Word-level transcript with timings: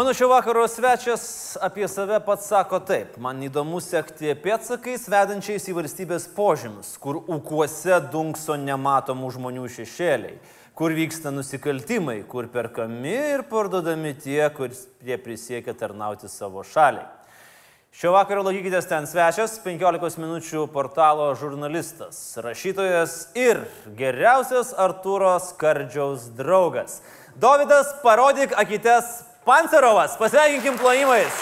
Mano 0.00 0.14
šio 0.14 0.28
vakaro 0.28 0.68
svečias 0.68 1.56
apie 1.60 1.88
save 1.88 2.20
pats 2.24 2.46
sako 2.48 2.78
taip. 2.80 3.18
Man 3.20 3.42
įdomu 3.44 3.82
sekti 3.84 4.32
pėtsakais 4.32 5.04
vedančiais 5.12 5.68
į 5.68 5.74
valstybės 5.76 6.24
požymus, 6.32 6.94
kur 6.96 7.18
ūkuose 7.20 7.98
dunkso 8.08 8.56
nematomų 8.56 9.28
žmonių 9.36 9.68
šešėliai, 9.76 10.40
kur 10.72 10.96
vyksta 10.96 11.34
nusikaltimai, 11.36 12.16
kur 12.32 12.48
perkami 12.48 13.12
ir 13.34 13.44
parduodami 13.52 14.16
tie, 14.16 14.40
kurie 14.56 15.20
prisiekia 15.20 15.76
tarnauti 15.76 16.32
savo 16.32 16.64
šaliai. 16.64 17.04
Šio 17.92 18.16
vakaro 18.16 18.48
laikykitės 18.48 18.88
ten 18.88 19.04
svečias, 19.04 19.60
15 19.60 20.16
minučių 20.24 20.68
portalo 20.72 21.34
žurnalistas, 21.36 22.38
rašytojas 22.40 23.34
ir 23.36 23.66
geriausias 24.00 24.72
Artūro 24.72 25.36
Skardžiaus 25.44 26.30
draugas. 26.40 27.02
Davidas, 27.36 27.98
parodyk 28.00 28.56
akites 28.56 29.28
Pancerovas, 29.50 30.14
pasveikinkim 30.14 30.76
plojimais. 30.78 31.38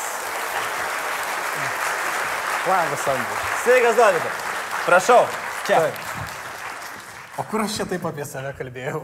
Labas, 2.69 3.09
Andriu. 3.09 3.37
Sveikas, 3.65 3.97
Davidas. 3.97 4.39
Prašau, 4.87 5.27
čia. 5.67 5.81
Taip. 5.83 5.95
O 7.37 7.45
kur 7.51 7.67
aš 7.67 7.77
čia 7.77 7.85
taip 7.91 8.07
apie 8.09 8.25
save 8.25 8.55
kalbėjau? 8.57 9.03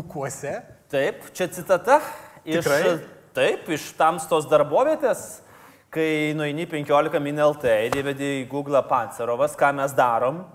Ūkuose? 0.00 0.54
Taip, 0.88 1.26
čia 1.36 1.50
citata 1.52 1.98
iš, 2.46 2.62
Tikrai? 2.64 2.94
taip, 3.36 3.68
iš 3.76 3.90
tamstos 3.98 4.48
darbovietės, 4.48 5.42
kai 5.92 6.32
nueini 6.38 6.64
15 6.70 7.20
min 7.20 7.44
LT 7.44 7.76
ir 7.90 8.00
įvedi 8.00 8.30
į 8.38 8.48
Google 8.48 8.80
Pancerovas, 8.88 9.52
ką 9.52 9.74
mes 9.76 9.92
darom. 9.92 10.46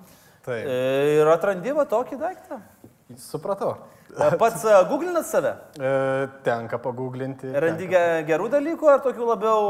Taip. 0.41 0.65
Ir 0.65 1.29
atrandi 1.37 1.77
va 1.77 1.85
tokį 1.85 2.17
daiktą. 2.17 2.63
Supratau. 3.17 3.77
Pats 4.39 4.63
e, 4.65 4.73
googlinat 4.89 5.25
save? 5.25 5.51
E, 5.77 5.89
tenka 6.45 6.77
paguglinti. 6.81 7.49
Randi 7.53 7.85
tenka. 7.85 7.93
ge- 7.93 8.25
gerų 8.29 8.49
dalykų 8.55 8.89
ar 8.89 9.01
tokių 9.05 9.27
labiau 9.29 9.61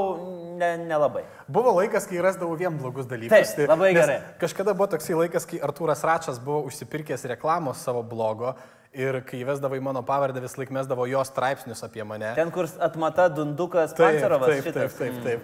ne, 0.60 0.70
nelabai? 0.88 1.24
Buvo 1.48 1.74
laikas, 1.78 2.08
kai 2.08 2.22
rasdavau 2.24 2.56
vien 2.60 2.76
blogus 2.80 3.08
dalykus. 3.08 3.54
Taip, 3.56 3.68
labai 3.72 3.92
nes 3.94 4.00
gerai. 4.00 4.18
Kažkada 4.40 4.74
buvo 4.76 4.88
toksai 4.96 5.18
laikas, 5.20 5.48
kai 5.48 5.60
Artūras 5.64 6.04
Račas 6.08 6.40
buvo 6.40 6.62
užsipirkęs 6.72 7.26
reklamos 7.34 7.84
savo 7.84 8.04
blogo 8.04 8.56
ir 8.96 9.20
kai 9.28 9.44
įvesdavo 9.44 9.76
į 9.78 9.84
mano 9.86 10.02
pavardę 10.08 10.42
vis 10.44 10.56
laik 10.58 10.72
mesdavo 10.74 11.06
jo 11.12 11.20
straipsnius 11.28 11.84
apie 11.86 12.04
mane. 12.08 12.32
Ten, 12.40 12.52
kur 12.52 12.68
atmata 12.80 13.28
Dundukas 13.30 13.92
Taip, 13.94 14.06
Pancerovas. 14.20 14.50
taip, 14.56 14.64
taip, 14.64 14.74
šitas. 14.74 14.98
taip, 15.00 15.24
taip. 15.24 15.42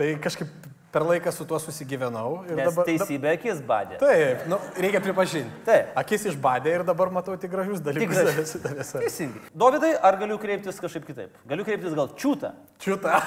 Tai 0.00 0.08
kažkaip 0.24 0.48
per 0.90 1.02
laiką 1.06 1.30
su 1.32 1.44
tuo 1.46 1.58
susigyvenau. 1.62 2.40
Nes 2.50 2.68
dabar- 2.70 2.86
teisybė 2.88 3.34
akis 3.36 3.60
badė. 3.66 3.98
Taip, 4.00 4.46
nu, 4.50 4.58
reikia 4.76 5.00
pripažinti. 5.04 5.62
Taip. 5.66 5.92
Akis 6.02 6.24
išbadė 6.32 6.72
ir 6.80 6.84
dabar 6.88 7.10
matau 7.14 7.36
tik 7.38 7.50
gražius 7.52 7.80
dalykus. 7.80 8.16
gražius. 8.18 8.54
šitą 8.56 8.74
visą. 8.78 9.02
Teisingai. 9.04 9.42
Dovydai, 9.54 9.92
ar 10.02 10.16
galiu 10.18 10.38
kreiptis 10.42 10.80
kažkaip 10.82 11.06
kitaip? 11.06 11.36
Galiu 11.46 11.64
kreiptis 11.68 11.94
gal 11.94 12.08
čiūtą. 12.18 12.52
Čiūta. 12.82 13.20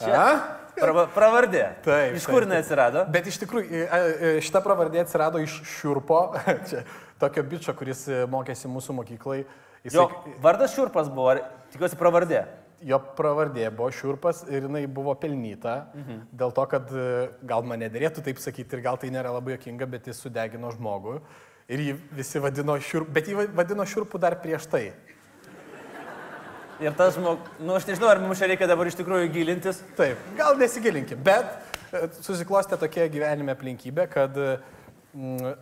Čia. 0.00 0.24
Prava, 0.80 1.04
pravardė. 1.12 1.64
Taip, 1.84 2.14
Iš 2.16 2.24
kur 2.30 2.46
jinai 2.46 2.62
atsirado? 2.62 3.02
Bet 3.12 3.26
iš 3.28 3.36
tikrųjų 3.42 4.40
šita 4.46 4.62
pravardė 4.64 5.02
atsirado 5.02 5.42
iš 5.42 5.58
Šiurpo, 5.76 6.20
čia, 6.70 6.84
tokio 7.20 7.42
bičio, 7.44 7.74
kuris 7.76 8.06
e, 8.08 8.22
mokėsi 8.30 8.70
mūsų 8.70 8.94
mokyklai. 9.02 9.42
Jisai, 9.84 9.96
Jo, 9.98 10.06
vardas 10.40 10.72
Šiurpas 10.72 11.10
buvo, 11.12 11.28
ar 11.34 11.42
tikiuosi 11.74 11.98
pravardė? 12.00 12.46
Jo 12.86 12.98
pravardė 13.16 13.66
buvo 13.74 13.90
Šiurpas 13.92 14.42
ir 14.48 14.64
jinai 14.66 14.84
buvo 14.90 15.14
pelnyta, 15.18 15.76
mhm. 15.94 16.24
dėl 16.40 16.54
to, 16.56 16.64
kad 16.70 16.90
e, 16.94 17.06
gal 17.46 17.64
man 17.66 17.82
nedėrėtų 17.84 18.24
taip 18.26 18.40
sakyti 18.42 18.76
ir 18.78 18.84
gal 18.84 18.98
tai 19.00 19.12
nėra 19.12 19.32
labai 19.34 19.56
jokinga, 19.56 19.88
bet 19.90 20.08
jis 20.10 20.22
sudegino 20.24 20.72
žmogų. 20.74 21.18
Ir 21.70 21.84
jį 21.84 21.94
visi 22.18 22.40
vadino 22.42 22.74
Šiurpu, 22.82 23.12
bet 23.14 23.28
jį 23.30 23.36
va- 23.38 23.50
vadino 23.60 23.86
Šiurpu 23.86 24.18
dar 24.22 24.38
prieš 24.42 24.66
tai. 24.70 24.84
Ir 26.80 26.94
tas 26.96 27.12
žmogus, 27.14 27.52
nu 27.60 27.76
aš 27.76 27.84
nežinau, 27.90 28.08
ar 28.08 28.22
mums 28.22 28.40
čia 28.40 28.48
reikia 28.48 28.66
dabar 28.70 28.88
iš 28.88 28.96
tikrųjų 28.98 29.28
gilintis. 29.34 29.82
Taip, 29.98 30.22
gal 30.38 30.56
nesigilinkim, 30.58 31.20
bet 31.22 31.52
e, 31.92 32.06
susiklostė 32.24 32.80
tokia 32.80 33.06
gyvenime 33.12 33.52
aplinkybė, 33.52 34.08
kad 34.10 34.40
mm, 34.40 35.52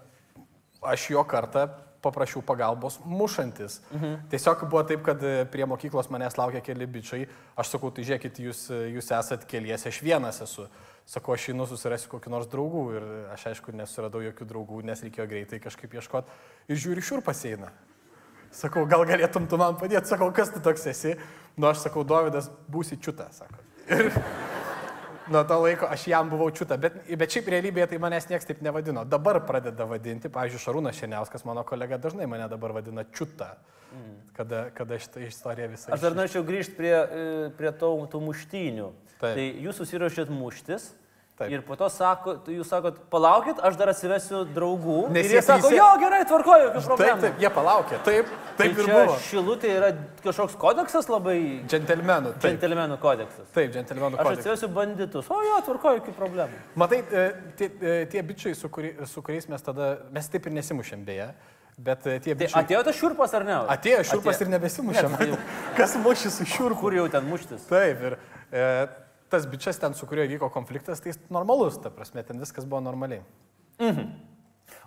aš 0.94 1.10
jo 1.10 1.26
kartą 1.26 1.66
paprašiau 2.08 2.42
pagalbos 2.44 2.98
mušantis. 3.04 3.78
Mhm. 3.92 4.28
Tiesiog 4.32 4.64
buvo 4.66 4.82
taip, 4.88 5.04
kad 5.06 5.22
e, 5.22 5.44
prie 5.52 5.66
mokyklos 5.68 6.10
manęs 6.10 6.38
laukia 6.40 6.64
keli 6.64 6.88
bičiai. 6.88 7.28
Aš 7.56 7.74
sakau, 7.76 7.92
tai 7.94 8.06
žiūrėkit, 8.08 8.40
jūs, 8.48 8.64
e, 8.72 8.80
jūs 8.96 9.12
esat 9.14 9.44
keliese, 9.48 9.92
aš 9.92 10.00
vienas 10.04 10.40
esu. 10.44 10.68
Sakau, 11.08 11.32
aš 11.36 11.46
einu 11.52 11.64
susirasiu 11.68 12.10
kokį 12.12 12.32
nors 12.32 12.48
draugų 12.52 12.82
ir 12.98 13.04
aš 13.32 13.46
aišku 13.52 13.72
nesuradau 13.76 14.20
jokių 14.26 14.48
draugų, 14.48 14.82
nes 14.84 15.04
reikėjo 15.06 15.28
greitai 15.30 15.60
kažkaip 15.64 15.94
ieškoti. 15.96 16.34
Ir 16.68 16.82
žiūri, 16.82 17.04
šiur 17.04 17.24
pasieina. 17.24 17.70
Sakau, 18.52 18.84
gal 18.88 19.04
galėtum 19.08 19.46
tu 19.48 19.56
man 19.60 19.76
padėti, 19.80 20.08
sakau, 20.08 20.28
kas 20.36 20.52
tu 20.52 20.60
toks 20.64 20.86
esi. 20.92 21.14
Nu, 21.56 21.68
aš 21.70 21.84
sakau, 21.86 22.04
Dovydas, 22.04 22.50
būsi 22.68 23.00
čiūta, 23.00 23.28
sako. 23.36 23.64
Ir 23.88 24.12
nuo 25.32 25.42
to 25.48 25.58
laiko 25.62 25.88
aš 25.90 26.06
jam 26.10 26.30
buvau 26.30 26.48
čiūta, 26.54 26.78
bet, 26.80 27.00
bet 27.20 27.34
šiaip 27.34 27.50
realybėje 27.54 27.88
tai 27.92 27.98
manęs 28.02 28.28
niekas 28.30 28.48
taip 28.48 28.62
nevadino. 28.64 29.04
Dabar 29.08 29.40
pradeda 29.48 29.86
vadinti, 29.88 30.30
pavyzdžiui, 30.32 30.62
Šarūnas 30.62 31.00
Šeniauskas, 31.00 31.44
mano 31.48 31.64
kolega, 31.68 32.00
dažnai 32.00 32.28
mane 32.30 32.46
dabar 32.50 32.74
vadina 32.76 33.04
čiūta, 33.04 33.52
kada, 34.36 34.68
kada 34.76 35.00
šitą 35.00 35.24
istoriją 35.26 35.72
visą. 35.74 35.92
Aš 35.94 36.06
dar 36.06 36.16
norėčiau 36.18 36.44
grįžti 36.46 36.78
prie, 36.78 36.94
e, 36.94 37.50
prie 37.58 37.72
to, 37.80 37.92
tų 38.12 38.22
muštynių. 38.28 38.88
Taip. 39.18 39.34
Tai 39.34 39.46
jūs 39.66 39.80
susiruošėt 39.82 40.30
muštis. 40.30 40.92
Taip. 41.38 41.52
Ir 41.54 41.60
po 41.62 41.76
to 41.78 41.86
sako, 41.86 42.32
tai 42.42 42.56
jūs 42.56 42.66
sakot, 42.66 42.96
palaukit, 43.12 43.60
aš 43.62 43.76
dar 43.78 43.92
atsivesiu 43.92 44.40
draugų. 44.56 45.04
Nes 45.14 45.28
ir 45.28 45.36
jie 45.36 45.42
sako, 45.46 45.68
jo, 45.70 45.84
gerai, 46.02 46.24
tvarkoju, 46.26 46.64
jokių 46.64 46.80
Taip, 46.80 46.88
problemų. 46.90 47.20
taip, 47.22 47.36
jie 47.44 47.50
palaukė, 47.54 47.98
taip, 48.08 48.32
taip 48.58 48.58
tai 48.58 48.66
ir 48.82 48.90
buvo. 48.90 49.14
Šilutė 49.28 49.70
yra 49.76 49.90
kažkoks 50.24 50.56
kodeksas 50.58 51.06
labai... 51.12 51.36
Džentelmenų, 51.70 52.32
taip, 52.42 52.48
Džentelmenų 52.48 52.98
kodeksas. 53.04 53.46
taip, 53.54 53.70
džentelmenų 53.76 54.18
Aš 54.18 54.26
kodeksas. 54.26 54.42
atsivesiu 54.42 54.72
banditus. 54.80 55.30
O 55.30 55.38
jo, 55.46 55.60
tvarkoju, 55.70 56.00
jokių 56.02 56.16
problemų. 56.18 56.60
Matai, 56.82 57.00
e, 57.06 57.24
tie, 57.60 57.70
e, 57.78 57.96
tie 58.10 58.26
bičiai, 58.32 58.58
su, 58.58 58.66
kuri, 58.74 58.92
su 59.06 59.22
kuriais 59.22 59.46
mes 59.54 59.62
tada, 59.62 59.92
mes 60.10 60.26
taip 60.34 60.50
ir 60.50 60.58
nesimušėm 60.58 61.06
beje, 61.06 61.30
bet 61.78 62.02
e, 62.10 62.18
tie 62.18 62.34
Tai 62.34 62.40
bičiai... 62.42 62.64
atėjo 62.66 62.82
tas 62.90 62.98
šiurpas 62.98 63.38
ar 63.38 63.46
ne? 63.46 63.60
Atėjo 63.78 64.02
šiurpas 64.10 64.42
ir 64.42 64.50
nebesimušėm. 64.58 65.14
Ne, 65.14 65.34
tai 65.38 65.58
Kas 65.78 65.94
mušė 66.02 66.34
su 66.34 66.50
šiurpu? 66.50 66.80
Kur 66.82 66.98
jau 66.98 67.06
ten 67.14 67.30
muštis? 67.30 67.62
Taip, 67.70 68.02
ir 68.10 68.18
e, 68.50 68.88
tas 69.30 69.46
bičias 69.50 69.78
ten, 69.80 69.94
su 69.94 70.06
kuriuo 70.08 70.26
vyko 70.30 70.48
konfliktas, 70.54 71.00
tai 71.04 71.12
jis 71.12 71.20
normalus, 71.32 71.78
ta 71.82 71.90
prasme, 71.94 72.24
ten 72.26 72.40
viskas 72.40 72.66
buvo 72.68 72.80
normaliai. 72.84 73.22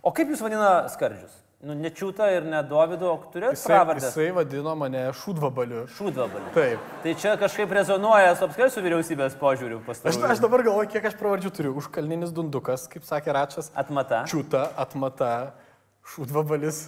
O 0.02 0.12
kaip 0.13 0.29
jūs 0.34 0.41
vadina 0.44 0.74
skardžius? 0.91 1.38
Nu, 1.62 1.75
ne 1.78 1.91
čiūta 1.94 2.25
ir 2.34 2.46
ne 2.50 2.57
Dovido, 2.66 3.12
o 3.13 3.18
turėt 3.30 3.59
pravardę? 3.62 4.07
jisai 4.07 4.31
vadino 4.34 4.72
mane 4.74 5.03
šūdvabaliu. 5.13 5.84
Šūdvabalį. 5.94 6.47
Taip. 6.56 6.88
Tai 7.03 7.12
čia 7.22 7.35
kažkaip 7.38 7.75
rezonuoja 7.78 8.31
su 8.34 8.47
apskritai 8.47 8.72
su 8.74 8.81
vyriausybės 8.81 9.35
požiūriu 9.38 9.78
Aš, 9.78 9.85
pastarųjų. 9.91 10.31
aš 10.34 10.41
dabar 10.41 10.63
galvoju, 10.66 10.90
kiek 10.90 11.06
aš 11.06 11.19
pravardžių 11.19 11.51
turiu. 11.53 11.75
Užkalninis 11.78 12.34
dundukas, 12.34 12.88
kaip 12.90 13.06
sakė 13.06 13.35
Račas. 13.38 13.69
Atmata. 13.78 14.24
Čiūta, 14.31 14.72
atmata, 14.74 15.30
šūdvabalis. 16.16 16.88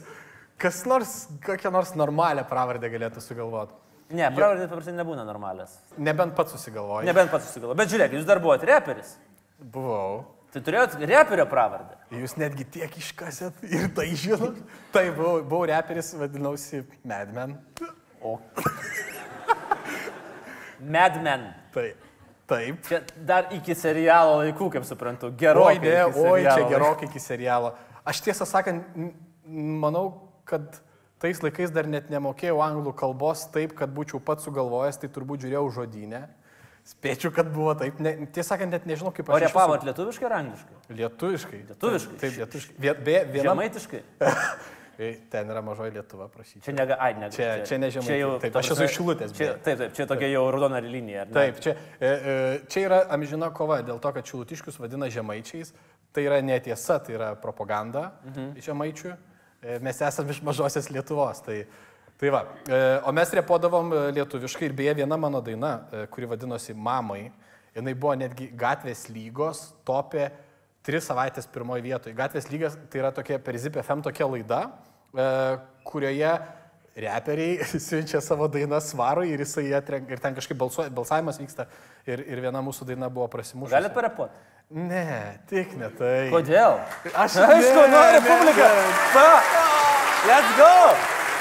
Kas 0.57 0.81
nors, 0.89 1.13
kokią 1.45 1.69
nors 1.73 1.93
normalią 1.93 2.41
pravardę 2.49 2.89
galėtų 2.89 3.21
sugalvoti. 3.21 3.77
Ne, 4.13 4.27
pravardės 4.35 4.69
paprastai 4.69 4.93
nebūna 4.97 5.23
normalios. 5.25 5.73
Nebent 5.97 6.35
pats 6.37 6.51
susigalvoji. 6.57 7.07
Nebent 7.07 7.31
pats 7.31 7.47
susigalvo. 7.47 7.75
Bet 7.79 7.89
žiūrėk, 7.93 8.17
jūs 8.17 8.27
dar 8.27 8.41
buvote 8.43 8.67
reperis. 8.69 9.15
Buvau. 9.59 10.25
Tai 10.53 10.61
turėjot 10.61 10.99
reperio 11.09 11.47
pravardę. 11.49 11.95
Jūs 12.13 12.35
netgi 12.37 12.65
tiek 12.75 12.97
iškasėt 12.99 13.63
ir 13.65 13.87
tai 13.97 14.09
žinot. 14.13 14.59
Tai 14.93 15.07
buvau, 15.15 15.39
buvau 15.41 15.65
reperis, 15.71 16.11
vadinausi 16.19 16.83
Madman. 17.09 17.55
O. 18.21 18.35
Madmen. 20.79 21.47
Taip. 21.73 21.97
Taip. 22.45 22.83
Čia 22.85 22.99
dar 23.25 23.49
iki 23.55 23.73
serialo 23.77 24.41
laikų, 24.43 24.67
kaip 24.75 24.85
suprantu. 24.85 25.31
Oi, 25.31 25.37
Gerokai. 25.39 25.77
ne, 25.79 25.95
iki 26.11 26.25
oi, 26.27 26.41
čia 26.43 26.67
gerokai 26.69 27.07
iki 27.07 27.21
serialo. 27.23 27.73
Aš 28.05 28.19
tiesą 28.25 28.45
sakant, 28.45 28.83
manau, 29.47 30.05
kad 30.45 30.81
tais 31.23 31.39
laikais 31.39 31.71
dar 31.71 31.87
net 31.87 32.11
nemokėjau 32.11 32.59
anglų 32.65 32.91
kalbos 32.99 33.45
taip, 33.53 33.73
kad 33.79 33.91
būčiau 33.95 34.19
pats 34.23 34.43
sugalvojęs, 34.43 34.99
tai 34.99 35.09
turbūt 35.15 35.45
žiūrėjau 35.45 35.69
žodinę. 35.79 36.25
Spėčiau, 36.83 37.31
kad 37.31 37.47
buvo 37.47 37.71
taip. 37.79 37.99
Ne, 38.03 38.11
tiesą 38.35 38.57
sakant, 38.57 38.75
net 38.75 38.83
nežinau, 38.89 39.13
kaip 39.15 39.29
aš. 39.31 39.39
iš 39.39 39.45
repavot 39.47 39.85
lietuviškai 39.87 40.25
ar 40.27 40.33
angliškai? 40.41 40.79
Lietuviškai. 40.99 41.59
Lietuviškai? 41.69 42.17
Taip, 42.19 42.39
lietuviškai. 42.41 42.75
Vie- 42.83 42.95
Beje, 43.07 43.21
viena. 43.31 43.45
Žemaitiškai? 43.53 44.01
Ten 45.31 45.49
yra 45.49 45.61
mažoji 45.65 45.95
Lietuva, 45.95 46.27
prašyčiau. 46.29 46.67
Čia 46.67 46.73
nega, 46.75 46.99
ai, 47.01 47.15
nega. 47.17 47.31
Čia- 47.33 47.63
čia 47.65 47.79
ne 47.81 47.87
Žemaitija. 47.89 48.13
Čia 48.13 48.19
jau, 48.19 48.33
Taip, 48.43 48.53
ta 48.53 48.59
aš 48.59 48.67
esu 48.67 48.75
prasme, 48.75 48.85
iš 48.85 48.97
Šilutės, 48.99 49.31
Čia, 49.33 49.39
beje. 49.47 49.55
taip, 49.65 49.79
taip, 49.79 49.95
čia 49.97 50.05
tokia 50.11 50.29
jau 50.29 50.43
raudona 50.53 50.81
linija. 50.83 51.23
ar 51.23 51.31
ne? 51.31 51.33
Taip, 51.33 51.63
čia, 51.63 51.73
e, 51.97 52.11
e, 52.11 52.35
čia 52.69 52.83
yra 52.85 52.99
amžina 53.15 53.49
kova 53.57 53.79
dėl 53.81 54.03
to, 54.03 54.11
kad 54.13 54.29
šilutiškius 54.29 54.77
vadina 54.83 55.09
žemaičiais. 55.09 55.73
Tai 56.13 56.27
yra 56.27 56.43
netiesa, 56.45 56.99
tai 57.01 57.15
yra 57.15 57.31
propaganda 57.41 58.11
mhm. 58.27 58.59
žemaičių. 58.61 59.15
E, 59.63 59.79
mes 59.79 60.01
esame 60.01 60.31
iš 60.31 60.41
mažosios 60.43 60.89
Lietuvos. 60.91 61.39
Tai, 61.45 61.63
tai 62.19 62.31
va. 62.33 62.43
E, 62.67 62.79
o 63.07 63.11
mes 63.15 63.31
repodavom 63.39 63.93
e, 63.93 64.01
lietuviškai 64.19 64.67
ir 64.67 64.75
beje 64.75 64.97
viena 64.99 65.17
mano 65.17 65.41
daina, 65.41 65.75
kuri 66.11 66.27
vadinosi 66.33 66.75
Mamai, 66.75 67.29
jinai 67.75 67.93
buvo 67.95 68.15
netgi 68.19 68.49
gatvės 68.59 69.07
lygos, 69.09 69.69
topė 69.87 70.29
tris 70.83 71.07
savaitės 71.07 71.47
pirmoje 71.47 71.85
vietoje. 71.85 72.17
Gatvės 72.17 72.51
lygas 72.51 72.75
tai 72.91 73.03
yra 73.05 73.13
tokia 73.15 73.39
per 73.39 73.57
ZipFM 73.57 74.03
tokia 74.03 74.27
laida, 74.27 74.65
kurioje 75.87 76.33
reperiai 76.99 77.63
siunčia 77.87 78.21
savo 78.21 78.49
dainą 78.51 78.81
svarui 78.83 79.31
ir 79.31 79.41
jisai 79.41 79.71
atrenka, 79.77 80.13
ir 80.13 80.21
ten 80.21 80.35
kažkaip 80.35 80.59
balsuoja, 80.59 80.91
balsavimas 80.93 81.39
vyksta 81.41 81.65
ir, 82.05 82.21
ir 82.27 82.43
viena 82.43 82.61
mūsų 82.65 82.91
daina 82.91 83.09
buvo 83.09 83.29
prasimušusi. 83.31 83.73
Galit 83.73 83.95
parepuoti? 83.95 84.51
Ne, 84.73 85.37
tik 85.49 85.75
ne 85.77 85.89
tai. 85.93 86.29
Kodėl? 86.33 86.79
Aš 87.13 87.35
Aišku, 87.45 87.81
ne, 87.83 87.89
nori 87.93 88.17
ne, 88.17 88.21
publiką. 88.25 88.69
ne. 88.73 88.85
Pa. 89.13 89.27
Let's 90.25 90.53
go. 90.57 90.69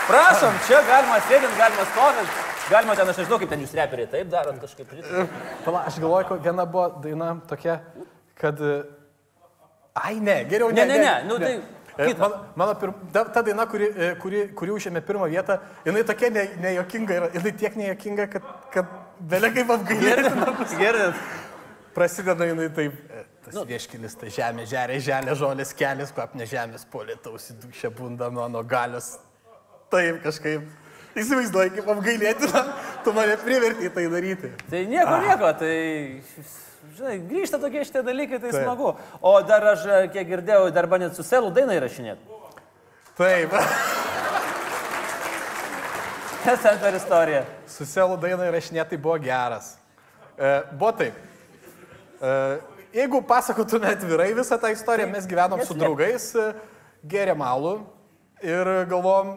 Prašom, 0.09 0.57
čia 0.67 0.83
galima 0.85 1.21
sėdint, 1.29 1.55
galima 1.57 1.87
stovint. 1.95 2.41
Galima 2.69 2.97
ten, 2.99 3.09
aš 3.13 3.21
nežinau, 3.23 3.39
kaip 3.41 3.53
ten 3.55 3.63
jūs 3.65 3.73
reperiai 3.79 4.11
taip 4.11 4.29
darot 4.33 4.59
kažkaip. 4.61 4.93
Pala, 5.65 5.85
aš 5.89 5.97
galvoju, 6.03 6.29
kad 6.29 6.45
viena 6.51 6.67
buvo 6.69 6.89
daina 7.05 7.31
tokia, 7.49 7.79
kad... 8.39 8.61
e, 8.61 8.83
Ai, 9.93 10.17
ne, 10.25 10.43
geriau 10.49 10.71
Ne, 10.73 10.85
ne. 10.89 10.99
ne, 10.99 11.05
ne, 11.05 11.15
nu 11.29 11.39
tai 11.41 11.57
E, 11.99 12.07
kita. 12.07 12.21
Mano, 12.25 12.37
mano 12.57 12.75
pir, 12.81 12.91
ta, 13.13 13.25
ta 13.25 13.43
daina, 13.45 13.67
kuri, 13.69 13.91
e, 13.93 14.07
kuri, 14.17 14.47
kuri 14.57 14.73
užėmė 14.73 15.03
pirmą 15.05 15.27
vietą, 15.29 15.59
jinai 15.85 16.05
tokia 16.09 16.31
ne, 16.33 16.45
nejokinga 16.65 17.19
yra, 17.19 17.29
jinai 17.37 17.53
tiek 17.61 17.77
nejokinga, 17.77 18.27
kad, 18.33 18.47
kad 18.73 18.95
belia 19.21 19.51
kaip 19.53 19.73
apgailėtina. 19.75 20.47
Girdit? 20.81 21.21
Prasideda 21.95 22.45
jinai 22.49 22.71
taip. 22.73 22.93
e, 23.11 23.25
Tas 23.43 23.55
nu. 23.57 23.65
vieškilis, 23.67 24.15
tai 24.21 24.29
žemė, 24.31 24.65
žemė, 24.71 25.01
žemė, 25.03 25.35
žolės 25.35 25.73
kelias, 25.75 26.13
kvapne 26.15 26.47
žemės, 26.47 26.85
polė 26.89 27.17
tausi 27.19 27.53
dušė 27.59 27.91
bunda 27.97 28.29
mano 28.31 28.63
galios. 28.63 29.17
Taip 29.91 30.21
kažkaip. 30.23 30.63
Įsivaizduoju, 31.19 31.71
kaip 31.75 31.89
apgailėtina, 31.93 32.63
tu 33.05 33.13
mane 33.13 33.35
privertė 33.43 33.91
tai 33.93 34.07
daryti. 34.09 34.49
Tai 34.71 34.85
nieko, 34.89 35.17
nieko, 35.27 35.51
tai... 35.61 35.75
Žinai, 36.97 37.17
grįžta 37.29 37.59
tokie 37.63 37.85
šitie 37.87 38.03
dalykai, 38.05 38.39
tai 38.43 38.51
Taip. 38.51 38.65
smagu. 38.65 38.89
O 39.23 39.35
dar 39.47 39.63
aš, 39.75 39.85
e, 39.87 40.09
kiek 40.15 40.27
girdėjau, 40.29 40.71
dar 40.75 40.87
bandėt 40.91 41.15
su 41.17 41.23
selu 41.27 41.51
dainą 41.55 41.73
įrašinėti. 41.79 42.23
Taip. 43.19 43.51
Kas 46.45 46.59
ten 46.65 46.79
per 46.83 46.93
istoriją? 46.99 47.43
Su 47.71 47.85
selu 47.87 48.17
dainą 48.21 48.45
įrašinė 48.51 48.83
tai 48.91 48.99
buvo 48.99 49.15
geras. 49.23 49.77
E, 50.35 50.37
buvo 50.73 50.91
taip. 50.99 51.15
E, 52.23 52.61
jeigu 52.95 53.19
pasakotume 53.27 53.89
atvirai 53.91 54.31
visą 54.37 54.59
tą 54.63 54.71
istoriją, 54.71 55.09
mes 55.11 55.27
gyvenom 55.27 55.63
su 55.67 55.75
draugais, 55.75 56.29
e, 56.39 56.53
gėrėm 57.11 57.41
alų 57.43 57.73
ir 58.47 58.69
galvom, 58.91 59.33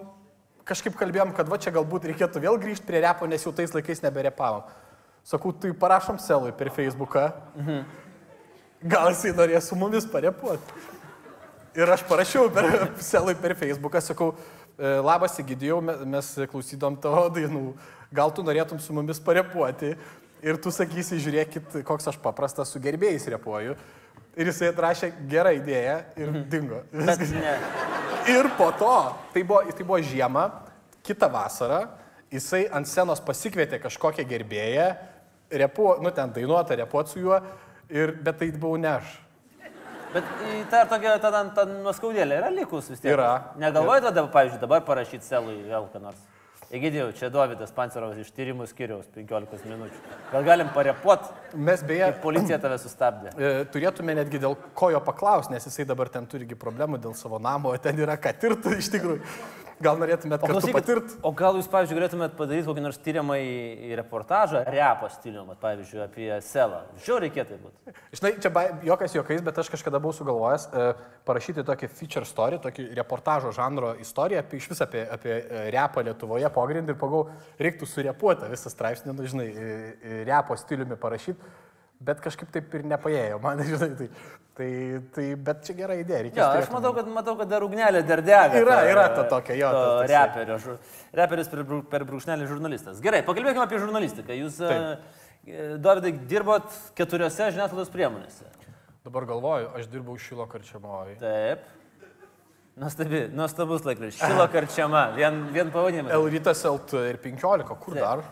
kažkaip 0.69 0.97
kalbėjom, 0.99 1.31
kad 1.33 1.49
va 1.49 1.57
čia 1.57 1.73
galbūt 1.73 2.05
reikėtų 2.11 2.43
vėl 2.43 2.59
grįžti 2.61 2.85
prie 2.85 3.01
repo, 3.01 3.25
nes 3.29 3.41
jau 3.41 3.53
tais 3.57 3.73
laikais 3.73 4.03
neberepavom. 4.05 4.67
Sakau, 5.25 5.49
tai 5.49 5.71
parašom 5.73 6.19
selui 6.21 6.51
per 6.53 6.69
Facebooką. 6.69 7.31
Gal 8.85 9.09
jisai 9.15 9.31
norės 9.33 9.71
su 9.71 9.77
mumis 9.79 10.05
parepuoti. 10.05 10.83
Ir 11.75 11.89
aš 11.89 12.03
parašiau 12.05 12.51
per 12.53 12.69
selui 13.11 13.33
per 13.33 13.55
Facebooką, 13.57 14.01
sakau, 14.01 14.35
"E, 14.77 14.99
labas 15.01 15.39
įgydėjau, 15.41 15.81
mes 16.05 16.29
klausydom 16.51 17.01
tavo 17.01 17.25
dainų, 17.33 17.73
gal 18.13 18.29
tu 18.29 18.45
norėtum 18.45 18.79
su 18.79 18.93
mumis 18.93 19.19
parepuoti 19.19 19.95
ir 20.43 20.59
tu 20.61 20.71
sakysi, 20.73 21.19
žiūrėkit, 21.23 21.79
koks 21.87 22.09
aš 22.11 22.19
paprastas 22.23 22.71
su 22.73 22.81
gerbėjais 22.83 23.27
repuoju. 23.35 23.75
Ir 24.35 24.49
jisai 24.51 24.73
atrašė 24.73 25.13
gerą 25.31 25.53
idėją 25.55 25.95
ir 26.19 26.31
dingo. 26.51 26.81
Bet 26.91 27.21
Viskas. 27.23 27.35
Ir 28.31 28.49
po 28.57 28.71
to, 28.75 28.95
tai 29.31 29.45
buvo, 29.47 29.61
tai 29.71 29.85
buvo 29.85 29.99
žiema, 30.03 30.47
kitą 31.05 31.29
vasarą, 31.31 31.85
jisai 32.33 32.65
ant 32.73 32.89
scenos 32.89 33.21
pasikvietė 33.23 33.79
kažkokią 33.83 34.25
gerbėją, 34.27 34.89
repu, 35.61 35.91
nu 36.03 36.11
ten 36.11 36.33
dainuotą, 36.35 36.75
repuot 36.81 37.11
su 37.11 37.21
juo, 37.21 37.39
ir, 37.87 38.15
bet 38.25 38.41
tai 38.41 38.49
buvau 38.57 38.81
ne 38.81 38.91
aš. 38.97 39.13
Bet 40.15 40.27
tą 40.71 40.81
tokia, 40.89 41.17
tada 41.19 41.41
ta 41.55 41.65
nuoskaudėlė 41.67 42.39
yra 42.39 42.51
likus 42.53 42.87
vis 42.91 43.01
tiek. 43.03 43.11
Yra. 43.13 43.51
Negalvoju 43.59 44.07
tada, 44.07 44.23
pavyzdžiui, 44.31 44.61
dabar 44.61 44.83
parašyti 44.87 45.27
selui 45.27 45.57
vėl 45.67 45.89
ką 45.91 46.01
nors. 46.03 46.21
Egidėjau, 46.75 47.09
čia 47.15 47.29
Dovydas 47.31 47.71
Pancerovas 47.75 48.17
iš 48.19 48.31
tyrimų 48.35 48.65
skiriaus 48.67 49.05
15 49.15 49.67
minučių. 49.69 49.99
Gal 50.33 50.43
galim 50.47 50.71
parepuot, 50.75 51.29
Mes 51.55 51.83
beje, 51.87 52.09
policija 52.23 52.57
tave 52.59 52.77
sustabdė. 52.81 53.31
e, 53.39 53.51
turėtume 53.71 54.15
netgi 54.17 54.41
dėl 54.43 54.57
ko 54.75 54.89
jo 54.91 54.99
paklausti, 55.05 55.53
nes 55.55 55.63
jisai 55.69 55.85
dabar 55.87 56.09
ten 56.11 56.25
turigi 56.27 56.57
problemų 56.59 56.99
dėl 57.05 57.13
savo 57.15 57.39
namo, 57.39 57.71
ten 57.77 57.97
yra 58.03 58.17
ką 58.19 58.33
tirti 58.41 58.75
iš 58.81 58.91
tikrųjų. 58.97 59.21
Gal 59.83 59.97
norėtumėt 59.99 60.39
O, 60.39 60.47
kartu 60.47 60.53
klausykit, 60.55 60.75
patirt? 60.77 61.13
o 61.27 61.31
gal 61.35 61.57
jūs, 61.59 61.65
pavyzdžiui, 61.67 61.97
galėtumėt 61.99 62.35
padaryti 62.39 62.67
kokį 62.69 62.83
nors 62.85 62.99
tyrimą 63.03 63.35
į, 63.43 63.89
reportažą, 63.99 64.61
repo 64.71 65.09
stilių, 65.11 65.41
vat, 65.49 65.59
pavyzdžiui, 65.59 65.99
apie 66.05 66.29
selą. 66.47 66.79
Žiūrėjau, 67.03 67.17
reikėtų 67.25 67.57
būti. 67.59 67.95
Žinai, 68.15 68.31
čia 68.45 68.51
bai- 68.55 68.69
jokas 68.87 69.17
jokais, 69.17 69.43
bet 69.43 69.59
aš 69.59 69.73
kažkada 69.73 69.99
buvau 69.99 70.15
sugalvojęs 70.15 70.69
e, 70.71 70.85
parašyti 71.27 71.65
tokį 71.67 71.89
feature 71.91 72.25
story, 72.29 72.61
tokį 72.63 72.87
reportažo 73.01 73.51
žanro 73.51 73.91
istoriją 73.99 74.45
apie 74.45 74.61
iš 74.63 74.69
vis 74.71 74.81
apie, 74.87 75.03
apie 75.11 75.35
e, 75.43 75.65
repą 75.75 76.05
Lietuvoje 76.07 76.49
pogrindį 76.55 76.95
ir 76.95 77.01
pagau, 77.03 77.25
reiktų 77.59 77.89
surepuoti 77.91 78.47
visą 78.55 78.71
straipsnį, 78.71 79.11
nu, 79.11 79.27
žinai, 79.27 79.49
e, 79.51 79.69
e, 79.99 80.23
repo 80.31 80.55
stiliumi 80.55 80.95
parašyti, 80.95 81.51
bet 81.99 82.19
kažkaip 82.23 82.49
taip 82.53 82.73
ir 82.75 82.83
nepaėjo, 82.91 83.39
man, 83.43 83.61
žinai, 83.69 83.89
tai, 83.99 84.07
tai, 84.57 84.69
tai 85.15 85.25
bet 85.47 85.61
čia 85.67 85.75
gera 85.77 85.95
idėja, 85.99 86.23
reikia. 86.27 86.41
Jo, 86.41 86.49
aš 86.63 86.71
matau, 86.73 86.93
kad, 86.97 87.07
matau, 87.11 87.35
kad 87.39 87.49
dar 87.51 87.63
ugnelė 87.67 88.01
dar 88.07 88.21
dega. 88.25 88.59
Yra, 88.61 88.79
to- 88.81 88.89
yra 88.93 89.05
ta 89.15 89.23
tokia, 89.35 89.55
jo, 89.59 89.69
to 89.75 89.85
tas- 90.01 90.11
Reperio, 90.15 90.57
žur- 90.63 90.97
reperis 91.21 91.51
per, 91.51 91.63
per 91.93 92.05
brūkšnelį 92.11 92.49
žurnalistas. 92.51 92.99
Gerai, 93.03 93.23
pakalbėkime 93.27 93.63
apie 93.67 93.79
žurnalistiką. 93.83 94.35
Jūs, 94.43 94.59
e, 94.65 94.97
Dovydai, 95.77 96.09
dirbot 96.25 96.71
keturiose 96.97 97.51
žiniasklaidos 97.53 97.91
priemonėse. 97.93 98.47
Dabar 99.05 99.27
galvoju, 99.29 99.67
aš 99.77 99.85
dirbau 99.91 100.15
Šilo 100.17 100.47
karčiamoje. 100.49 101.19
Taip. 101.21 101.67
Nuostabi, 102.75 103.19
nuostabus 103.31 103.85
laikraštis. 103.87 104.19
Šilo 104.25 104.47
karčiama, 104.51 105.03
vien, 105.15 105.37
vien 105.53 105.69
pavadinimas. 105.71 106.11
Elrytas 106.17 106.63
LT 106.67 107.03
ir 107.11 107.19
15, 107.23 107.77
kur 107.79 107.93
Taip. 107.95 108.01
dar? 108.03 108.23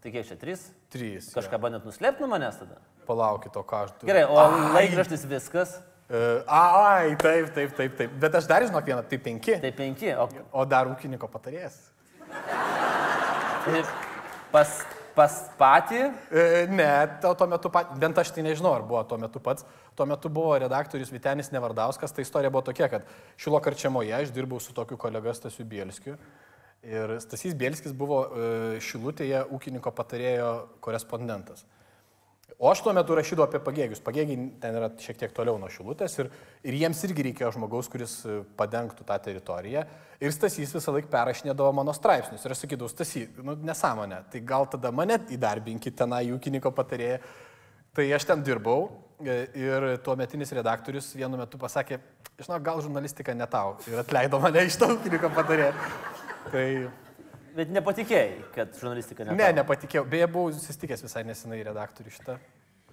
Tai 0.00 0.10
kiek 0.14 0.24
čia, 0.26 0.36
trys? 0.40 0.62
3. 0.94 1.20
Kažką 1.36 1.58
bandėt 1.60 1.84
nuslėpti 1.84 2.24
nuo 2.24 2.30
manęs 2.32 2.56
tada? 2.62 2.78
Palaukit, 3.08 3.56
o 3.56 3.62
ką 3.66 3.84
aš 3.84 3.94
turiu. 3.98 4.08
Gerai, 4.12 4.24
o 4.24 4.72
laikraštis 4.76 5.26
viskas, 5.28 5.78
E, 6.10 6.42
Ai, 6.50 7.14
taip, 7.14 7.52
taip, 7.54 7.74
taip, 7.78 7.92
taip. 7.94 8.14
Bet 8.18 8.34
aš 8.34 8.48
dar 8.50 8.64
žinok 8.66 8.82
vieną, 8.82 9.02
tai 9.06 9.18
5. 9.22 9.60
tai 9.62 9.70
penki, 9.70 10.08
o 10.18 10.26
O 10.58 10.64
dar 10.66 10.88
ūkininko 10.90 11.28
patarėjas. 11.30 11.76
tai 13.64 13.82
pas, 14.50 14.72
pas 15.14 15.36
patį 15.58 16.00
E, 16.34 16.66
ne, 16.66 16.88
to, 17.22 17.30
tuo 17.38 17.46
metu 17.46 17.70
pat, 17.70 17.94
bent 18.02 18.18
aš 18.18 18.32
tai 18.34 18.42
nežinau, 18.42 18.74
ar 18.74 18.82
buvo 18.82 19.04
tuo 19.06 19.20
metu 19.22 19.38
pats. 19.38 19.62
Tuo 19.94 20.06
metu 20.06 20.28
buvo 20.28 20.58
redaktorius 20.58 21.12
Vitenis 21.14 21.52
Nevardauskas. 21.54 22.10
Ta 22.10 22.22
istorija 22.26 22.50
buvo 22.50 22.64
tokia, 22.66 22.88
kad 22.90 23.06
Šilo 23.38 23.60
karčiamoje 23.62 24.10
aš 24.10 24.34
dirbau 24.34 24.58
su 24.58 24.74
tokiu 24.74 24.98
kolega 24.98 25.34
Stasiu 25.34 25.64
Bielskiu. 25.64 26.16
Ir 26.80 27.18
Stasys 27.20 27.52
Bielskis 27.58 27.92
buvo 27.92 28.22
e, 28.24 28.78
Šilutėje 28.80 29.42
ūkininko 29.52 29.92
patarėjo 29.92 30.52
korespondentas. 30.80 31.66
O 32.60 32.68
aš 32.68 32.82
tuo 32.84 32.92
metu 32.92 33.14
rašydavau 33.16 33.46
apie 33.48 33.58
pagėgius. 33.64 34.00
Pagėgiai 34.04 34.46
ten 34.60 34.74
yra 34.76 34.90
šiek 35.00 35.16
tiek 35.20 35.32
toliau 35.36 35.56
nuo 35.60 35.68
Šilutės 35.72 36.16
ir, 36.20 36.30
ir 36.64 36.76
jiems 36.76 36.98
irgi 37.08 37.24
reikėjo 37.28 37.54
žmogaus, 37.56 37.88
kuris 37.92 38.14
e, 38.24 38.38
padengtų 38.56 39.04
tą 39.08 39.18
teritoriją. 39.28 39.84
Ir 40.20 40.32
Stasys 40.36 40.72
visą 40.76 40.92
laiką 40.96 41.08
perrašinėdavo 41.12 41.72
mano 41.76 41.92
straipsnius. 41.96 42.44
Ir 42.44 42.56
aš 42.56 42.64
sakydavau, 42.64 42.88
Stasy, 42.92 43.26
nu 43.44 43.58
nesąmonė, 43.64 44.22
tai 44.32 44.44
gal 44.44 44.68
tada 44.72 44.92
mane 44.92 45.20
įdarbinkit 45.36 45.96
tenai 46.00 46.26
ūkininko 46.32 46.72
patarėją. 46.76 47.20
Tai 47.96 48.08
aš 48.16 48.28
ten 48.28 48.44
dirbau 48.46 48.88
e, 49.20 49.36
ir 49.56 49.90
tuo 50.04 50.16
metinis 50.16 50.52
redaktorius 50.56 51.12
vienu 51.16 51.40
metu 51.40 51.60
pasakė, 51.60 52.00
žinau, 52.40 52.60
gal 52.64 52.80
žurnalistika 52.84 53.36
ne 53.36 53.48
tau. 53.52 53.76
Ir 53.88 54.00
atleido 54.04 54.40
mane 54.40 54.64
iš 54.68 54.80
to 54.80 54.92
ūkininko 54.96 55.32
patarėjo. 55.36 55.72
Tai 56.48 56.66
Bet 57.56 57.70
nepatikėjai, 57.74 58.44
kad 58.54 58.76
žurnalistika 58.78 59.24
ne. 59.26 59.34
ne, 59.34 59.48
nepatikėjau. 59.58 60.04
Beje, 60.08 60.28
buvau 60.30 60.52
susitikęs 60.54 61.02
visai 61.02 61.24
nesenai 61.26 61.58
redaktorių 61.66 62.12
šitą. 62.14 62.36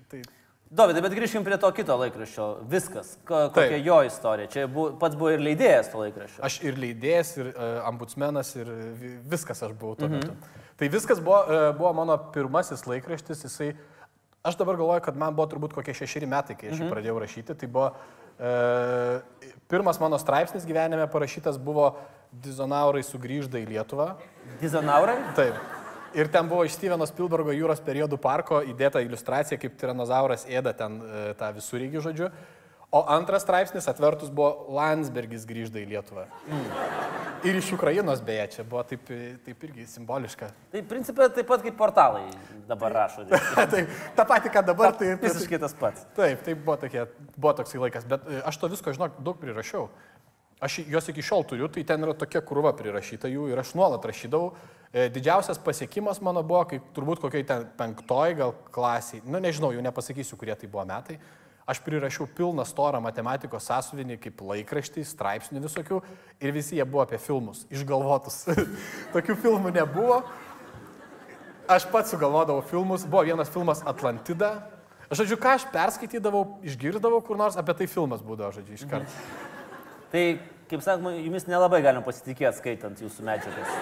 Tai 0.10 0.22
Dovydai, 0.68 1.00
bet 1.06 1.14
grįžkim 1.16 1.46
prie 1.48 1.56
to 1.62 1.70
kito 1.72 1.96
laikraščio. 1.96 2.46
Viskas. 2.68 3.14
Ko, 3.24 3.46
kokia 3.56 3.78
Taip. 3.78 3.86
jo 3.86 4.00
istorija. 4.04 4.50
Čia 4.52 4.66
bu, 4.68 4.90
pats 5.00 5.16
buvo 5.16 5.30
ir 5.32 5.44
leidėjas 5.46 5.94
to 5.94 6.02
laikraščio. 6.02 6.42
Aš 6.44 6.58
ir 6.68 6.82
leidėjas, 6.82 7.32
ir 7.40 7.52
uh, 7.54 7.78
ambudsmenas, 7.88 8.52
ir 8.60 8.74
vi- 9.00 9.14
viskas 9.32 9.64
aš 9.64 9.78
buvau 9.80 9.96
tuo 10.02 10.10
metu. 10.12 10.34
Tai 10.82 10.90
viskas 10.92 11.22
buvo, 11.24 11.40
uh, 11.46 11.70
buvo 11.78 11.94
mano 12.02 12.18
pirmasis 12.36 12.84
laikraštis, 12.90 13.46
jisai, 13.48 13.70
aš 14.44 14.60
dabar 14.60 14.76
galvoju, 14.82 15.06
kad 15.08 15.16
man 15.22 15.38
buvo 15.38 15.48
turbūt 15.54 15.78
kokie 15.78 15.96
šešeri 16.02 16.28
metai, 16.28 16.58
kai 16.60 16.74
aš 16.74 16.84
jį 16.84 16.92
pradėjau 16.92 17.16
rašyti. 17.24 17.56
Tai 17.64 17.72
buvo 17.78 17.94
uh, 17.94 19.54
pirmas 19.72 20.02
mano 20.04 20.20
straipsnis 20.20 20.68
gyvenime 20.68 21.08
parašytas 21.14 21.62
buvo 21.64 21.94
Dizonaurai 22.32 23.04
sugrįžda 23.08 23.62
į 23.64 23.70
Lietuvą. 23.72 24.12
Dizonaurai? 24.62 25.18
Taip. 25.38 25.58
Ir 26.18 26.30
ten 26.32 26.48
buvo 26.50 26.64
iš 26.66 26.78
Steveno 26.78 27.06
Spielbergo 27.08 27.54
jūros 27.56 27.82
periodų 27.84 28.20
parko 28.22 28.62
įdėta 28.66 29.04
iliustracija, 29.04 29.60
kaip 29.62 29.76
tiranozauras 29.80 30.48
ėda 30.50 30.74
ten 30.76 31.02
e, 31.04 31.26
tą 31.40 31.52
visurygį 31.56 32.04
žodžiu. 32.04 32.30
O 32.88 33.02
antras 33.12 33.44
straipsnis 33.44 33.88
atvertus 33.92 34.30
buvo 34.32 34.72
Landsbergis 34.72 35.44
grįžda 35.48 35.82
į 35.82 35.90
Lietuvą. 35.90 36.24
Ir 37.44 37.58
iš 37.60 37.74
Ukrainos 37.76 38.22
beje, 38.24 38.46
čia 38.54 38.64
buvo 38.64 38.80
taip, 38.88 39.10
taip 39.44 39.66
irgi 39.68 39.84
simboliška. 39.92 40.48
Tai 40.72 40.84
principė 40.88 41.28
taip 41.36 41.50
pat 41.52 41.66
kaip 41.66 41.76
portalai 41.78 42.24
dabar 42.70 42.96
rašo. 42.96 43.26
taip, 43.74 43.92
tą 44.16 44.26
patį, 44.32 44.54
ką 44.56 44.64
dabar, 44.72 44.96
tai... 44.96 45.12
tai 45.20 45.34
Visiškai 45.34 45.60
tas 45.62 45.76
pats. 45.78 46.08
Taip, 46.16 46.40
tai 46.48 46.56
buvo, 46.56 46.78
tokie, 46.80 47.04
buvo 47.36 47.54
toksai 47.60 47.84
laikas, 47.84 48.08
bet 48.08 48.24
e, 48.32 48.40
aš 48.48 48.62
to 48.62 48.72
visko, 48.72 48.96
žinok, 48.96 49.20
daug 49.20 49.38
prirašiau. 49.44 49.90
Aš 50.58 50.80
juos 50.90 51.06
iki 51.12 51.22
šiol 51.22 51.44
turiu, 51.46 51.68
tai 51.70 51.84
ten 51.86 52.02
yra 52.02 52.16
tokia 52.18 52.42
kurva 52.42 52.72
prirašyta 52.74 53.30
jų 53.30 53.52
ir 53.52 53.60
aš 53.62 53.76
nuolat 53.78 54.06
rašydavau. 54.10 54.56
E, 54.90 55.06
didžiausias 55.14 55.60
pasiekimas 55.62 56.18
mano 56.26 56.42
buvo, 56.42 56.64
kai 56.66 56.80
turbūt 56.96 57.22
kokiai 57.22 57.46
ten 57.46 57.68
penktoj 57.78 58.34
gal 58.40 58.54
klasiai, 58.74 59.22
nu 59.30 59.38
nežinau, 59.44 59.70
jau 59.76 59.84
nepasakysiu, 59.86 60.38
kurie 60.40 60.56
tai 60.58 60.70
buvo 60.72 60.86
metai. 60.90 61.20
Aš 61.68 61.82
prirašiau 61.84 62.26
pilną 62.32 62.64
storą 62.66 63.02
matematikos 63.04 63.68
sąsuvinį 63.68 64.16
kaip 64.24 64.42
laikraštį, 64.50 65.04
straipsnių 65.06 65.62
visokių 65.66 66.00
ir 66.40 66.56
visi 66.56 66.80
jie 66.80 66.86
buvo 66.88 67.04
apie 67.04 67.20
filmus, 67.22 67.66
išgalvotus. 67.70 68.46
Tokių 69.16 69.36
filmų 69.44 69.74
nebuvo. 69.76 70.22
Aš 71.68 71.86
pats 71.92 72.16
sugalvodavau 72.16 72.64
filmus, 72.66 73.04
buvo 73.06 73.26
vienas 73.28 73.52
filmas 73.52 73.84
Atlantida. 73.86 74.56
Žodžiu, 75.12 75.38
ką 75.44 75.54
aš 75.60 75.68
perskaitydavau, 75.76 76.46
išgirdavau 76.66 77.20
kur 77.28 77.38
nors, 77.38 77.60
apie 77.60 77.76
tai 77.76 77.90
filmas 77.92 78.24
būdavo, 78.24 78.56
žodžiu, 78.56 78.80
iš 78.80 78.88
karto. 78.88 79.22
Tai, 80.12 80.24
kaip 80.72 80.84
sakoma, 80.84 81.12
jumis 81.20 81.46
nelabai 81.48 81.82
galim 81.84 82.04
pasitikėti 82.06 82.60
skaitant 82.62 83.02
jūsų 83.04 83.26
medžiagas. 83.28 83.74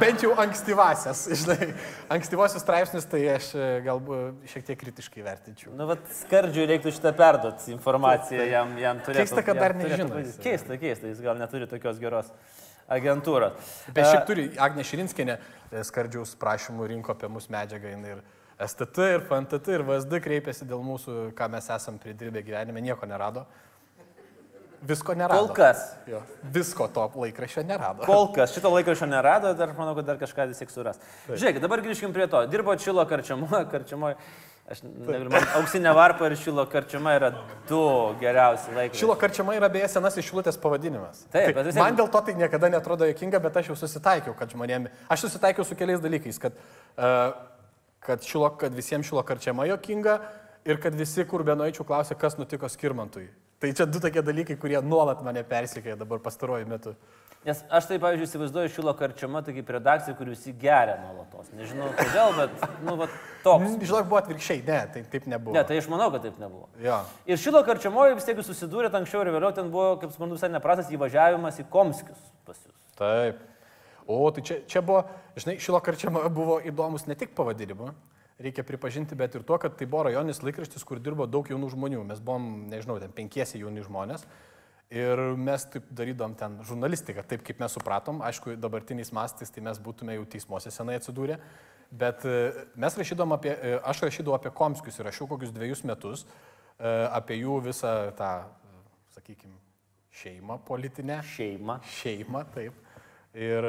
Bent 0.00 0.20
jau 0.20 0.32
ankstyvasias, 0.42 1.22
žinai, 1.40 1.70
ankstyvosius 2.12 2.60
straipsnius, 2.64 3.06
tai 3.08 3.22
aš 3.32 3.46
e, 3.56 3.68
galbūt 3.86 4.50
šiek 4.52 4.66
tiek 4.68 4.78
kritiškai 4.82 5.24
vertinčiau. 5.24 5.72
Nu, 5.78 5.86
vat 5.88 6.02
skardžiui 6.18 6.66
reiktų 6.72 6.92
šitą 6.98 7.14
perduoti 7.16 7.72
informaciją, 7.72 8.44
jam, 8.50 8.74
jam 8.82 9.00
turėtų. 9.06 9.22
Keista, 9.24 9.44
kad 9.46 9.60
dar 9.62 9.72
būti- 9.78 10.36
Keista, 10.44 10.76
keista, 10.82 11.08
jis 11.12 11.22
gal 11.24 11.38
neturi 11.40 11.68
tokios 11.70 12.00
geros 12.02 12.28
agentūros. 12.92 13.56
Bet 13.88 14.04
E, 14.04 14.10
šiaip 14.10 14.26
turi 14.28 14.48
Agnė 14.62 14.84
Širinskinė 14.86 15.38
e, 15.38 15.82
skardžiaus 15.86 16.36
prašymų 16.42 16.90
rinko 16.92 17.14
apie 17.16 17.30
mūsų 17.32 17.54
medžiagą, 17.56 17.94
ir 18.12 18.20
STT, 18.62 19.08
ir 19.16 19.24
FNTT, 19.30 19.78
ir 19.78 19.82
VSD 19.86 20.20
kreipėsi 20.24 20.68
dėl 20.68 20.84
mūsų, 20.84 21.16
ką 21.36 21.48
mes 21.52 21.66
esam 21.72 21.98
pridirbę 22.02 22.42
gyvenime, 22.46 22.80
nieko 22.84 23.08
nerado. 23.08 23.46
Visko 24.86 25.14
nerado. 25.16 25.46
Kol 25.46 25.54
kas. 25.56 25.82
Jo, 26.06 26.20
visko 26.52 26.88
to 26.92 27.06
laikraščio 27.16 27.62
nerado. 27.66 28.04
Kol 28.06 28.28
kas 28.34 28.52
šito 28.54 28.70
laikraščio 28.74 29.06
nerado, 29.10 29.54
dar 29.56 29.72
manau, 29.78 29.94
kad 29.96 30.04
dar 30.10 30.18
kažką 30.20 30.48
vis 30.50 30.60
tiek 30.60 30.70
suras. 30.70 31.00
Žiūrėkit, 31.30 31.62
dabar 31.64 31.80
grįžkim 31.84 32.12
prie 32.12 32.26
to. 32.30 32.42
Dirbo 32.50 32.74
Čilo 32.76 33.04
karčiamoje, 33.08 33.64
karčiamoje. 33.72 34.18
Aš 34.66 34.80
negaliu, 34.82 35.30
man 35.30 35.44
auksinė 35.60 35.92
varpa 35.94 36.26
ir 36.26 36.34
Šilo 36.40 36.64
karčiama 36.66 37.12
yra 37.14 37.28
du 37.68 37.80
geriausi 38.18 38.74
laikai. 38.74 38.98
Šilo 38.98 39.14
karčiama 39.18 39.54
yra 39.54 39.68
beje 39.70 39.86
senasis 39.92 40.26
šilutės 40.26 40.58
pavadinimas. 40.58 41.20
Taip, 41.30 41.54
tai 41.54 41.68
tiek- 41.68 41.78
man 41.78 41.94
dėl 41.98 42.10
to 42.10 42.20
tai 42.26 42.34
niekada 42.34 42.66
netrodo 42.74 43.06
jokinga, 43.06 43.38
bet 43.44 43.60
aš 43.62 43.70
jau 43.70 43.76
susitaikiau, 43.78 44.34
kad 44.34 44.50
žmonėm... 44.50 44.88
Aš 45.06 45.28
susitaikiau 45.28 45.62
su 45.64 45.78
keliais 45.78 46.02
dalykais, 46.02 46.40
kad, 46.42 46.58
uh, 46.98 47.30
kad, 48.02 48.26
šilo, 48.26 48.50
kad 48.58 48.74
visiems 48.74 49.06
šilo 49.06 49.22
karčiama 49.22 49.68
jokinga 49.70 50.18
ir 50.66 50.82
kad 50.82 50.98
visi, 50.98 51.22
kur 51.30 51.46
benuoičiau, 51.46 51.86
klausė, 51.86 52.18
kas 52.18 52.34
nutiko 52.34 52.66
skirmantui. 52.66 53.28
Tai 53.60 53.70
čia 53.72 53.86
du 53.88 54.00
tokie 54.02 54.22
dalykai, 54.24 54.58
kurie 54.60 54.80
nuolat 54.84 55.22
mane 55.24 55.40
persikėja 55.46 55.96
dabar 55.96 56.20
pastaruoju 56.24 56.68
metu. 56.68 56.92
Nes 57.46 57.60
aš 57.70 57.86
tai, 57.86 57.96
pavyzdžiui, 58.02 58.26
įsivaizduoju 58.26 58.70
Šilo 58.74 58.92
karčiama 58.98 59.38
tokį 59.46 59.62
redakciją, 59.76 60.16
kur 60.18 60.26
visi 60.32 60.50
geria 60.58 60.96
nuolatos. 60.98 61.52
Nežinau 61.54 61.92
kodėl, 61.94 62.32
bet, 62.34 62.64
nu, 62.82 62.96
va, 62.98 63.06
toks. 63.44 63.76
Žinok, 63.86 64.08
buvo 64.10 64.18
atvirkščiai, 64.18 64.64
ne, 64.66 64.80
tai 64.90 65.02
taip 65.12 65.28
nebuvo. 65.30 65.54
Ne, 65.54 65.62
tai 65.68 65.76
aš 65.78 65.86
manau, 65.92 66.08
kad 66.10 66.26
taip 66.26 66.40
nebuvo. 66.42 66.66
Jo. 66.82 66.98
Ir 67.30 67.38
Šilo 67.38 67.62
karčiamoje 67.68 68.16
vis 68.18 68.26
tiek 68.26 68.40
jūs 68.42 68.50
susidūrėte 68.50 68.98
anksčiau 68.98 69.22
ir 69.22 69.30
vėliau 69.36 69.54
ten 69.54 69.70
buvo, 69.70 69.92
kaip 70.02 70.10
suprantu, 70.10 70.40
visai 70.40 70.50
neprastas 70.50 70.90
įvažiavimas 70.90 71.62
į 71.62 71.68
Komskius 71.70 72.26
pas 72.48 72.58
jūs. 72.58 72.74
Taip. 72.98 73.38
O, 74.10 74.18
tai 74.34 74.42
čia, 74.50 74.58
čia 74.66 74.82
buvo, 74.82 75.04
žinai, 75.38 75.60
šilo 75.62 75.78
karčiama 75.86 76.26
buvo 76.34 76.58
įdomus 76.66 77.06
ne 77.06 77.14
tik 77.18 77.30
pavadinimu, 77.38 77.92
reikia 78.42 78.64
pripažinti, 78.66 79.16
bet 79.16 79.34
ir 79.34 79.44
tuo, 79.46 79.58
kad 79.60 79.76
tai 79.78 79.88
buvo 79.88 80.06
rajoninis 80.08 80.42
laikraštis, 80.44 80.84
kur 80.84 81.00
dirbo 81.00 81.26
daug 81.30 81.48
jaunų 81.48 81.70
žmonių. 81.72 82.02
Mes 82.08 82.20
buvom, 82.20 82.66
nežinau, 82.70 82.98
ten 83.00 83.14
penkiesi 83.16 83.62
jauni 83.62 83.84
žmonės. 83.86 84.26
Ir 84.92 85.18
mes 85.34 85.64
taip 85.72 85.86
darydom 85.98 86.36
ten 86.38 86.60
žurnalistiką, 86.66 87.24
taip 87.26 87.42
kaip 87.46 87.58
mes 87.58 87.72
supratom. 87.74 88.20
Aišku, 88.22 88.54
dabartiniais 88.60 89.10
mastais 89.16 89.50
tai 89.50 89.64
mes 89.66 89.80
būtume 89.82 90.14
jau 90.14 90.26
teismuose 90.30 90.70
senai 90.70 91.00
atsidūrę. 91.00 91.40
Bet 91.90 92.22
e, 92.26 92.36
mes 92.78 92.94
rašydom 92.98 93.34
apie, 93.34 93.50
e, 93.54 93.80
aš 93.86 94.04
rašydavau 94.06 94.36
apie 94.38 94.52
Komskius 94.54 94.98
ir 94.98 95.08
rašiau 95.08 95.26
kokius 95.30 95.54
dviejus 95.54 95.82
metus 95.86 96.24
e, 96.26 96.28
apie 96.86 97.40
jų 97.40 97.60
visą 97.66 97.92
tą, 98.18 98.30
sakykime, 99.16 99.58
šeimą 100.20 100.60
politinę. 100.66 101.20
Šeima. 101.34 101.80
Šeima, 101.98 102.44
taip. 102.54 102.78
Ir 103.36 103.66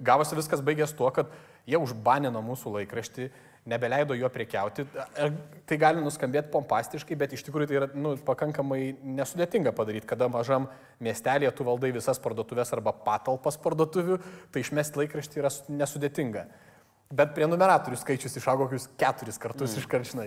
gavosi 0.00 0.38
viskas 0.38 0.62
baigęs 0.64 0.94
tuo, 0.96 1.10
kad 1.12 1.28
jie 1.68 1.78
užbanino 1.82 2.40
mūsų 2.44 2.78
laikraštį, 2.78 3.26
nebeleido 3.70 4.16
juo 4.18 4.28
prekiauti. 4.32 4.86
E, 5.14 5.30
Tai 5.70 5.76
gali 5.78 6.02
nuskambėti 6.02 6.50
pompastiškai, 6.50 7.14
bet 7.14 7.36
iš 7.36 7.44
tikrųjų 7.46 7.68
tai 7.70 7.76
yra 7.78 7.88
nu, 7.94 8.16
pakankamai 8.26 8.96
nesudėtinga 9.06 9.70
padaryti, 9.76 10.08
kada 10.10 10.26
mažam 10.26 10.66
miestelėje 10.98 11.52
tu 11.54 11.66
valdai 11.68 11.92
visas 11.94 12.18
parduotuvės 12.18 12.74
arba 12.74 12.90
patalpas 13.06 13.58
parduotuvių, 13.62 14.16
tai 14.50 14.64
išmesti 14.64 15.04
laikraštį 15.04 15.42
yra 15.44 15.52
su- 15.54 15.70
nesudėtinga. 15.70 16.42
Bet 17.14 17.36
prenumeratorių 17.38 18.00
skaičius 18.02 18.34
išaugo 18.40 18.66
kokius 18.66 18.88
keturis 18.98 19.38
kartus 19.38 19.76
mm. 19.76 19.84
iškaršinai, 19.84 20.26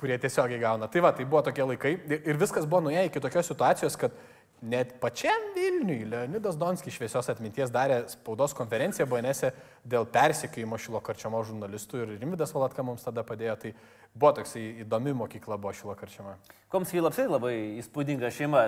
kurie 0.00 0.16
tiesiogiai 0.20 0.60
gauna. 0.64 0.88
Tai 0.88 1.04
va, 1.04 1.12
tai 1.16 1.28
buvo 1.28 1.44
tokie 1.44 1.64
laikai 1.74 1.94
ir 2.16 2.40
viskas 2.40 2.64
buvo 2.64 2.86
nuėję 2.88 3.10
iki 3.10 3.20
tokios 3.20 3.52
situacijos, 3.52 4.00
kad 4.00 4.16
net 4.62 4.92
pačiam 5.00 5.50
Vilniui 5.54 6.04
Leonidas 6.04 6.58
Donskis 6.60 6.94
šviesios 6.96 7.30
atminties 7.32 7.72
darė 7.72 8.02
spaudos 8.12 8.52
konferenciją 8.56 9.06
BNS 9.08 9.50
dėl 9.88 10.04
persikėjimo 10.12 10.78
šilo 10.80 11.00
karčiamo 11.04 11.40
žurnalistų 11.48 12.02
ir 12.02 12.14
Rimvidas 12.20 12.52
Valatka 12.54 12.84
mums 12.84 13.06
tada 13.06 13.24
padėjo. 13.26 13.56
Tai 13.62 13.72
buvo 14.14 14.32
toks 14.36 14.56
įdomi 14.58 15.14
mokykla 15.14 15.58
buvo 15.60 15.72
šilo 15.76 15.94
karčiama. 15.98 16.36
Komskiai 16.70 17.02
lapsai 17.02 17.24
labai 17.26 17.52
įspūdinga 17.80 18.28
šeima. 18.30 18.60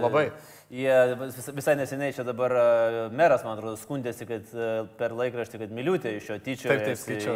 Labai. 0.00 0.22
Jie 0.72 0.94
vis, 1.20 1.48
visai 1.52 1.74
neseniai 1.76 2.14
čia 2.16 2.24
dabar 2.24 2.54
e, 2.56 2.62
meras, 3.12 3.42
man 3.44 3.58
atrodo, 3.58 3.76
skundėsi, 3.76 4.24
kad 4.28 4.54
e, 4.54 4.68
per 4.96 5.12
laikraštį, 5.18 5.60
kad 5.60 5.74
miliutė 5.76 6.14
iš 6.16 6.30
jo 6.30 6.38
tyčia 6.40 6.78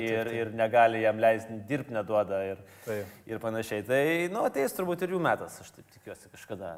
ir, 0.01 0.31
ir 0.33 0.53
negali 0.57 1.03
jam 1.03 1.21
leisti 1.21 1.59
dirbti, 1.69 1.93
neduoda 1.97 2.41
ir, 2.55 2.63
Taip. 2.87 3.13
ir 3.29 3.43
panašiai. 3.43 3.85
Tai, 3.85 4.01
nu, 4.33 4.47
ateis 4.49 4.77
turbūt 4.79 5.05
ir 5.05 5.13
jų 5.13 5.21
metas, 5.29 5.59
aš 5.61 5.75
taip 5.77 5.93
tikiuosi 5.99 6.33
kažkada. 6.33 6.73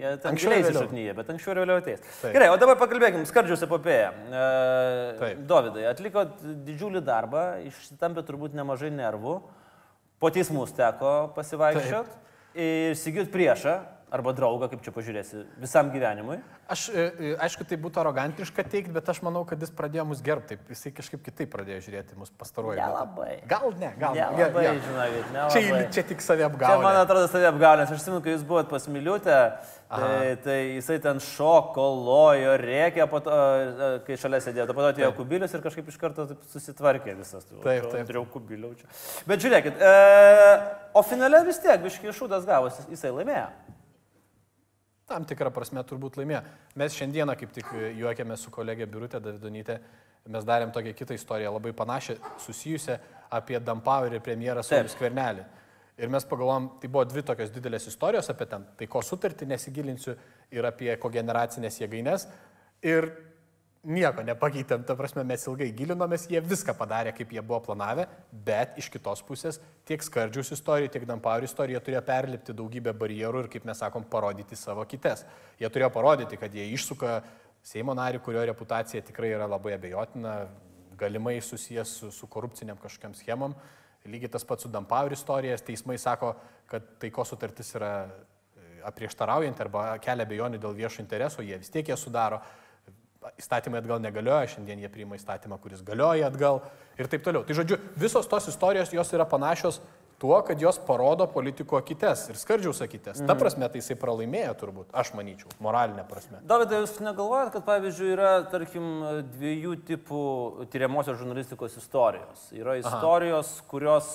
Jie 0.00 0.16
ten 0.24 0.40
giliai 0.40 0.62
vėliau. 0.62 0.72
įsišaknyja, 0.72 1.18
bet 1.20 1.36
anksčiau 1.36 1.56
ir 1.56 1.62
vėliau 1.66 1.84
ateis. 1.84 2.08
Taip. 2.22 2.32
Gerai, 2.38 2.48
o 2.54 2.58
dabar 2.64 2.80
pakalbėkim, 2.80 3.28
skardžius 3.28 3.68
epopėją. 3.68 4.10
E, 4.32 4.48
Taip. 5.20 5.46
Dovydai, 5.52 5.84
atliko 5.92 6.24
didžiulį 6.40 7.04
darbą, 7.04 7.48
išsitampė 7.68 8.24
turbūt 8.32 8.56
nemažai 8.56 8.94
nervų, 8.96 9.42
po 10.18 10.30
teismus 10.34 10.72
teko 10.74 11.12
pasivaikščioti 11.36 12.60
ir 12.64 12.96
įsigyti 12.96 13.30
priešą 13.34 13.76
arba 14.14 14.32
draugą, 14.36 14.68
kaip 14.72 14.80
čia 14.84 14.92
pažiūrėsi, 14.94 15.42
visam 15.62 15.90
gyvenimui. 15.92 16.38
Aš, 16.68 16.88
e, 16.92 17.04
e, 17.30 17.32
aišku, 17.44 17.64
tai 17.68 17.76
būtų 17.80 18.00
arogantiška 18.02 18.64
teikti, 18.68 18.92
bet 18.92 19.08
aš 19.08 19.22
manau, 19.24 19.42
kad 19.48 19.60
jis 19.60 19.70
pradėjo 19.72 20.04
mus 20.10 20.20
gerbti. 20.24 20.56
Taip, 20.56 20.68
jisai 20.72 20.92
kažkaip 20.96 21.22
kitaip 21.24 21.50
pradėjo 21.52 21.80
žiūrėti 21.86 22.16
mus 22.20 22.30
pastaruoju. 22.40 22.76
metu. 22.76 22.88
Nelabai. 22.88 23.34
Gal 23.48 23.72
ne, 23.80 23.90
gal 24.00 24.14
ne. 24.16 24.26
Nelabai, 24.36 24.64
Jo, 24.64 24.72
jo. 24.72 24.82
žinokit, 24.86 25.24
Čia, 25.28 25.60
nelabai. 25.62 25.82
čia 25.96 26.02
tik 26.08 26.24
Čia, 26.24 26.38
apgaulė. 26.48 26.82
man 26.84 26.96
atrodo, 27.02 27.28
savai 27.32 27.48
apgaulės. 27.52 27.92
Aš 27.92 28.00
atsimenu, 28.02 28.20
kai 28.24 28.34
jūs 28.36 28.44
buvot 28.48 28.68
pas 28.72 28.88
Miliutę, 28.88 29.38
tai, 29.88 30.36
tai 30.44 30.58
jisai 30.78 30.98
ten 31.04 31.20
šoko, 31.24 31.86
lojo, 32.08 32.56
rėkė, 32.60 33.06
po 33.08 33.20
to, 33.24 33.32
e, 33.32 33.88
kai 34.08 34.16
šalia 34.20 34.40
sėdėjo, 34.44 34.68
po 34.72 34.84
to 34.84 34.90
atėjo 34.92 35.12
kubilius 35.16 35.54
ir 35.56 35.64
kažkaip 35.64 35.88
iš 35.88 35.96
karto 36.00 36.26
taip 36.32 36.44
susitvarkė 36.52 37.16
visas. 37.16 37.44
Taip, 37.48 37.88
taip. 37.92 38.04
Turėjau 38.08 38.26
kubiliau 38.32 38.74
čia. 38.76 38.88
Bet 39.28 39.40
žiūrėkit, 39.44 39.80
e, 39.80 39.94
o 40.92 41.02
finale 41.02 41.40
vis 41.48 41.60
tiek, 41.64 41.80
biškai 41.84 42.12
šūdas 42.12 42.44
gavosi, 42.48 42.84
jisai 42.92 43.14
laimėjo. 43.16 43.48
Tam 45.08 45.24
tikrą 45.24 45.48
prasme 45.54 45.80
turbūt 45.88 46.18
laimėjo. 46.20 46.42
Mes 46.76 46.96
šiandieną 46.96 47.32
kaip 47.40 47.52
tik 47.56 47.68
juokėme 47.96 48.36
su 48.36 48.50
kolegė 48.52 48.86
Birutė 48.90 49.20
Davidonytė, 49.24 49.78
mes 50.28 50.44
darėm 50.44 50.72
tokią 50.74 50.92
kitą 50.96 51.16
istoriją, 51.16 51.54
labai 51.54 51.72
panašią, 51.76 52.18
susijusią 52.44 52.98
apie 53.32 53.56
Dampauerį 53.64 54.18
ir 54.18 54.24
premjerą 54.26 54.64
Saulis 54.66 54.96
Kvernelį. 54.98 55.46
Ir 55.98 56.12
mes 56.12 56.26
pagalvom, 56.28 56.68
tai 56.78 56.90
buvo 56.92 57.06
dvi 57.08 57.24
tokios 57.26 57.50
didelės 57.50 57.88
istorijos 57.90 58.28
apie 58.30 58.46
ten 58.50 58.66
taiko 58.78 59.00
sutartį, 59.02 59.48
nesigilinsiu, 59.50 60.14
ir 60.54 60.68
apie 60.68 60.92
kogeneracinės 61.00 61.80
jėgainės. 61.80 62.28
Ir 62.86 63.08
nieko 63.88 64.22
nepakeitėm, 64.26 64.84
ta 64.86 64.94
prasme 64.98 65.24
mes 65.26 65.44
ilgai 65.48 65.68
gilinomės, 65.76 66.26
jie 66.30 66.40
viską 66.44 66.74
padarė, 66.76 67.14
kaip 67.16 67.32
jie 67.32 67.42
buvo 67.42 67.60
planavę, 67.68 68.04
bet 68.32 68.76
iš 68.80 68.90
kitos 68.92 69.22
pusės 69.24 69.60
tiek 69.88 70.04
skardžius 70.04 70.52
istorija, 70.58 70.92
tiek 70.92 71.06
Dampauer 71.08 71.46
istorija 71.46 71.80
turėjo 71.84 72.02
perlipti 72.06 72.56
daugybę 72.56 72.92
barjerų 72.98 73.44
ir, 73.44 73.50
kaip 73.52 73.66
mes 73.68 73.80
sakom, 73.80 74.04
parodyti 74.04 74.58
savo 74.60 74.84
kites. 74.88 75.24
Jie 75.60 75.70
turėjo 75.72 75.90
parodyti, 75.94 76.40
kad 76.40 76.54
jie 76.54 76.68
išsuka 76.74 77.20
Seimo 77.68 77.92
narį, 77.92 78.20
kurio 78.22 78.44
reputacija 78.46 79.02
tikrai 79.04 79.32
yra 79.34 79.48
labai 79.50 79.74
abejotina, 79.74 80.36
galimai 80.96 81.34
susijęs 81.42 81.96
su, 82.00 82.10
su 82.14 82.28
korupciniam 82.30 82.78
kažkokiam 82.80 83.16
schemam. 83.18 83.56
Lygiai 84.08 84.30
tas 84.32 84.46
pats 84.46 84.64
su 84.64 84.70
Dampauer 84.72 85.12
istorijas, 85.12 85.64
teismai 85.66 85.98
sako, 85.98 86.32
kad 86.70 86.86
taiko 87.02 87.26
sutartis 87.28 87.74
yra 87.76 87.90
e, 88.06 88.78
aprieštaraujanti 88.88 89.64
arba 89.64 89.82
kelia 90.00 90.24
bejonių 90.30 90.62
dėl 90.62 90.78
viešo 90.78 91.02
intereso, 91.02 91.44
jie 91.44 91.58
vis 91.60 91.74
tiek 91.74 91.90
jie 91.90 91.98
sudaro 91.98 92.38
įstatymai 93.38 93.80
atgal 93.82 94.02
negalioja, 94.02 94.48
šiandien 94.54 94.82
jie 94.82 94.90
priima 94.92 95.18
įstatymą, 95.18 95.58
kuris 95.62 95.82
galioja 95.86 96.28
atgal 96.30 96.62
ir 96.98 97.08
taip 97.10 97.24
toliau. 97.26 97.44
Tai 97.46 97.56
žodžiu, 97.58 97.78
visos 97.98 98.28
tos 98.30 98.48
istorijos 98.50 98.94
jos 98.94 99.10
yra 99.14 99.26
panašios 99.28 99.80
tuo, 100.18 100.38
kad 100.42 100.58
jos 100.58 100.80
parodo 100.82 101.28
politikų 101.30 101.78
akites 101.78 102.24
ir 102.32 102.38
skardžiaus 102.38 102.80
akites. 102.82 103.20
Ta 103.26 103.36
prasme, 103.38 103.68
tai 103.70 103.82
jisai 103.82 103.94
pralaimėjo 104.00 104.54
turbūt, 104.58 104.88
aš 104.90 105.12
manyčiau, 105.18 105.50
moralinė 105.62 106.02
prasme. 106.10 106.40
Davidai, 106.48 106.80
jūs 106.82 106.96
negalvojat, 107.04 107.52
kad 107.54 107.66
pavyzdžiui 107.68 108.08
yra, 108.16 108.32
tarkim, 108.50 108.88
dviejų 109.36 109.76
tipų 109.92 110.24
tyriamosios 110.72 111.20
žurnalistikos 111.20 111.78
istorijos. 111.78 112.48
Yra 112.54 112.80
istorijos, 112.82 113.54
Aha. 113.60 113.68
kurios 113.70 114.10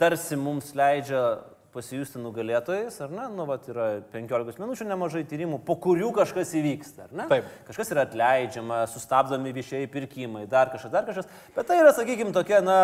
tarsi 0.00 0.36
mums 0.40 0.74
leidžia 0.76 1.40
pasijusti 1.74 2.20
nugalėtojais, 2.20 2.96
ar 3.04 3.12
ne? 3.14 3.26
Nu, 3.34 3.44
vat, 3.48 3.66
yra 3.70 3.86
15 4.12 4.58
minučių 4.60 4.86
nemažai 4.88 5.22
tyrimų, 5.28 5.60
po 5.66 5.76
kurių 5.82 6.10
kažkas 6.16 6.52
įvyksta, 6.58 7.06
ar 7.06 7.14
ne? 7.14 7.26
Taip. 7.30 7.50
Kažkas 7.68 7.92
yra 7.94 8.04
atleidžiama, 8.08 8.80
sustabdomi 8.90 9.52
viešieji 9.56 9.90
pirkimai, 9.92 10.46
dar 10.50 10.72
kažkas, 10.72 10.92
dar 10.94 11.06
kažkas. 11.06 11.30
Bet 11.54 11.68
tai 11.70 11.78
yra, 11.82 11.92
sakykime, 11.96 12.34
tokia, 12.36 12.58
na, 12.66 12.78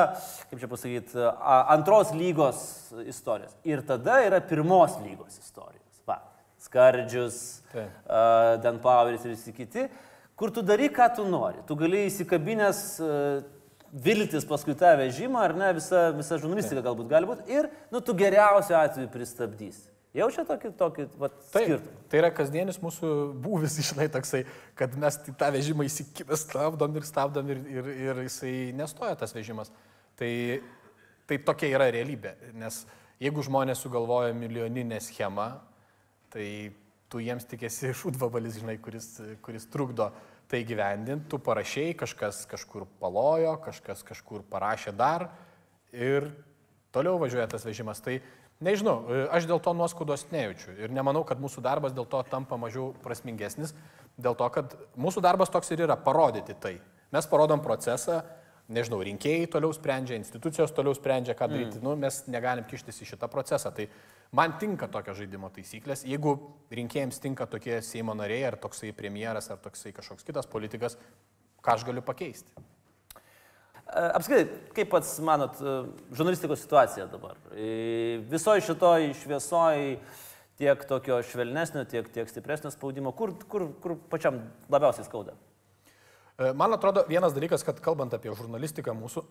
kaip 0.50 0.62
čia 0.62 0.70
pasakyti, 0.70 1.26
antros 1.74 2.14
lygos 2.16 2.62
istorijos. 3.06 3.56
Ir 3.66 3.82
tada 3.86 4.20
yra 4.26 4.40
pirmos 4.44 4.94
lygos 5.02 5.40
istorijos. 5.42 5.82
Va, 6.06 6.20
Skardžius, 6.62 7.40
uh, 7.74 8.54
Dan 8.62 8.78
Poweris 8.84 9.26
ir 9.26 9.34
visi 9.34 9.54
kiti, 9.56 9.88
kur 10.38 10.54
tu 10.54 10.62
darai, 10.66 10.92
ką 10.94 11.10
tu 11.18 11.26
nori. 11.26 11.62
Tu 11.66 11.78
gali 11.78 12.06
įsikabinęs 12.06 12.86
uh, 13.02 13.55
viltis 14.04 14.44
paskui 14.48 14.76
tą 14.78 14.92
vežimą, 15.00 15.40
ar 15.40 15.54
ne, 15.56 15.72
visa, 15.76 16.10
visa 16.16 16.38
žurnalistika 16.40 16.84
galbūt 16.84 17.08
gali 17.10 17.28
būti 17.28 17.46
ir, 17.52 17.68
nu, 17.92 18.02
tu 18.04 18.14
geriausiu 18.16 18.76
atveju 18.78 19.10
pristabdysi. 19.12 19.92
Jaučia 20.16 20.46
tokį, 20.48 20.70
tokį 20.80 21.04
Taip, 21.12 21.34
skirtumą. 21.50 21.98
tai 22.08 22.20
yra 22.22 22.30
kasdienis 22.32 22.78
mūsų 22.80 23.10
būvis, 23.44 23.76
žinai, 23.90 24.08
toksai, 24.12 24.44
kad 24.78 24.94
mes 25.00 25.18
tą 25.28 25.50
vežimą 25.52 25.88
įsikibę 25.88 26.38
stabdom 26.40 26.96
ir 26.96 27.08
stabdom 27.08 27.52
ir, 27.52 27.60
ir, 27.72 27.90
ir 28.06 28.22
jisai 28.24 28.54
nestoja 28.76 29.16
tas 29.20 29.36
vežimas. 29.36 29.72
Tai, 30.16 30.30
tai 31.28 31.40
tokia 31.44 31.68
yra 31.76 31.90
realybė, 31.92 32.32
nes 32.56 32.84
jeigu 33.20 33.44
žmonės 33.44 33.82
sugalvoja 33.84 34.32
milijoninę 34.36 35.02
schemą, 35.04 35.50
tai 36.32 36.48
tu 37.12 37.20
jiems 37.20 37.44
tik 37.48 37.68
esi 37.68 37.92
šūdvabalis, 38.00 38.56
žinai, 38.62 38.78
kuris, 38.80 39.18
kuris 39.44 39.68
trukdo 39.72 40.08
uh, 40.08 40.35
tai 40.50 40.62
gyvendinti, 40.66 41.28
tu 41.30 41.38
parašiai, 41.42 41.94
kažkas 41.98 42.44
kažkur 42.50 42.86
palojo, 43.00 43.56
kažkas 43.64 44.04
kažkur 44.06 44.44
parašė 44.50 44.94
dar 44.96 45.28
ir 45.92 46.30
toliau 46.94 47.18
važiuoja 47.18 47.48
tas 47.50 47.66
vežimas. 47.66 48.00
Tai 48.04 48.20
nežinau, 48.62 49.00
aš 49.34 49.48
dėl 49.50 49.60
to 49.62 49.74
nuoskaudos 49.76 50.28
nejaučiu 50.30 50.76
ir 50.78 50.94
nemanau, 50.94 51.24
kad 51.26 51.42
mūsų 51.42 51.64
darbas 51.66 51.96
dėl 51.96 52.06
to 52.10 52.22
tampa 52.30 52.58
mažiau 52.60 52.92
prasmingesnis, 53.04 53.74
dėl 54.16 54.38
to, 54.38 54.48
kad 54.54 54.76
mūsų 54.96 55.24
darbas 55.24 55.52
toks 55.52 55.74
ir 55.74 55.84
yra 55.88 55.98
parodyti 55.98 56.56
tai. 56.60 56.76
Mes 57.14 57.28
parodom 57.30 57.62
procesą, 57.62 58.22
nežinau, 58.72 58.98
rinkėjai 59.06 59.46
toliau 59.52 59.74
sprendžia, 59.74 60.18
institucijos 60.18 60.74
toliau 60.74 60.94
sprendžia, 60.96 61.36
ką 61.38 61.48
daryti, 61.52 61.78
mm. 61.78 61.84
nu, 61.86 61.96
mes 62.00 62.22
negalim 62.30 62.66
kištis 62.68 63.02
į 63.04 63.10
šitą 63.14 63.30
procesą. 63.32 63.72
Tai 63.74 63.88
Man 64.34 64.56
tinka 64.58 64.88
tokios 64.90 65.20
žaidimo 65.20 65.50
taisyklės. 65.54 66.02
Jeigu 66.06 66.34
rinkėjams 66.74 67.20
tinka 67.22 67.46
tokie 67.50 67.78
Seimo 67.84 68.14
nariai, 68.16 68.48
ar 68.48 68.56
toksai 68.58 68.90
premjeras, 68.96 69.50
ar 69.52 69.60
toksai 69.62 69.92
kažkoks 69.94 70.26
kitas 70.26 70.48
politikas, 70.50 70.98
ką 71.62 71.76
aš 71.76 71.86
galiu 71.86 72.02
pakeisti? 72.04 72.50
E, 72.56 74.02
apskritai, 74.18 74.48
kaip 74.74 74.90
pats 74.90 75.14
manot, 75.22 75.60
e, 75.62 75.76
žurnalistikos 76.18 76.64
situacija 76.66 77.06
dabar? 77.12 77.38
E, 77.54 78.18
Visoji 78.32 78.66
šitoj 78.66 79.12
šviesoj 79.22 79.84
tiek 80.58 80.86
tokio 80.90 81.20
švelnesnio, 81.30 81.86
tiek, 81.86 82.10
tiek 82.10 82.32
stipresnio 82.32 82.74
spaudimo, 82.74 83.14
kur, 83.14 83.36
kur, 83.46 83.68
kur 83.82 83.94
pačiam 84.10 84.42
labiausiai 84.72 85.06
skauda? 85.06 85.36
Man 86.36 86.76
atrodo, 86.76 87.06
vienas 87.08 87.32
dalykas, 87.32 87.64
kad 87.64 87.78
kalbant 87.80 88.12
apie 88.12 88.32
žurnalistiką 88.36 88.92
mūsų, 88.96 89.24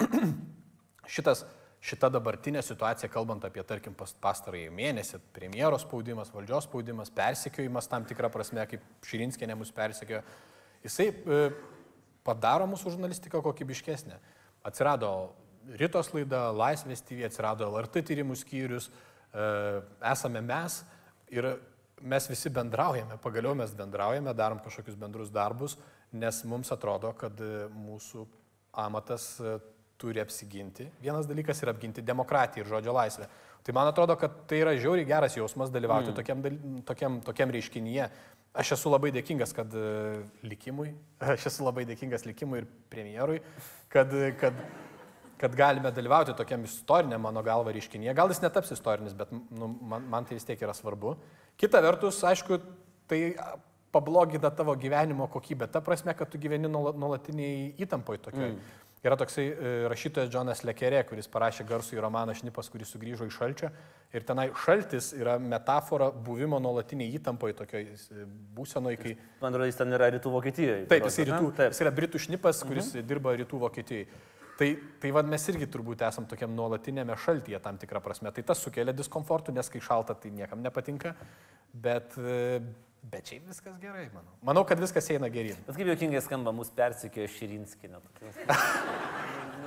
šitas 1.17 1.43
šita 1.85 2.09
dabartinė 2.13 2.63
situacija, 2.65 3.09
kalbant 3.13 3.45
apie, 3.45 3.61
tarkim, 3.67 3.93
pastarąjį 3.95 4.71
mėnesį, 4.73 5.19
premjeros 5.35 5.85
spaudimas, 5.85 6.31
valdžios 6.33 6.65
spaudimas, 6.65 7.11
persikiojimas 7.13 7.89
tam 7.91 8.07
tikrą 8.09 8.31
prasme, 8.33 8.63
kaip 8.69 8.85
Širinskė 9.05 9.49
mus 9.53 9.73
persikiojo, 9.75 10.23
jisai 10.85 11.11
e, 11.11 11.41
padaro 12.25 12.65
mūsų 12.71 12.95
žurnalistiką 12.95 13.43
kokybiškesnę. 13.45 14.17
Atsirado 14.65 15.11
Rytos 15.77 16.11
laida, 16.13 16.47
Laisvės 16.53 17.01
TV, 17.05 17.25
atsirado 17.25 17.67
LRT 17.69 18.05
tyrimų 18.09 18.37
skyrius, 18.37 18.89
e, 18.89 19.45
esame 20.11 20.41
mes 20.45 20.81
ir 21.33 21.51
mes 22.01 22.29
visi 22.29 22.51
bendraujame, 22.53 23.17
pagaliau 23.21 23.55
mes 23.57 23.73
bendraujame, 23.77 24.33
darom 24.37 24.59
kažkokius 24.61 24.97
bendrus 24.99 25.31
darbus, 25.33 25.77
nes 26.15 26.41
mums 26.47 26.71
atrodo, 26.73 27.11
kad 27.19 27.39
e, 27.43 27.65
mūsų 27.75 28.25
amatas 28.85 29.33
turi 29.97 30.19
apsiginti. 30.19 30.89
Vienas 31.01 31.27
dalykas 31.27 31.61
yra 31.63 31.73
apginti 31.75 32.03
demokratiją 32.03 32.65
ir 32.65 32.71
žodžio 32.71 32.95
laisvę. 32.95 33.27
Tai 33.65 33.73
man 33.73 33.89
atrodo, 33.89 34.13
kad 34.19 34.43
tai 34.49 34.59
yra 34.61 34.75
žiauriai 34.77 35.07
geras 35.09 35.35
jausmas 35.37 35.71
dalyvauti 35.73 36.11
mm. 36.11 36.17
tokiam, 36.19 36.41
tokiam, 36.85 37.19
tokiam 37.25 37.53
reiškinyje. 37.55 38.09
Aš 38.55 38.75
esu 38.75 38.91
labai 38.91 39.09
dėkingas, 39.15 39.51
kad 39.55 39.71
uh, 39.75 40.19
likimui, 40.45 40.91
aš 41.33 41.47
esu 41.49 41.65
labai 41.65 41.87
dėkingas 41.89 42.27
likimui 42.27 42.61
ir 42.61 42.67
premjerui, 42.91 43.39
kad, 43.91 44.13
kad, 44.39 44.59
kad 45.41 45.57
galime 45.57 45.91
dalyvauti 45.95 46.35
tokiam 46.37 46.63
istoriniam 46.67 47.25
mano 47.25 47.43
galva 47.43 47.73
reiškinyje. 47.75 48.13
Gal 48.15 48.31
jis 48.31 48.43
netaps 48.43 48.75
istorinis, 48.75 49.17
bet 49.17 49.33
nu, 49.33 49.71
man, 49.81 50.05
man 50.11 50.27
tai 50.27 50.37
vis 50.37 50.47
tiek 50.47 50.61
yra 50.61 50.75
svarbu. 50.75 51.15
Kita 51.59 51.81
vertus, 51.83 52.21
aišku, 52.27 52.59
tai 53.09 53.21
pablogina 53.95 54.51
tavo 54.51 54.75
gyvenimo 54.79 55.29
kokybę. 55.31 55.69
Ta 55.71 55.81
prasme, 55.81 56.13
kad 56.13 56.31
tu 56.31 56.41
gyveni 56.41 56.69
nuolatiniai 56.69 57.71
įtampoje 57.85 58.27
tokiai. 58.27 58.51
Mm. 58.51 58.81
Yra 59.05 59.13
toksai 59.21 59.43
e, 59.45 59.71
rašytojas 59.91 60.31
Džonas 60.33 60.63
Lekerė, 60.65 61.03
kuris 61.05 61.27
parašė 61.29 61.67
garsų 61.69 61.99
į 61.99 62.01
romaną 62.01 62.33
Šnipas, 62.33 62.71
kuris 62.73 62.89
sugrįžo 62.89 63.27
iš 63.29 63.35
šalčio. 63.37 63.69
Ir 64.17 64.23
tenai 64.25 64.47
šaltis 64.63 65.11
yra 65.13 65.35
metafora 65.41 66.07
buvimo 66.09 66.57
nuolatiniai 66.63 67.13
įtampoje, 67.19 67.53
tokioj 67.59 67.85
e, 67.85 68.23
būsenoje, 68.57 68.97
kai... 69.03 69.13
Man 69.43 69.53
atrodo, 69.53 69.67
jis 69.69 69.77
ten 69.77 69.93
yra 69.93 70.09
rytų 70.15 70.31
Vokietijoje. 70.33 70.87
Taip, 70.89 71.05
jis, 71.05 71.19
rytų, 71.29 71.51
Taip. 71.59 71.75
jis 71.75 71.83
yra 71.85 71.91
britų 71.99 72.23
šnipas, 72.25 72.63
kuris 72.65 72.95
mhm. 72.95 73.05
dirba 73.11 73.35
rytų 73.43 73.61
Vokietijoje. 73.61 74.09
Tai, 74.55 74.71
tai 75.03 75.11
vad 75.11 75.27
mes 75.27 75.45
irgi 75.51 75.67
turbūt 75.67 76.01
esam 76.07 76.25
tokiam 76.31 76.53
nuolatinėme 76.55 77.17
šaltyje 77.19 77.59
tam 77.61 77.77
tikrą 77.77 77.99
prasme. 78.01 78.31
Tai 78.33 78.45
tas 78.47 78.61
sukelia 78.63 78.95
diskomfortų, 78.95 79.53
nes 79.53 79.69
kai 79.69 79.83
šalta, 79.83 80.15
tai 80.17 80.31
niekam 80.33 80.63
nepatinka. 80.63 81.11
Bet, 81.75 82.15
e, 82.17 82.61
Bet 83.11 83.29
šiaip 83.29 83.49
viskas 83.49 83.75
gerai, 83.81 84.07
manau. 84.13 84.31
Manau, 84.47 84.63
kad 84.65 84.79
viskas 84.81 85.05
eina 85.13 85.27
gerin. 85.29 85.57
Bet 85.67 85.77
kaip 85.77 85.89
jokingai 85.91 86.21
skamba, 86.25 86.53
mūsų 86.55 86.73
persikėjo 86.77 87.27
Širinskinė. 87.35 87.99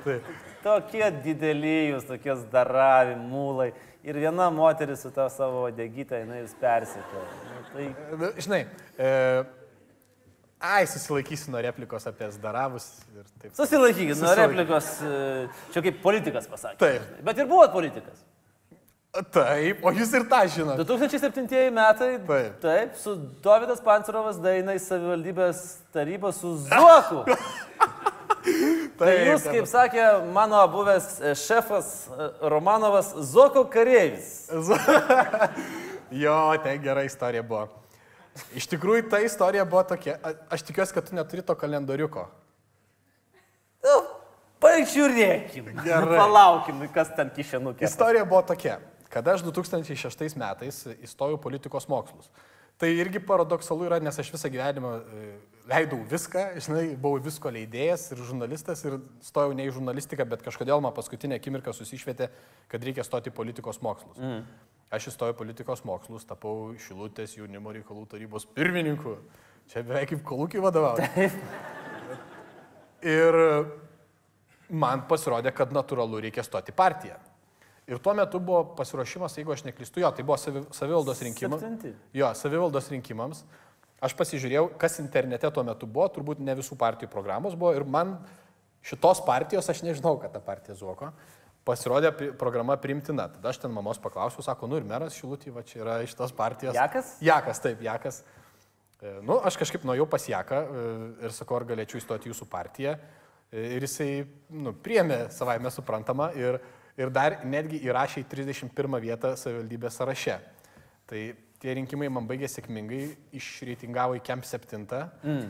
tokie 0.65 1.05
dideli 1.23 1.75
jūs, 1.91 2.07
tokie 2.09 2.35
daravi, 2.51 3.15
mūlai. 3.21 3.69
Ir 4.03 4.19
viena 4.19 4.49
moteris 4.51 5.05
su 5.05 5.11
tą 5.15 5.27
savo 5.31 5.65
degytą, 5.75 6.19
jinai 6.23 6.41
jūs 6.41 6.57
persikėjo. 6.59 7.23
Nu, 7.47 7.63
tai... 7.71 7.87
Na, 8.19 8.31
žinai, 8.43 8.59
e, 8.95 9.13
ai, 10.71 10.83
susilaikysiu 10.91 11.53
nuo 11.55 11.63
replikos 11.63 12.07
apie 12.11 12.31
Zdaravus. 12.35 12.89
Susilaikykit 13.55 14.19
nuo 14.23 14.35
replikos, 14.39 14.91
e, 15.03 15.47
čia 15.75 15.85
kaip 15.87 16.03
politikas 16.03 16.47
pasakė. 16.51 16.79
Taip. 16.83 17.15
Bet 17.27 17.39
ir 17.39 17.47
buvot 17.51 17.71
politikas. 17.75 18.23
Taip, 19.09 19.79
o 19.81 19.89
jūs 19.89 20.11
ir 20.13 20.25
tą 20.29 20.43
žinote. 20.53 20.83
2007 20.85 21.71
metai. 21.73 22.11
Taip. 22.27 22.59
Taip, 22.61 22.97
su 23.01 23.15
Davidas 23.41 23.81
Pancerovas 23.81 24.37
daina 24.41 24.75
į 24.77 24.81
savivaldybės 24.83 25.63
tarybą 25.95 26.29
su 26.35 26.53
Zuoku. 26.67 27.23
Tai 28.39 29.07
Taip, 29.07 29.17
tai 29.17 29.25
jūs, 29.27 29.45
kaip 29.47 29.67
sakė 29.67 30.03
mano 30.33 30.59
buvęs 30.71 31.07
e, 31.19 31.31
šefas 31.37 31.89
e, 32.07 32.27
Romanovas, 32.51 33.09
Zoko 33.29 33.65
kareivis. 33.71 34.47
jo, 36.23 36.37
tai 36.63 36.73
gera 36.83 37.03
istorija 37.07 37.43
buvo. 37.45 37.65
Iš 38.55 38.69
tikrųjų, 38.71 39.05
ta 39.11 39.19
istorija 39.23 39.65
buvo 39.69 39.83
tokia. 39.91 40.17
Aš 40.51 40.63
tikiuosi, 40.69 40.95
kad 40.95 41.09
tu 41.09 41.17
neturi 41.19 41.43
to 41.45 41.55
kalendoriuko. 41.59 42.25
Nu, 43.85 43.97
pažiūrėkim. 44.63 45.73
Gerai. 45.83 46.21
Palaukim, 46.23 46.87
kas 46.95 47.11
ten 47.19 47.31
kišenukė. 47.35 47.85
Istorija 47.87 48.27
buvo 48.27 48.43
tokia 48.53 48.79
kada 49.09 49.35
aš 49.35 49.43
2006 49.47 50.37
metais 50.39 50.85
įstojau 50.99 51.39
politikos 51.41 51.89
mokslus. 51.89 52.29
Tai 52.79 52.87
irgi 52.95 53.19
paradoksalu 53.19 53.89
yra, 53.89 53.97
nes 53.99 54.15
aš 54.21 54.29
visą 54.31 54.47
gyvenimą 54.53 54.91
e, 54.95 55.29
leidau 55.67 55.99
viską, 56.07 56.45
žinai, 56.63 56.83
buvau 56.95 57.19
visko 57.25 57.51
leidėjas 57.51 58.05
ir 58.13 58.21
žurnalistas 58.23 58.85
ir 58.87 58.95
stojau 59.25 59.51
ne 59.57 59.65
į 59.67 59.73
žurnalistiką, 59.75 60.23
bet 60.31 60.45
kažkodėl 60.45 60.79
man 60.85 60.95
paskutinę 60.95 61.35
akimirką 61.41 61.73
susišvietė, 61.75 62.29
kad 62.71 62.87
reikia 62.87 63.03
stoti 63.03 63.33
į 63.33 63.35
politikos 63.35 63.81
mokslus. 63.83 64.15
Mm. 64.15 64.45
Aš 64.95 65.09
įstojau 65.11 65.35
politikos 65.41 65.83
mokslus, 65.85 66.23
tapau 66.25 66.71
Šilutės 66.79 67.35
jaunimo 67.35 67.75
reikalų 67.75 68.07
tarybos 68.09 68.47
pirmininku. 68.55 69.17
Čia 69.69 69.83
beveik 69.85 70.13
kaip 70.13 70.23
kolūkiai 70.25 70.63
vadovauju. 70.63 71.27
ir 73.19 73.41
man 74.71 75.03
pasirodė, 75.11 75.51
kad 75.53 75.75
natūralu 75.75 76.23
reikia 76.23 76.47
stoti 76.47 76.73
partiją. 76.73 77.19
Ir 77.89 77.97
tuo 77.97 78.13
metu 78.13 78.37
buvo 78.43 78.61
pasiruošimas, 78.77 79.33
jeigu 79.39 79.53
aš 79.55 79.63
neklystu, 79.65 80.03
jo, 80.03 80.11
tai 80.13 80.25
buvo 80.25 80.37
savi, 80.37 80.61
savivaldos 80.77 81.23
rinkimams. 81.25 81.63
Jo, 82.13 82.29
savivaldos 82.37 82.89
rinkimams. 82.93 83.41
Aš 84.05 84.13
pasižiūrėjau, 84.19 84.67
kas 84.79 84.99
internete 85.01 85.49
tuo 85.51 85.63
metu 85.65 85.89
buvo, 85.89 86.05
turbūt 86.13 86.39
ne 86.43 86.53
visų 86.59 86.77
partijų 86.79 87.09
programos 87.11 87.57
buvo 87.57 87.73
ir 87.75 87.83
man 87.83 88.13
šitos 88.85 89.23
partijos, 89.25 89.67
aš 89.73 89.81
nežinau, 89.83 90.13
kad 90.21 90.31
ta 90.35 90.39
partija 90.43 90.77
Zuoko, 90.77 91.09
pasirodė 91.67 92.13
programa 92.39 92.77
primtina. 92.79 93.27
Tada 93.33 93.51
aš 93.51 93.59
ten 93.65 93.73
mamos 93.73 93.99
paklausiau, 94.01 94.45
sako, 94.45 94.69
nu 94.69 94.79
ir 94.79 94.87
meras 94.87 95.17
Šilutį, 95.17 95.51
va 95.57 95.65
čia 95.65 95.81
yra 95.81 95.97
iš 96.05 96.13
tos 96.15 96.31
partijos. 96.35 96.77
Jakas? 96.77 97.15
Jakas, 97.25 97.63
taip, 97.65 97.81
Jakas. 97.83 98.21
E, 99.01 99.17
Nu, 99.25 99.41
aš 99.43 99.57
kažkaip 99.59 99.83
nuėjau 99.87 100.05
pas 100.11 100.29
Jaką 100.29 100.61
e, 100.61 100.87
ir 101.25 101.35
sakau, 101.35 101.57
ar 101.59 101.65
galėčiau 101.67 101.99
įstoti 101.99 102.31
jūsų 102.31 102.47
partiją. 102.51 102.95
E, 103.51 103.65
Ir 103.73 103.81
jisai, 103.81 104.11
nu, 104.53 104.75
priemė 104.77 105.25
savaime 105.33 105.71
suprantama 105.73 106.29
ir, 106.37 106.59
ir 106.99 107.11
dar 107.13 107.39
netgi 107.47 107.79
įrašė 107.87 108.23
į 108.23 108.27
31 108.31 108.99
vietą 109.03 109.33
savivaldybės 109.39 109.99
sąraše. 109.99 110.37
Tai 111.09 111.21
tie 111.59 111.75
rinkimai 111.77 112.09
man 112.11 112.27
baigė 112.27 112.49
sėkmingai, 112.51 113.01
išreitingavo 113.39 114.19
į 114.19 114.23
KEM 114.25 114.43
7. 114.45 114.85
Mm. 115.23 115.47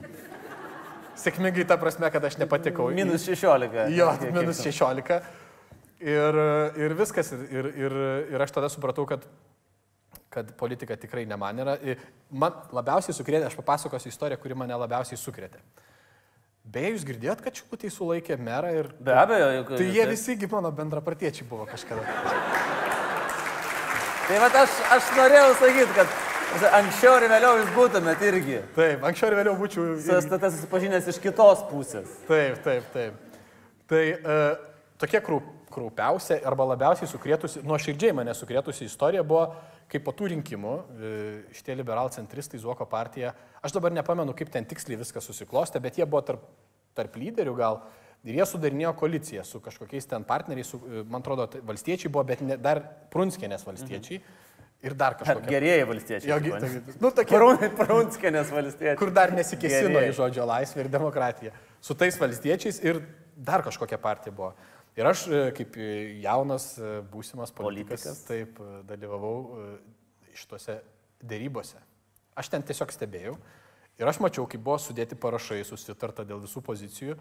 Sėkmingai 1.19 1.65
ta 1.67 1.75
prasme, 1.81 2.07
kad 2.13 2.23
aš 2.23 2.39
nepatikau. 2.39 2.87
Minus 2.95 3.27
16. 3.27 3.89
Jo, 3.97 4.13
minus 4.31 4.61
ten? 4.63 4.71
16. 4.71 5.19
Ir, 5.99 6.41
ir 6.79 6.95
viskas. 6.95 7.33
Ir, 7.35 7.71
ir, 7.75 7.97
ir 8.31 8.45
aš 8.45 8.55
tada 8.55 8.69
supratau, 8.71 9.03
kad, 9.09 9.25
kad 10.31 10.53
politika 10.59 10.95
tikrai 10.99 11.25
ne 11.27 11.35
man 11.39 11.59
yra. 11.65 11.75
Man 12.31 12.61
labiausiai 12.77 13.17
sukrėtė, 13.17 13.49
aš 13.49 13.57
papasakosiu 13.59 14.13
istoriją, 14.13 14.39
kuri 14.39 14.57
mane 14.61 14.77
labiausiai 14.79 15.19
sukrėtė. 15.19 15.59
Beje, 16.69 16.91
jūs 16.93 17.05
girdėjot, 17.07 17.39
kad 17.41 17.55
Čikutį 17.55 17.89
sulaikė 17.93 18.35
merą 18.37 18.71
ir... 18.75 18.89
Be 19.01 19.15
abejo, 19.17 19.47
juk. 19.55 19.71
Tai 19.79 19.85
jie 19.89 20.07
visi 20.09 20.35
gi 20.37 20.49
mano 20.51 20.69
bendrapartiečiai 20.75 21.47
buvo 21.49 21.65
kažkada. 21.69 22.03
Tai 24.27 24.41
va 24.43 24.49
aš, 24.61 24.75
aš 24.93 25.07
norėjau 25.17 25.53
sakyti, 25.57 25.95
kad 25.97 26.67
anksčiau 26.79 27.15
ir 27.17 27.25
vėliau 27.31 27.55
jūs 27.61 27.71
būtumėt 27.73 28.25
irgi. 28.29 28.59
Taip, 28.75 29.07
anksčiau 29.09 29.31
ir 29.31 29.37
vėliau 29.39 29.55
būčiau... 29.57 29.87
Su 30.03 30.19
STT 30.19 30.51
susipažinęs 30.53 31.09
iš 31.09 31.17
kitos 31.23 31.63
pusės. 31.71 32.11
Taip, 32.27 32.59
taip, 32.65 32.91
taip. 32.93 33.41
Tai 33.89 34.03
uh, 34.19 34.45
tokia 35.01 35.23
krūp, 35.25 35.49
krūpiausia 35.73 36.41
arba 36.45 36.69
labiausiai 36.75 37.09
sukrėtusi, 37.09 37.63
nuoširdžiai 37.65 38.13
mane 38.17 38.35
sukrėtusi 38.37 38.85
istorija 38.85 39.25
buvo, 39.25 39.47
kai 39.89 40.01
po 40.03 40.13
tų 40.15 40.33
rinkimų 40.35 40.73
uh, 40.75 41.29
šitie 41.55 41.77
liberal 41.77 42.11
centristai, 42.13 42.61
Zuoko 42.61 42.85
partija, 42.89 43.33
aš 43.65 43.75
dabar 43.75 43.93
nepamenu, 43.95 44.35
kaip 44.37 44.51
ten 44.53 44.67
tiksliai 44.69 44.99
viskas 45.01 45.25
susiklostė, 45.29 45.81
bet 45.83 45.97
jie 45.99 46.07
buvo 46.09 46.21
tarp, 46.25 46.43
tarp 46.97 47.17
lyderių 47.19 47.55
gal. 47.57 47.81
Ir 48.27 48.35
jie 48.35 48.45
sudarinėjo 48.51 48.91
koaliciją 48.99 49.45
su 49.47 49.61
kažkokiais 49.63 50.09
ten 50.11 50.25
partneriais, 50.27 50.67
su, 50.67 50.79
e, 50.83 51.05
man 51.07 51.23
atrodo, 51.23 51.45
tai 51.47 51.61
valstiečiai 51.63 52.11
buvo, 52.11 52.25
bet 52.27 52.41
ne, 52.43 52.57
dar 52.59 52.81
Prunskienės 53.13 53.63
valstiečiai. 53.67 54.19
Mhm. 54.19 54.45
Ir 54.79 54.93
dar 54.95 55.15
kažkokie. 55.19 55.51
Gerieji 55.51 55.87
valstiečiai. 55.87 56.29
Jo, 56.31 56.59
ne? 56.59 56.81
nu, 57.03 57.09
tokie, 57.11 57.39
Prunskenės 57.79 58.51
valstiečiai. 58.55 58.99
kur 58.99 59.11
dar 59.15 59.33
nesikėsino 59.35 59.91
Gerieji. 59.97 60.13
į 60.13 60.17
žodžio 60.19 60.45
laisvę 60.47 60.85
ir 60.85 60.91
demokratiją. 60.91 61.51
Su 61.83 61.95
tais 61.99 62.15
valstiečiais 62.19 62.79
ir 62.87 63.01
dar 63.35 63.63
kažkokia 63.63 63.99
partija 63.99 64.35
buvo. 64.35 64.53
Ir 64.99 65.07
aš 65.07 65.21
e, 65.31 65.41
kaip 65.55 65.77
e, 65.79 65.89
jaunas 66.25 66.73
e, 66.75 66.97
būsimas 67.11 67.53
politikas, 67.55 68.03
Politikas. 68.03 68.23
taip 68.27 68.57
dalyvavau 68.89 69.35
e, 69.63 69.67
šituose 70.35 70.75
dėrybose. 71.23 71.79
Aš 72.39 72.49
ten 72.51 72.63
tiesiog 72.67 72.91
stebėjau 72.91 73.37
ir 73.99 74.07
aš 74.11 74.19
mačiau, 74.23 74.45
kaip 74.47 74.61
buvo 74.63 74.77
sudėti 74.79 75.15
parašai, 75.19 75.61
susitarta 75.67 76.23
dėl 76.27 76.41
visų 76.43 76.63
pozicijų. 76.67 77.15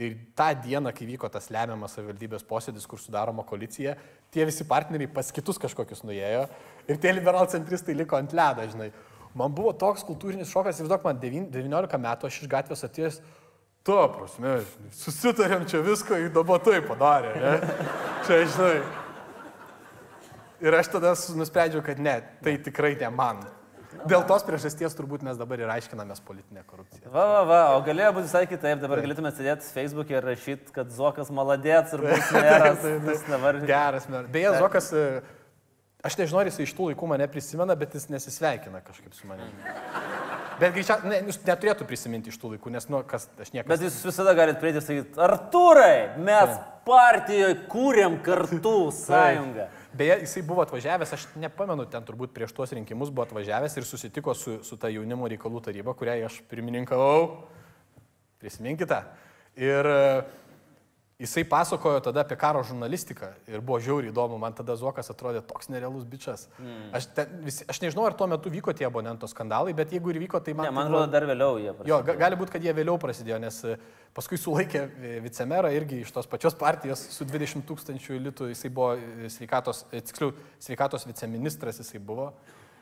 Ir 0.00 0.14
tą 0.38 0.46
dieną, 0.64 0.92
kai 0.96 1.04
vyko 1.08 1.28
tas 1.32 1.48
lemiamas 1.52 1.96
savivaldybės 1.96 2.44
posėdis, 2.46 2.86
kur 2.88 3.00
sudaroma 3.02 3.42
koalicija, 3.44 3.96
tie 4.32 4.44
visi 4.48 4.64
partneriai 4.68 5.10
pas 5.12 5.28
kitus 5.34 5.58
kažkokius 5.60 6.04
nuėjo 6.06 6.44
ir 6.88 7.00
tie 7.02 7.10
liberal 7.12 7.48
centristai 7.50 7.96
liko 7.98 8.16
ant 8.16 8.32
ledo, 8.32 8.64
žinai. 8.70 8.92
Man 9.36 9.52
buvo 9.54 9.72
toks 9.76 10.04
kultūrinis 10.06 10.48
šokas, 10.50 10.78
įsivaizduok, 10.78 11.04
man 11.04 11.18
devyn- 11.22 11.50
19 11.52 11.98
metų 12.06 12.30
aš 12.30 12.38
iš 12.44 12.48
gatvės 12.54 12.86
atėjęs, 12.86 13.18
to 13.86 14.00
prasme, 14.16 14.56
susitarėm 14.92 15.64
čia 15.70 15.80
viską, 15.84 16.18
įdomu 16.28 16.58
tai 16.64 16.80
padarė, 16.84 17.32
ne? 17.40 17.54
Čia, 18.26 18.42
žinai. 18.52 18.74
Ir 20.60 20.76
aš 20.76 20.90
tada 20.92 21.14
nusprendžiau, 21.38 21.80
kad 21.84 22.00
ne, 22.02 22.18
tai 22.44 22.58
tikrai 22.60 22.92
ne 23.00 23.08
man. 23.14 23.40
Dėl 24.08 24.22
tos 24.28 24.44
priežasties 24.46 24.94
turbūt 24.96 25.24
mes 25.26 25.38
dabar 25.40 25.60
ir 25.60 25.70
aiškinamės 25.72 26.20
politinę 26.24 26.62
korupciją. 26.68 27.10
Va, 27.10 27.24
va, 27.26 27.40
va, 27.48 27.60
o 27.76 27.80
galėjo 27.84 28.12
būti 28.16 28.28
visai 28.28 28.44
kitaip, 28.48 28.78
dabar 28.84 29.02
galėtume 29.02 29.32
sėdėti 29.34 29.66
Facebook'e 29.74 30.16
ir 30.16 30.28
rašyti, 30.28 30.72
kad 30.76 30.92
Zokas 30.94 31.32
maladėts 31.34 31.92
ir 31.96 32.04
bus 32.06 32.30
meras. 32.36 32.86
Bus 33.04 33.26
dabar... 33.26 33.58
Geras 33.66 34.06
meras. 34.12 34.30
Beje, 34.32 34.54
Zokas, 34.60 34.92
e, 34.94 35.08
aš 36.06 36.20
nežinau, 36.20 36.44
ar 36.44 36.52
jis 36.52 36.62
iš 36.68 36.76
tų 36.78 36.92
laikų 36.92 37.10
mane 37.10 37.28
prisimena, 37.32 37.76
bet 37.80 37.98
jis 37.98 38.08
nesisveikina 38.12 38.84
kažkaip 38.86 39.16
su 39.16 39.28
manimi. 39.28 39.74
Bet 40.60 40.74
greičiausiai, 40.76 41.08
ne, 41.08 41.18
jūs 41.30 41.38
neturėtų 41.46 41.86
prisiminti 41.88 42.32
iš 42.32 42.36
tų 42.40 42.54
laikų, 42.54 42.72
nes, 42.74 42.86
nu, 42.92 43.00
kas, 43.08 43.28
aš 43.40 43.52
niekas. 43.54 43.68
Bet 43.70 43.84
jūs 43.86 43.96
visada 44.04 44.34
galite 44.36 44.60
prieiti 44.60 44.80
ir 44.80 44.84
sakyti, 44.84 45.20
Artūrai, 45.24 46.18
mes 46.20 46.52
partijoje 46.86 47.56
kūrėm 47.70 48.18
kartu 48.24 48.74
sąjungą. 49.04 49.70
Beje, 49.96 50.20
jisai 50.22 50.42
buvo 50.46 50.62
atvažiavęs, 50.62 51.14
aš 51.16 51.24
nepamenu, 51.40 51.86
ten 51.90 52.04
turbūt 52.06 52.34
prieš 52.36 52.52
tuos 52.54 52.74
rinkimus 52.76 53.10
buvo 53.10 53.24
atvažiavęs 53.26 53.74
ir 53.80 53.88
susitiko 53.88 54.36
su, 54.38 54.60
su 54.66 54.78
ta 54.78 54.92
jaunimo 54.92 55.28
reikalų 55.32 55.64
taryba, 55.64 55.96
kuriai 55.98 56.22
aš 56.28 56.38
pirmininkavau. 56.52 57.48
Prisiminkite. 58.40 59.00
Ir 59.60 59.88
e, 59.90 59.98
jisai 61.20 61.42
pasakojo 61.44 62.00
tada 62.00 62.22
apie 62.24 62.36
karo 62.40 62.62
žurnalistiką 62.64 63.28
ir 63.52 63.60
buvo 63.60 63.76
žiauriai 63.84 64.08
įdomu, 64.12 64.38
man 64.40 64.54
tada 64.56 64.72
Zokas 64.80 65.10
atrodė 65.12 65.42
toks 65.44 65.68
nerealus 65.68 66.06
bičias. 66.08 66.46
Mm. 66.58 66.86
Aš, 66.96 67.06
ten, 67.16 67.34
visi, 67.44 67.66
aš 67.68 67.80
nežinau, 67.84 68.06
ar 68.08 68.16
tuo 68.16 68.26
metu 68.30 68.48
vyko 68.52 68.72
tie 68.76 68.86
abonento 68.88 69.28
skandalai, 69.28 69.74
bet 69.76 69.92
jeigu 69.92 70.14
ir 70.14 70.20
vyko, 70.24 70.40
tai 70.40 70.54
man... 70.56 70.66
Ne, 70.66 70.72
tai 70.72 70.76
man 70.78 70.88
buvo- 70.88 71.02
atrodo, 71.04 71.12
dar 71.12 71.26
vėliau 71.28 71.58
jie 71.60 71.68
Jo, 71.68 71.74
prasidėjo. 71.76 71.98
ga- 72.08 72.16
gali 72.24 72.38
būti, 72.40 72.54
kad 72.56 72.64
jie 72.64 72.74
vėliau 72.80 72.96
prasidėjo, 73.02 73.38
nes 73.44 73.58
e, 73.68 73.76
paskui 74.16 74.40
sulaikė 74.40 74.80
e, 74.86 75.12
vicemerą 75.26 75.74
irgi 75.76 76.00
iš 76.06 76.14
tos 76.16 76.26
pačios 76.30 76.56
partijos 76.56 77.04
su 77.12 77.28
20 77.28 77.66
tūkstančių 77.68 78.16
litų, 78.30 78.48
jisai 78.54 78.72
buvo 78.72 78.94
e, 78.96 79.28
sveikatos, 79.30 79.84
tiksliau, 79.92 80.32
sveikatos 80.58 81.04
viceministras 81.10 81.82
jisai 81.84 82.00
buvo, 82.00 82.30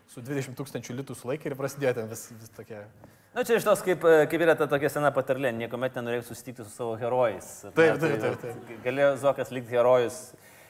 su 0.09 0.25
20 0.25 0.57
tūkstančių 0.59 0.99
litų 1.03 1.17
sulaikė 1.19 1.51
ir 1.53 1.57
prasidėjo 1.59 1.95
ten 2.01 2.11
vis, 2.11 2.27
vis 2.33 2.53
tokie. 2.57 2.83
Na, 3.37 3.45
čia 3.45 3.59
iš 3.59 3.67
tos, 3.67 3.83
kaip, 3.85 4.03
kaip 4.03 4.43
yra 4.43 4.55
ta 4.59 4.67
tokia 4.71 4.89
sena 4.91 5.11
patarlė, 5.15 5.53
niekuomet 5.55 5.99
nenorėjau 5.99 6.31
susitikti 6.31 6.65
su 6.65 6.73
savo 6.73 6.95
herojais. 6.99 7.51
Taip, 7.77 7.99
taip, 8.01 8.15
tai 8.23 8.31
taip, 8.41 8.71
Galėjo 8.87 9.11
Zokas 9.21 9.53
likti 9.55 9.77
herojus. 9.77 10.17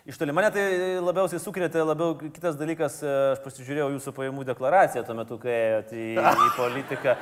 Iš 0.08 0.16
toli 0.16 0.32
mane 0.32 0.48
tai 0.52 0.64
labiausiai 1.04 1.40
sukrėtė, 1.42 1.82
labiau 1.84 2.16
kitas 2.18 2.56
dalykas, 2.58 2.98
aš 3.04 3.42
pasižiūrėjau 3.44 3.90
jūsų 3.94 4.14
pajamų 4.16 4.46
deklaraciją 4.48 5.04
tuo 5.04 5.16
metu, 5.18 5.38
kai 5.42 5.54
ėjote 5.54 5.98
į, 6.00 6.10
į 6.16 6.50
politiką. 6.62 7.16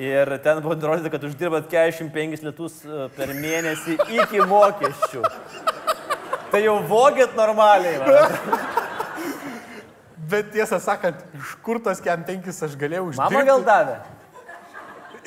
Ir 0.00 0.34
ten 0.40 0.62
buvo 0.64 0.78
nurodyta, 0.80 1.12
kad 1.12 1.26
uždirbat 1.28 1.68
45 1.68 2.46
lietus 2.46 2.78
e, 2.88 3.08
per 3.12 3.34
mėnesį 3.36 3.98
iki 4.16 4.40
mokesčių. 4.48 5.26
Tai 6.52 6.60
jau 6.64 6.78
vogit 6.88 7.36
normaliai. 7.36 7.98
va. 8.00 8.78
Bet 10.32 10.52
tiesą 10.54 10.78
sakant, 10.82 11.20
iš 11.38 11.54
kur 11.64 11.80
tas 11.84 12.00
kem 12.04 12.24
penkis 12.26 12.62
aš 12.64 12.76
galėjau 12.80 13.10
uždirbti? 13.10 13.34
Mama 13.36 13.44
gal 13.48 13.64
davė? 13.66 13.98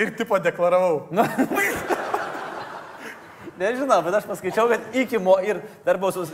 Ir 0.02 0.12
tipo 0.18 0.40
deklaravau. 0.44 1.06
Nežinau, 3.56 4.02
bet 4.04 4.18
aš 4.18 4.26
paskaičiau, 4.28 4.68
kad 4.68 4.96
iki 5.00 5.20
mo... 5.22 5.38
Ir 5.40 5.62
dar 5.86 5.96
buvo 6.00 6.26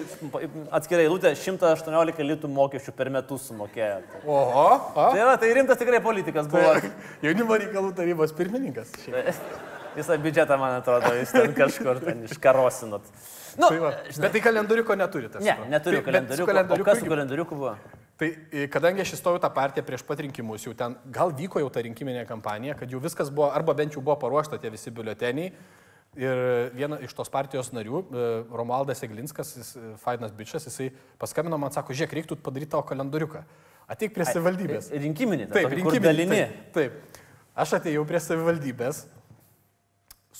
atskirai 0.73 1.03
eilutė 1.05 1.35
118 1.37 2.23
litų 2.25 2.49
mokesčių 2.49 2.93
per 2.97 3.11
metus 3.13 3.45
sumokėjo. 3.51 3.99
Tai, 4.09 4.21
Oho, 4.25 4.63
o? 4.73 5.05
tai, 5.13 5.21
va, 5.27 5.35
tai 5.43 5.51
rimtas 5.53 5.77
tikrai 5.77 5.99
politikas 6.01 6.49
buvo. 6.49 6.73
Jaunimo 7.25 7.59
reikalų 7.61 7.93
tarybos 7.99 8.33
pirmininkas. 8.37 8.95
Visą 9.97 10.17
biudžetą, 10.23 10.57
man 10.57 10.79
atrodo, 10.79 11.11
jūs 11.19 11.33
ten 11.35 11.53
kažkur 11.53 12.01
ten 12.01 12.25
iškarosinot. 12.25 13.05
Nu, 13.59 13.67
Tai 13.67 13.79
va. 13.83 13.89
Bet 14.23 14.31
tai 14.31 14.41
kalendoriuko 14.41 14.95
neturitas. 14.97 15.43
ne, 15.45 15.57
neturiu 15.75 16.01
Tai- 16.01 16.13
bet 16.23 16.39
su 16.39 16.47
kalendoriuko. 16.47 16.87
O 16.87 16.89
kas 16.89 17.03
su 17.03 17.11
kalendoriuku 17.11 17.57
buvo? 17.59 17.75
Tai 18.21 18.27
e, 18.53 18.67
kadangi 18.69 19.01
aš 19.01 19.15
įstojau 19.15 19.39
tą 19.41 19.49
partiją 19.49 19.81
prieš 19.81 20.03
pat 20.05 20.19
rinkimus, 20.21 20.67
jau 20.67 20.75
ten 20.77 20.93
gal 21.09 21.31
vyko 21.33 21.57
jau 21.57 21.71
ta 21.73 21.81
rinkiminė 21.81 22.27
kampanija, 22.29 22.75
kad 22.77 22.91
jau 22.93 22.99
viskas 23.01 23.31
buvo, 23.33 23.47
arba 23.49 23.73
bent 23.79 23.95
jau 23.97 24.03
buvo 24.03 24.13
paruošta 24.21 24.59
tie 24.61 24.69
visi 24.69 24.93
biuleteniai. 24.93 25.49
Ir 26.21 26.41
viena 26.75 26.99
iš 27.01 27.15
tos 27.17 27.31
partijos 27.33 27.71
narių, 27.73 28.03
e, 28.03 28.27
Romualdas 28.53 29.01
Eglinskas, 29.07 29.55
jis, 29.57 29.71
e, 29.79 29.93
Fainas 30.03 30.35
Bičias, 30.37 30.69
jisai 30.69 30.91
paskambino 31.17 31.57
man, 31.57 31.73
sako, 31.73 31.95
žiūrėk, 31.97 32.13
reiktų 32.19 32.37
padaryti 32.45 32.75
tavo 32.75 32.85
kalendoriuką. 32.91 33.41
Ateik 33.89 34.13
prie 34.13 34.27
savivaldybės. 34.29 34.91
Rinkiminį, 34.93 35.49
tą 35.49 35.57
Taip, 35.57 35.71
tokį, 35.71 35.81
rinkiminį. 35.81 36.05
dalini. 36.05 36.41
Taip, 36.77 36.93
taip. 37.09 37.25
Aš 37.65 37.77
atėjau 37.79 38.05
prie 38.05 38.21
savivaldybės 38.21 39.05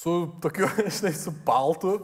su 0.04 0.20
tokiu, 0.44 0.70
žinai, 1.00 1.16
su 1.18 1.34
paltu, 1.50 1.98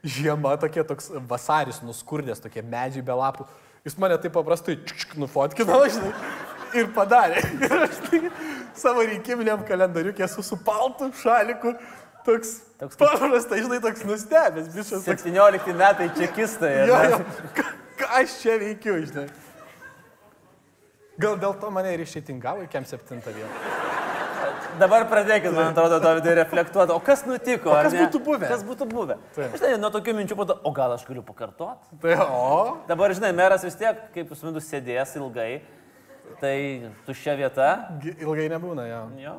žiema 0.00 0.56
tokia, 0.56 0.88
toks 0.88 1.12
vasaris 1.28 1.84
nuskurdęs, 1.84 2.40
tokie 2.40 2.64
medžiai 2.64 3.04
be 3.04 3.20
lapų. 3.26 3.50
Jis 3.88 3.96
mane 3.96 4.18
taip 4.20 4.34
paprastai 4.36 4.76
čiuk, 4.84 5.16
nufotkino, 5.22 5.78
žinai, 5.88 6.12
ir 6.76 6.90
padarė. 6.92 7.40
Ir 7.64 7.76
aš 7.86 8.00
tai 8.04 8.20
savo 8.76 9.06
rinkiminiam 9.08 9.64
kalendoriukė 9.68 10.26
esu 10.28 10.44
su 10.44 10.58
paltu, 10.64 11.08
šaliku, 11.22 11.72
toks, 12.26 12.58
Toks 12.78 12.94
toks 12.94 13.18
paprastas, 13.18 13.58
žinai, 13.64 13.80
toks 13.82 14.04
nustebęs. 14.06 14.68
Toks, 14.76 15.24
17 15.24 15.72
metai 15.74 16.12
čekistai. 16.14 16.74
jo, 16.86 17.00
jo, 17.10 17.18
ką, 17.56 17.64
ką 17.98 18.10
aš 18.20 18.36
čia 18.44 18.54
veikiu, 18.60 19.00
žinai. 19.02 19.26
Gal 21.18 21.40
dėl 21.42 21.56
to 21.58 21.72
mane 21.74 21.96
ir 21.96 22.04
išeitingavo 22.04 22.62
į 22.68 22.70
kem 22.70 22.86
septintą 22.86 23.34
vietą. 23.34 23.77
Dabar 24.78 25.06
pradėkit, 25.10 25.52
man 25.54 25.72
atrodo, 25.72 25.98
Davidai, 26.02 26.34
reflektuoti, 26.42 26.94
o 26.94 27.00
kas 27.04 27.24
nutiko? 27.28 27.72
O 27.72 27.78
kas 27.82 27.96
būtų 27.96 28.20
buvę? 28.24 28.50
Kas 28.50 28.62
būtų 28.66 28.86
buvę? 28.90 29.16
Žinai, 29.36 29.72
nuo 29.82 29.90
tokių 29.94 30.14
minčių 30.20 30.38
padu, 30.38 30.58
o 30.62 30.74
gal 30.76 30.94
aš 30.96 31.06
galiu 31.08 31.24
pakartoti? 31.26 31.98
Tai 32.02 32.14
o, 32.26 32.76
Dabar, 32.90 33.14
žinai, 33.16 33.32
meras 33.36 33.66
vis 33.66 33.76
tiek, 33.78 34.06
kaip 34.14 34.30
jūs 34.32 34.44
midus 34.46 34.68
sėdės 34.70 35.16
ilgai, 35.18 35.50
tai 36.42 36.54
tuščia 37.06 37.34
vieta. 37.38 37.66
ilgai 38.20 38.48
nebūna, 38.52 38.84
jo. 38.88 39.00
Jo. 39.22 39.34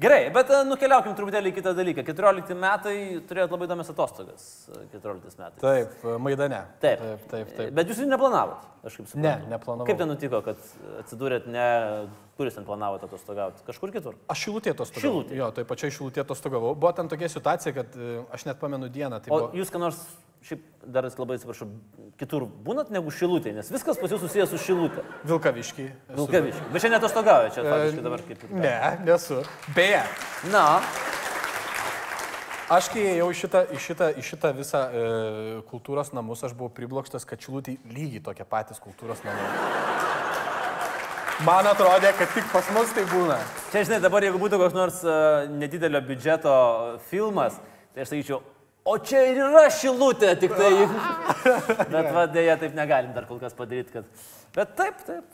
Gerai, 0.00 0.20
bet 0.34 0.52
e, 0.54 0.60
nukeliaukim 0.68 1.16
truputėlį 1.18 1.50
į 1.50 1.56
kitą 1.58 1.72
dalyką. 1.76 2.04
14 2.06 2.54
metai 2.58 2.94
turėjot 3.28 3.52
labai 3.56 3.66
įdomias 3.68 3.90
atostogas. 3.92 4.44
e, 4.70 4.84
14 4.94 5.42
metais. 5.42 5.58
Taip, 5.64 6.06
Maidane. 6.22 6.62
Taip. 6.80 7.02
Taip, 7.02 7.26
taip. 7.32 7.50
taip. 7.58 7.74
Bet 7.74 7.90
jūs 7.90 8.04
jų 8.04 8.08
neplanavot, 8.12 8.64
aš 8.90 8.98
kaip 9.00 9.10
suprantu. 9.10 9.24
Ne, 9.26 9.50
neplanavau. 9.52 9.86
Kaip 9.88 10.00
ten 10.00 10.10
nutiko, 10.10 10.40
kad 10.46 10.62
atsidūrėt 11.02 11.48
ne, 11.52 11.66
kur 12.38 12.48
jūs 12.48 12.56
ten 12.58 12.66
planavote 12.68 13.08
atostogauti? 13.08 13.64
Kažkur 13.66 13.92
kitur? 13.94 14.16
Aš 14.32 14.46
šilutė 14.46 14.74
atostogavau. 14.74 15.04
Šilutėj? 15.22 15.40
Jo, 15.40 15.50
tai 15.56 15.66
pačiai 15.68 15.94
šilutė 15.94 16.24
atostogavau. 16.24 16.72
Buvo 16.78 16.92
ten 16.96 17.10
tokia 17.10 17.30
situacija, 17.32 17.74
kad 17.76 17.98
e, 17.98 18.22
aš 18.34 18.48
net 18.48 18.60
pamenu 18.62 18.90
dieną. 18.92 19.20
Tai 19.24 19.32
O 19.34 19.38
buvo... 19.38 19.50
jūs 19.58 19.72
ką 19.74 19.82
nors, 19.82 20.00
šiaip 20.46 20.62
dar 20.86 21.08
labai 21.08 21.36
atsiprašau, 21.38 21.66
kitur 22.20 22.46
būnat 22.46 22.92
negu 22.94 23.10
šilutė, 23.14 23.52
nes 23.56 23.70
viskas 23.74 23.98
pas 24.00 24.14
jūs 24.14 24.22
susijęs 24.22 24.52
su 24.54 24.60
šilutė. 24.62 25.04
Vilkaviškiai. 25.28 25.90
esu. 25.90 26.16
Vilkaviškai. 26.20 26.70
Bet 26.72 26.84
čia 26.84 26.92
netostogauja, 26.94 27.52
čia 27.54 27.64
E, 27.66 27.70
faktiškai 27.72 28.06
dabar 28.06 28.24
kaip. 28.28 28.48
Ne, 28.54 28.76
nesu. 29.08 29.42
Beje, 29.76 30.02
Na, 30.52 30.66
aš 32.72 32.88
kai 32.92 33.04
ėjau 33.14 33.28
į 33.32 33.36
šitą, 33.42 33.62
į 33.72 33.80
šitą, 33.82 34.08
į 34.20 34.24
šitą 34.24 34.52
visą 34.56 34.82
e, 34.88 35.04
kultūros 35.70 36.12
namus, 36.16 36.44
aš 36.46 36.54
buvau 36.58 36.72
priblokštas, 36.74 37.26
kad 37.28 37.40
šilutė 37.42 37.78
lygiai 37.92 38.22
tokie 38.24 38.46
patys 38.48 38.82
kultūros 38.82 39.24
namai. 39.26 39.48
Man 41.46 41.68
atrodė, 41.70 42.10
kad 42.18 42.32
tik 42.34 42.48
pas 42.50 42.66
mus 42.74 42.90
tai 42.96 43.04
būna. 43.06 43.38
čia 43.70 43.84
žinai, 43.86 44.00
dabar 44.02 44.24
jeigu 44.26 44.40
būtų 44.42 44.58
koks 44.58 44.74
nors 44.74 45.00
uh, 45.06 45.46
nedidelio 45.54 46.00
biudžeto 46.02 46.54
filmas, 47.12 47.60
tai 47.94 48.02
aš 48.02 48.10
sakyčiau, 48.10 48.40
o 48.82 48.96
čia 48.98 49.22
ir 49.30 49.38
yra 49.46 49.68
šilutė, 49.70 50.32
tik 50.42 50.56
tai. 50.58 50.72
Bet 51.94 52.10
va, 52.16 52.26
dėja, 52.26 52.58
taip 52.58 52.74
negalim 52.74 53.14
dar 53.14 53.28
kol 53.30 53.38
kas 53.38 53.54
padaryti, 53.54 54.00
kad. 54.00 54.26
Bet 54.56 54.74
taip, 54.80 55.04
taip. 55.06 55.30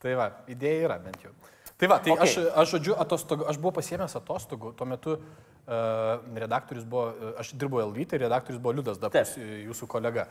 Tai 0.00 0.16
va, 0.16 0.30
idėja 0.48 0.88
yra 0.88 0.96
bent 1.04 1.20
jau. 1.26 1.34
Tai 1.76 1.88
va, 1.90 1.98
tai 1.98 2.12
Okay. 2.14 2.22
aš, 2.22 2.34
aš, 2.54 2.74
žodžiu, 2.76 2.94
atostogų, 3.02 3.48
aš 3.50 3.58
buvau 3.58 3.74
pasiemęs 3.80 4.14
atostogų, 4.20 4.70
tuo 4.78 4.86
metu 4.86 5.16
uh, 5.18 6.20
redaktorius 6.38 6.84
buvo, 6.86 7.08
uh, 7.10 7.32
aš 7.42 7.50
dirbau 7.58 7.82
LVT, 7.82 8.20
redaktorius 8.22 8.62
buvo 8.62 8.76
Liudas 8.78 9.00
Dabas, 9.02 9.34
jūsų 9.38 9.88
kolega. 9.90 10.28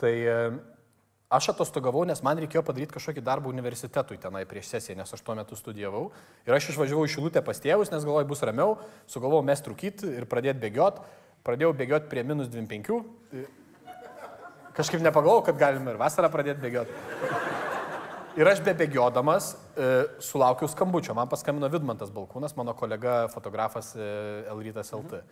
Tai 0.00 0.12
uh, 0.24 0.56
aš 1.28 1.50
atostogavau, 1.52 2.06
nes 2.08 2.22
man 2.24 2.40
reikėjo 2.40 2.64
padaryti 2.64 2.96
kažkokį 2.96 3.24
darbą 3.26 3.52
universitetui 3.52 4.16
tenai 4.22 4.46
prieš 4.48 4.72
sesiją, 4.72 4.96
nes 5.02 5.12
aš 5.12 5.20
tuo 5.26 5.36
metu 5.36 5.58
studijavau. 5.58 6.06
Ir 6.48 6.56
aš 6.56 6.70
išvažiavau 6.72 7.04
iš 7.04 7.18
Šilutę 7.18 7.44
pas 7.44 7.60
tėvus, 7.60 7.92
nes 7.92 8.06
galvojau, 8.06 8.30
bus 8.32 8.44
ramiau, 8.46 8.78
sugalvojau 9.10 9.44
mest 9.44 9.68
rūkyti 9.68 10.16
ir 10.16 10.28
pradėti 10.30 10.64
bėgioti. 10.64 11.04
Pradėjau 11.46 11.76
bėgioti 11.76 12.10
prie 12.10 12.24
minus 12.26 12.48
25. 12.50 13.44
Kažkaip 14.76 15.04
nepagalvojau, 15.04 15.44
kad 15.50 15.60
galima 15.60 15.92
ir 15.92 16.00
vasarą 16.00 16.32
pradėti 16.32 16.64
bėgioti. 16.64 17.64
Ir 18.36 18.48
aš 18.50 18.60
bebėgiodamas 18.60 19.54
e, 19.54 19.86
sulaukiau 20.20 20.68
skambučio. 20.68 21.14
Man 21.16 21.28
paskambino 21.32 21.70
Vidmantas 21.72 22.10
Balkūnas, 22.12 22.52
mano 22.58 22.74
kolega 22.76 23.22
fotografas 23.32 23.94
e, 23.96 24.08
Elrytas 24.52 24.92
LT. 24.92 25.22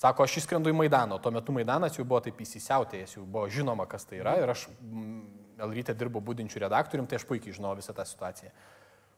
Sako, 0.00 0.24
aš 0.26 0.40
išskrendu 0.40 0.72
į 0.72 0.74
Maidaną. 0.74 1.20
Tuo 1.22 1.30
metu 1.34 1.54
Maidanas 1.54 1.94
jau 1.94 2.06
buvo 2.08 2.18
taip 2.24 2.40
įsisiautėjęs, 2.42 3.14
jau 3.18 3.22
buvo 3.22 3.46
žinoma, 3.52 3.86
kas 3.90 4.08
tai 4.08 4.18
yra. 4.18 4.34
Ir 4.42 4.50
aš 4.50 4.66
mm, 4.72 5.20
Elrytė 5.62 5.94
dirbo 5.94 6.22
būdinčių 6.24 6.64
redaktorium, 6.64 7.06
tai 7.06 7.20
aš 7.20 7.28
puikiai 7.28 7.54
žinau 7.54 7.76
visą 7.78 7.94
tą 7.94 8.06
situaciją. 8.08 8.50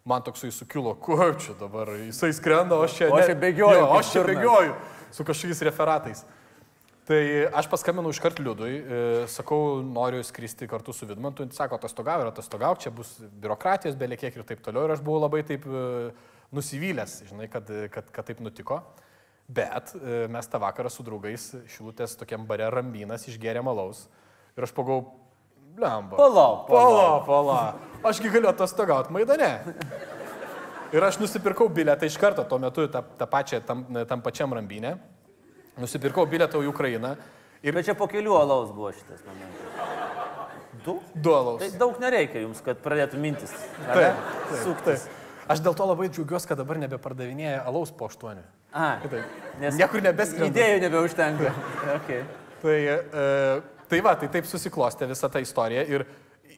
Man 0.05 0.25
toksai 0.27 0.51
sukilo, 0.53 0.92
kuo 0.99 1.31
čia 1.38 1.55
dabar, 1.61 1.95
jisai 2.03 2.33
skrenda, 2.35 2.77
o 2.77 2.85
aš 2.85 2.99
čia... 2.99 3.09
O 3.14 3.16
aš 3.16 3.31
čia 3.31 3.38
bėgioju 3.38 3.79
Jo, 3.79 3.90
aš 3.97 4.12
čia 4.12 4.25
bėgioju 4.27 4.73
su 5.14 5.25
kažkokiais 5.29 5.64
referatais. 5.68 6.25
Tai 7.12 7.25
aš 7.59 7.66
paskambinau 7.68 8.09
iškart 8.09 8.38
Liudui, 8.40 8.72
e, 8.72 9.01
sakau, 9.29 9.83
noriu 9.85 10.22
skristi 10.25 10.64
kartu 10.70 10.94
su 10.96 11.05
Vidmantu, 11.05 11.44
jis 11.44 11.59
sako, 11.61 11.77
atostogauk 11.77 12.22
ir 12.22 12.31
atostogauk, 12.31 12.79
čia 12.81 12.92
bus 12.94 13.11
biurokratijos 13.42 13.98
beliekiek 14.01 14.38
ir 14.38 14.46
taip 14.48 14.62
toliau. 14.64 14.87
Ir 14.87 14.94
aš 14.94 15.03
buvau 15.05 15.20
labai 15.27 15.42
taip 15.44 15.66
e, 15.68 15.83
nusivylęs, 16.57 17.18
žinai, 17.29 17.51
kad, 17.53 17.68
kad, 17.92 18.09
kad 18.16 18.31
taip 18.31 18.40
nutiko. 18.40 18.81
Bet 19.53 19.92
e, 19.98 20.22
mes 20.33 20.48
tą 20.48 20.62
vakarą 20.62 20.88
su 20.88 21.05
draugais 21.05 21.51
Šilutės 21.75 22.16
tokiam 22.16 22.48
bare 22.48 22.70
Rambynas 22.72 23.29
išgėrė 23.29 23.61
malaus. 23.66 24.07
Ir 24.57 24.64
aš 24.64 24.72
pagau, 24.72 25.03
blemba. 25.77 26.16
Palauk, 26.16 26.66
Pala, 26.72 27.09
pala. 27.29 27.62
Ašgi 28.09 28.33
galiu 28.33 28.48
atostogauti 28.48 29.12
Maidane. 29.12 29.53
Ir 30.96 31.05
aš 31.05 31.20
nusipirkau 31.20 31.68
bilietą 31.68 32.09
iš 32.09 32.16
karto, 32.20 32.48
tuo 32.48 32.62
metu 32.62 32.88
tą, 32.88 33.05
tą 33.20 33.29
pačią, 33.29 33.61
tam, 33.68 33.85
tam 34.09 34.25
pačiam 34.25 34.57
Rambinė. 34.57 34.96
Nusipirkau 35.80 36.26
bilietą 36.28 36.61
į 36.61 36.68
Ukrainą. 36.72 37.16
Ir 37.62 37.76
Bet 37.76 37.87
čia 37.87 37.94
po 37.94 38.08
kelių 38.11 38.35
alaus 38.40 38.72
buvo 38.74 38.90
šitas 38.92 39.22
momentas. 39.24 40.22
Du? 40.85 40.96
duolaus. 41.14 41.61
Tai 41.62 41.78
daug 41.78 41.98
nereikia 42.02 42.42
jums, 42.42 42.61
kad 42.64 42.80
pradėtų 42.82 43.20
mintis. 43.22 43.52
Taip, 43.87 44.18
taip, 44.18 44.56
Suktis. 44.64 45.04
Aš 45.50 45.62
dėl 45.62 45.76
to 45.78 45.87
labai 45.87 46.08
džiaugiuosi, 46.11 46.48
kad 46.50 46.58
dabar 46.58 46.78
nebepardavinėja 46.82 47.62
alaus 47.66 47.92
po 47.94 48.08
aštuonių. 48.11 48.42
A, 48.72 48.96
Taip. 49.02 49.16
nes 49.61 49.76
Niekur 49.76 50.02
nebeskrenda. 50.02 50.48
Idėjų 50.48 50.82
nebeužtenka. 50.87 51.54
okay. 51.96 52.22
Tai, 52.62 52.76
e, 52.78 53.80
tai 53.90 54.00
va, 54.06 54.14
tai 54.18 54.30
taip 54.32 54.46
susiklostė 54.48 55.08
visa 55.11 55.28
ta 55.28 55.42
istorija. 55.42 55.82
Ir, 55.90 56.06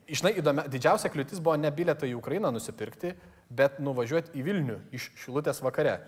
žinai, 0.07 0.35
įdomia, 0.40 0.66
didžiausia 0.70 1.11
kliūtis 1.12 1.40
buvo 1.42 1.57
ne 1.61 1.72
bilietą 1.74 2.07
į 2.09 2.14
Ukrainą 2.20 2.53
nusipirkti, 2.55 3.14
bet 3.50 3.81
nuvažiuoti 3.83 4.37
į 4.37 4.44
Vilnių 4.46 4.79
iš 4.94 5.11
Šilutės 5.24 5.61
vakare. 5.64 5.98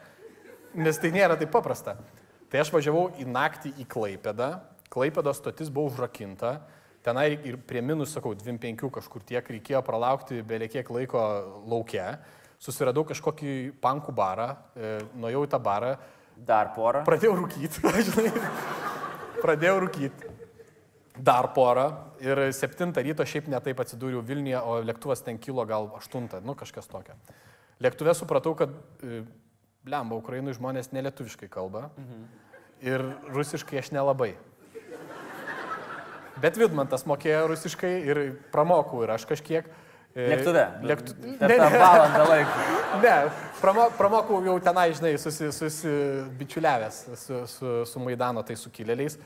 Nes 0.76 1.00
tai 1.00 1.10
nėra 1.16 1.38
taip 1.40 1.50
paprasta. 1.56 1.96
Tai 2.50 2.62
aš 2.62 2.72
važiavau 2.74 3.10
į 3.20 3.26
naktį 3.28 3.74
į 3.82 3.86
Klaipėdą. 3.90 4.50
Klaipėdos 4.92 5.40
stotis 5.42 5.70
buvo 5.72 5.90
užrakinta. 5.90 6.60
Tenai 7.06 7.28
ir 7.46 7.58
prie 7.62 7.82
minus, 7.82 8.12
sakau, 8.14 8.34
25 8.34 8.90
kažkur 8.98 9.22
tiek 9.26 9.46
reikėjo 9.56 9.82
pralaukti 9.86 10.42
beliekiek 10.46 10.88
laiko 10.90 11.22
laukia. 11.70 12.16
Susiradau 12.62 13.04
kažkokį 13.06 13.76
pankų 13.82 14.14
barą, 14.16 14.54
e, 14.74 14.96
nuėjau 15.18 15.44
į 15.44 15.50
tą 15.52 15.60
barą, 15.62 15.96
Dar 16.36 16.72
porą. 16.76 17.00
Pradėjau 17.06 17.36
rūkyti, 17.38 17.80
žinai. 18.10 18.30
Pradėjau 19.40 19.78
rūkyti. 19.86 20.32
Dar 21.16 21.48
porą. 21.56 21.86
Ir 22.20 22.50
7 22.52 22.92
ryto 22.92 23.24
šiaip 23.24 23.48
netaip 23.48 23.80
atsidūriau 23.80 24.20
Vilniuje, 24.24 24.58
o 24.60 24.82
lėktuvas 24.84 25.24
ten 25.24 25.40
kilo 25.40 25.64
gal 25.68 25.88
8, 25.96 26.28
nu 26.44 26.56
kažkas 26.58 26.88
tokio. 26.92 27.16
Lėktuve 27.80 28.12
supratau, 28.16 28.52
kad, 28.56 28.72
e, 29.00 29.22
blemba, 29.86 30.18
Ukrainų 30.18 30.56
žmonės 30.56 30.90
nelietuviškai 30.94 31.48
kalba. 31.52 31.88
Ir 32.82 33.02
rusiškai 33.32 33.78
aš 33.80 33.92
nelabai. 33.94 34.34
Bet 36.42 36.58
Vidmantas 36.60 37.06
mokėjo 37.08 37.46
rusiškai 37.52 37.92
ir 38.04 38.20
pramokau 38.52 39.04
ir 39.06 39.14
aš 39.14 39.24
kažkiek. 39.30 39.68
E, 40.12 40.26
Lėktuve. 40.32 40.64
Lėktu... 40.84 41.14
Per 41.40 41.54
tą 41.54 41.70
valandą 41.72 42.26
laiko. 42.32 42.66
Ne, 42.96 43.14
pramo, 43.60 43.90
pramokau 43.98 44.38
jau 44.46 44.54
tenai, 44.64 44.86
žinai, 44.96 45.10
susi, 45.20 45.50
susibičiuliavęs 45.52 47.00
su, 47.20 47.40
su, 47.50 47.72
su 47.84 48.00
Maidano 48.00 48.40
tai 48.46 48.56
sukilėliais. 48.56 49.18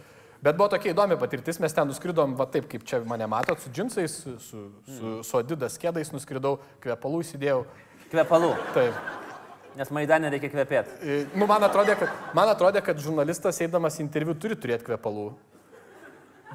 Bet 0.43 0.59
buvo 0.59 0.67
tokia 0.73 0.91
įdomi 0.91 1.19
patirtis, 1.21 1.61
mes 1.63 1.77
ten 1.77 1.87
nuskridom, 1.87 2.35
va 2.39 2.49
taip, 2.51 2.67
kaip 2.73 2.83
čia 2.89 2.99
mane 3.07 3.29
matot, 3.31 3.63
su 3.63 3.71
džinsais, 3.71 4.19
su, 4.25 4.37
su, 4.43 4.67
su, 4.97 5.17
su 5.29 5.39
Adidas 5.39 5.79
kėdais 5.79 6.11
nuskridau, 6.15 6.57
kvepalų 6.83 7.23
įsidėjau. 7.29 7.65
Kvepalų. 8.11 8.55
Taip. 8.75 9.30
Nes 9.79 9.93
Maidanė 9.95 10.33
reikia 10.35 10.51
kvepėti. 10.53 10.97
E, 11.01 11.21
Nu, 11.39 11.47
man 11.51 11.63
atrodė, 11.67 11.95
kad, 12.01 12.13
man 12.37 12.51
atrodė, 12.51 12.83
kad 12.85 12.99
žurnalistas 13.03 13.61
eidamas 13.63 14.01
interviu 14.03 14.35
turi 14.35 14.59
turėti 14.59 14.89
kvepalų. 14.89 15.31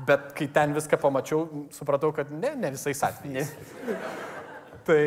Bet 0.07 0.33
kai 0.35 0.49
ten 0.51 0.73
viską 0.75 0.99
pamačiau, 0.99 1.45
supratau, 1.71 2.11
kad 2.15 2.31
ne, 2.31 2.51
ne 2.59 2.73
visais 2.73 2.99
atvejais. 3.07 3.53
Tai, 4.85 5.03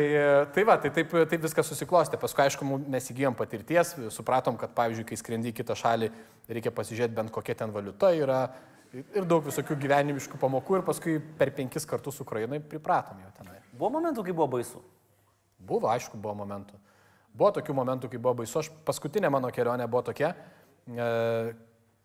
tai 0.55 0.63
va, 0.67 0.75
tai 0.81 0.89
taip, 0.91 1.13
taip 1.29 1.43
viskas 1.45 1.69
susiklostė. 1.69 2.17
Paskui, 2.19 2.47
aišku, 2.47 2.65
mes 2.89 3.05
įgyjom 3.13 3.37
patirties, 3.37 3.93
supratom, 4.11 4.57
kad, 4.59 4.73
pavyzdžiui, 4.75 5.05
kai 5.07 5.19
skrendi 5.21 5.53
į 5.53 5.59
kitą 5.61 5.77
šalį, 5.77 6.09
reikia 6.49 6.73
pasižiūrėti 6.75 7.15
bent 7.15 7.31
kokia 7.31 7.55
ten 7.61 7.71
valiuta 7.71 8.09
yra 8.17 8.41
ir 8.93 9.25
daug 9.29 9.45
visokių 9.45 9.77
gyvenimiškų 9.83 10.39
pamokų 10.41 10.79
ir 10.79 10.85
paskui 10.87 11.17
per 11.39 11.51
penkis 11.55 11.85
kartus 11.89 12.19
Ukrainai 12.23 12.59
pripratom 12.59 13.21
jau 13.21 13.31
tenai. 13.37 13.59
Buvo 13.71 13.93
momentų, 13.95 14.25
kai 14.25 14.33
buvo 14.35 14.49
baisu. 14.57 14.81
Buvo, 15.59 15.89
aišku, 15.91 16.17
buvo 16.17 16.33
momentų. 16.41 16.79
Buvo 17.33 17.51
tokių 17.55 17.75
momentų, 17.77 18.09
kai 18.11 18.19
buvo 18.21 18.41
baisu. 18.41 18.59
Aš 18.61 18.71
paskutinė 18.87 19.29
mano 19.31 19.51
kelionė 19.53 19.87
buvo 19.87 20.01
tokia, 20.09 20.33
e, 20.89 21.09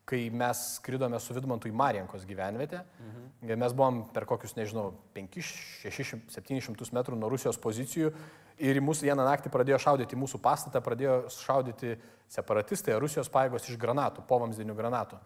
kai 0.04 0.20
mes 0.30 0.60
skridome 0.76 1.18
su 1.20 1.34
Vidmantu 1.34 1.70
į 1.70 1.74
Marijankos 1.76 2.26
gyvenvietę. 2.28 2.84
Mhm. 3.00 3.58
Mes 3.60 3.72
buvom 3.72 4.04
per 4.12 4.26
kokius, 4.28 4.56
nežinau, 4.56 4.92
500-700 5.16 6.92
metrų 6.92 7.16
nuo 7.18 7.30
Rusijos 7.32 7.58
pozicijų 7.60 8.12
ir 8.58 8.80
mūsų 8.84 9.08
vieną 9.08 9.24
naktį 9.26 9.50
pradėjo 9.52 9.80
šaudyti 9.82 10.18
mūsų 10.18 10.38
pastatą, 10.42 10.82
pradėjo 10.84 11.24
šaudyti 11.32 11.96
separatistai, 12.30 12.98
Rusijos 13.00 13.30
paėgos 13.32 13.68
iš 13.68 13.80
granatų, 13.80 14.24
povamzdinių 14.28 14.76
granatų. 14.76 15.18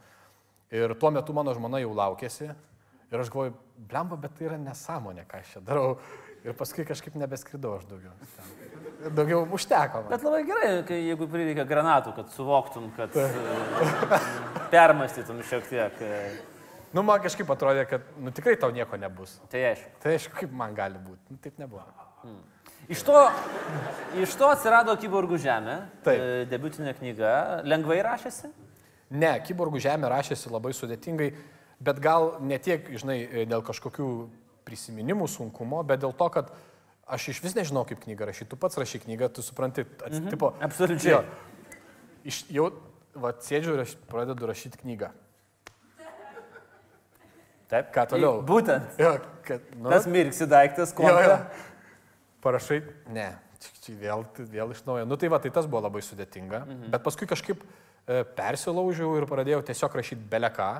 Ir 0.74 0.94
tuo 1.00 1.10
metu 1.14 1.32
mano 1.36 1.54
žmona 1.56 1.80
jau 1.80 1.94
laukėsi. 1.96 2.50
Ir 3.08 3.22
aš 3.22 3.30
galvoju, 3.32 3.54
blemba, 3.88 4.18
bet 4.20 4.34
tai 4.36 4.50
yra 4.50 4.58
nesąmonė, 4.60 5.24
ką 5.28 5.40
aš 5.40 5.54
čia 5.54 5.62
darau. 5.64 5.94
Ir 6.48 6.56
paskui 6.56 6.86
kažkaip 6.88 7.16
nebeskridau 7.20 7.76
aš 7.76 7.86
daugiau. 7.90 8.14
Ten. 8.36 9.14
Daugiau 9.14 9.44
užteko. 9.54 10.00
Man. 10.02 10.10
Bet 10.10 10.24
labai 10.26 10.42
gerai, 10.48 10.70
kai, 10.88 10.96
jeigu 11.06 11.28
prireikia 11.30 11.66
granatų, 11.68 12.14
kad 12.16 12.30
suvoktum, 12.34 12.88
kad 12.96 13.14
e, 13.20 13.26
permastytum 14.72 15.42
šiek 15.46 15.68
tiek. 15.70 16.00
e, 16.02 16.22
Nu, 16.96 17.02
man 17.04 17.20
kažkaip 17.20 17.50
atrodė, 17.52 17.82
kad 17.84 18.06
nu, 18.16 18.32
tikrai 18.32 18.54
tau 18.56 18.70
nieko 18.72 18.96
nebus. 18.96 19.34
Tai 19.52 19.60
aišku. 19.74 19.90
Tai 20.00 20.14
aišku, 20.16 20.38
kaip 20.38 20.54
man 20.56 20.72
gali 20.76 20.96
būti. 20.96 21.34
Nu, 21.34 21.36
taip 21.44 21.58
nebuvo. 21.60 21.84
Iš 22.88 23.02
to, 23.04 23.18
iš 24.16 24.32
to 24.40 24.48
atsirado 24.48 24.94
Kyborgų 24.96 25.36
žemė, 25.42 25.74
Taip. 26.06 26.16
e, 26.16 26.46
debiutinė 26.48 26.94
knyga. 26.96 27.32
Lengvai 27.68 28.00
rašėsi? 28.06 28.48
Ne, 29.20 29.34
Kyborgų 29.44 29.82
žemė 29.84 30.08
rašėsi 30.14 30.48
labai 30.52 30.72
sudėtingai, 30.76 31.28
bet 31.84 32.00
gal 32.00 32.38
ne 32.40 32.56
tiek, 32.56 32.88
žinai, 32.96 33.18
dėl 33.50 33.60
kažkokių 33.68 34.08
prisiminimų 34.68 35.28
sunkumo, 35.32 35.80
bet 35.88 36.04
dėl 36.04 36.12
to, 36.16 36.28
kad 36.34 36.52
aš 37.08 37.30
iš 37.32 37.40
vis 37.44 37.56
nežinau, 37.56 37.86
kaip 37.88 38.02
knygą 38.04 38.28
rašyti. 38.28 38.50
Tu 38.52 38.58
pats 38.60 38.76
rašy 38.80 39.00
knygą, 39.06 39.30
tu 39.32 39.44
supranti, 39.44 39.86
mhm. 39.88 40.28
tipo, 40.34 40.52
Absoliučiai. 40.64 41.16
Jo, 41.16 41.22
iš, 42.28 42.42
jau, 42.52 42.68
va, 43.16 43.32
sėdžiu 43.44 43.78
ir 43.78 43.86
aš 43.86 43.96
pradedu 44.10 44.50
rašyti 44.50 44.80
knygą. 44.82 45.10
Taip. 47.68 47.90
Ką 47.92 48.06
toliau? 48.08 48.38
Būtent. 48.48 48.96
Jo, 49.00 49.18
kad, 49.44 49.64
nu, 49.76 49.90
Tas 49.92 50.06
mirksi 50.08 50.46
daiktas, 50.48 50.94
jo. 50.96 51.34
Parašai, 52.40 52.78
ne, 53.12 53.26
vėl, 53.98 54.22
vėl 54.52 54.72
iš 54.72 54.84
naujo. 54.86 55.04
Nu 55.08 55.18
tai 55.20 55.28
va, 55.32 55.40
tai 55.42 55.50
tas 55.52 55.66
buvo 55.68 55.82
labai 55.84 56.00
sudėtinga, 56.04 56.62
mhm. 56.64 56.92
bet 56.94 57.04
paskui 57.04 57.28
kažkaip 57.28 57.64
e, 57.64 58.22
persilaužiau 58.38 59.18
ir 59.18 59.28
pradėjau 59.28 59.60
tiesiog 59.68 59.98
rašyti 60.00 60.30
beleką. 60.32 60.70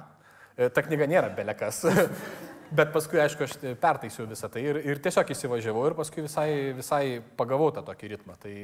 E, 0.56 0.70
ta 0.72 0.84
knyga 0.86 1.10
nėra 1.10 1.32
belekas. 1.34 1.84
Bet 2.68 2.90
paskui, 2.92 3.20
aišku, 3.22 3.46
aš 3.46 3.54
pertaisiau 3.80 4.26
visą 4.28 4.50
tai 4.52 4.62
ir, 4.68 4.78
ir 4.84 5.00
tiesiog 5.00 5.30
įsivažiavau 5.32 5.86
ir 5.88 5.94
paskui 5.96 6.24
visai, 6.26 6.48
visai 6.76 7.02
pagavau 7.38 7.70
tą 7.72 7.80
tokį 7.86 8.10
ritmą. 8.12 8.36
Tai, 8.42 8.54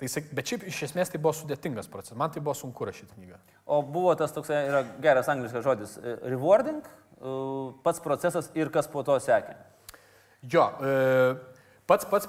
tai, 0.00 0.10
bet 0.36 0.50
šiaip 0.50 0.66
iš 0.68 0.82
esmės 0.90 1.12
tai 1.12 1.20
buvo 1.22 1.32
sudėtingas 1.36 1.88
procesas. 1.92 2.18
Man 2.20 2.34
tai 2.34 2.42
buvo 2.44 2.56
sunku 2.58 2.84
rašyti 2.84 3.16
knygą. 3.16 3.40
O 3.64 3.80
buvo 3.86 4.12
tas 4.18 4.34
toks, 4.36 4.52
yra 4.52 4.82
geras 5.04 5.30
angliškas 5.32 5.64
žodis, 5.64 5.96
e, 5.96 6.18
rewarding, 6.34 6.84
e, 6.84 7.38
pats 7.86 8.04
procesas 8.04 8.52
ir 8.58 8.72
kas 8.74 8.90
po 8.92 9.06
to 9.06 9.16
sekė. 9.24 9.56
Jo, 10.52 10.68
e, 10.84 11.64
pats, 11.88 12.04
pats, 12.10 12.28